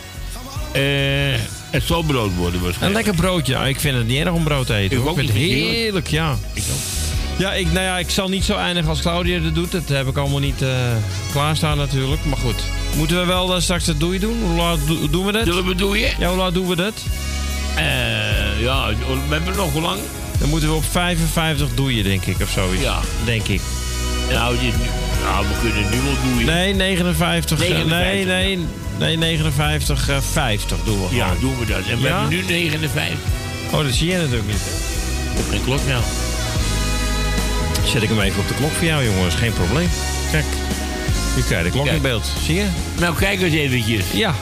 Eh, 0.72 0.82
het 1.70 1.82
zal 1.82 2.02
brood 2.02 2.34
worden 2.36 2.58
Een 2.58 2.64
waarschijnlijk. 2.64 3.06
lekker 3.06 3.22
broodje. 3.24 3.68
Ik 3.68 3.80
vind 3.80 3.96
het 3.96 4.06
niet 4.06 4.18
erg 4.24 4.30
om 4.34 4.44
brood 4.44 4.66
te 4.66 4.74
eten. 4.74 4.98
Ik 4.98 5.06
ook 5.06 5.16
vind 5.16 5.28
het 5.28 5.36
heerlijk. 5.36 5.74
heerlijk, 5.76 6.08
ja. 6.08 6.36
Ik 6.54 6.62
ook. 6.70 6.78
Ja, 7.38 7.52
ik, 7.52 7.72
nou 7.72 7.84
ja, 7.84 7.98
ik 7.98 8.10
zal 8.10 8.28
niet 8.28 8.44
zo 8.44 8.56
eindigen 8.56 8.88
als 8.90 9.00
Claudia 9.00 9.38
dat 9.38 9.54
doet. 9.54 9.72
Dat 9.72 9.88
heb 9.88 10.06
ik 10.06 10.16
allemaal 10.16 10.38
niet 10.40 10.62
eh, 10.62 10.68
klaarstaan 11.32 11.76
natuurlijk. 11.76 12.24
Maar 12.24 12.38
goed. 12.38 12.62
Moeten 12.96 13.20
we 13.20 13.24
wel 13.26 13.54
eh, 13.54 13.60
straks 13.60 13.86
het 13.86 14.00
doei 14.00 14.18
doen? 14.18 14.42
Hoe 14.42 14.56
laat 14.56 14.78
do- 14.86 15.10
doen 15.10 15.26
we 15.26 15.32
dat? 15.32 15.44
Zullen 15.44 15.66
we 15.66 15.74
doeien? 15.74 16.10
Ja, 16.18 16.28
hoe 16.28 16.36
laat 16.36 16.54
doen 16.54 16.68
we 16.68 16.76
dat? 16.76 16.94
Eh, 17.76 17.84
ja, 18.60 18.88
we 19.28 19.34
hebben 19.34 19.56
nog 19.56 19.72
hoe 19.72 19.82
lang? 19.82 19.98
Dan 20.38 20.48
moeten 20.48 20.68
we 20.68 20.74
op 20.74 20.84
55 20.90 21.68
doeien, 21.74 22.04
denk 22.04 22.24
ik, 22.24 22.36
of 22.42 22.50
zoiets. 22.50 22.82
Ja. 22.82 23.00
Denk 23.24 23.46
ik. 23.48 23.60
Nou, 24.30 24.58
dit, 24.58 24.74
nou, 25.24 25.46
we 25.46 25.52
kunnen 25.62 25.90
nu 25.90 25.96
wel 26.04 26.14
doeien. 26.32 26.46
Nee, 26.46 26.74
59. 26.74 27.60
eh, 27.62 27.68
59, 27.68 27.88
nee, 27.98 28.24
nee, 28.26 28.58
nee, 28.98 29.16
59, 29.16 30.08
eh, 30.08 30.16
50 30.32 30.78
doen 30.84 31.00
we 31.00 31.06
gewoon. 31.08 31.14
Ja, 31.26 31.34
doen 31.40 31.58
we 31.58 31.66
dat. 31.66 31.78
En 31.90 32.00
we 32.00 32.08
Ja? 32.08 32.20
hebben 32.20 32.28
nu 32.38 32.42
59. 32.46 33.18
Oh, 33.72 33.82
dat 33.82 33.92
zie 33.92 34.10
je 34.10 34.16
natuurlijk 34.16 34.46
niet. 34.46 34.62
Op 35.38 35.50
geen 35.50 35.64
klok 35.64 35.80
nou. 35.88 36.02
Zet 37.86 38.02
ik 38.02 38.08
hem 38.08 38.20
even 38.20 38.40
op 38.40 38.48
de 38.48 38.54
klok 38.54 38.70
voor 38.72 38.86
jou, 38.86 39.04
jongens. 39.04 39.34
Geen 39.34 39.52
probleem. 39.52 39.88
Kijk. 40.30 40.44
Nu 41.36 41.42
krijg 41.42 41.64
je 41.64 41.70
de 41.70 41.76
klok 41.76 41.86
in 41.86 42.02
beeld. 42.02 42.30
Zie 42.44 42.54
je? 42.54 42.66
Nou, 42.98 43.14
kijk 43.16 43.40
eens 43.42 43.54
eventjes. 43.54 44.04
Ja. 44.12 44.34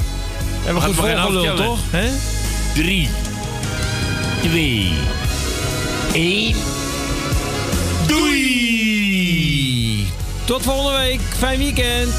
Hebben 0.64 0.82
we 0.82 0.88
goed 0.88 0.96
Laten 0.96 1.16
we 1.16 1.20
volgeluld, 1.20 1.48
aftellen. 1.48 1.64
toch? 1.64 1.78
Hè? 1.90 2.08
3, 2.74 3.08
2, 4.42 4.92
1. 6.12 6.54
Doei! 8.06 10.06
Tot 10.44 10.62
volgende 10.62 10.98
week. 10.98 11.20
Fijn 11.38 11.58
weekend. 11.58 12.14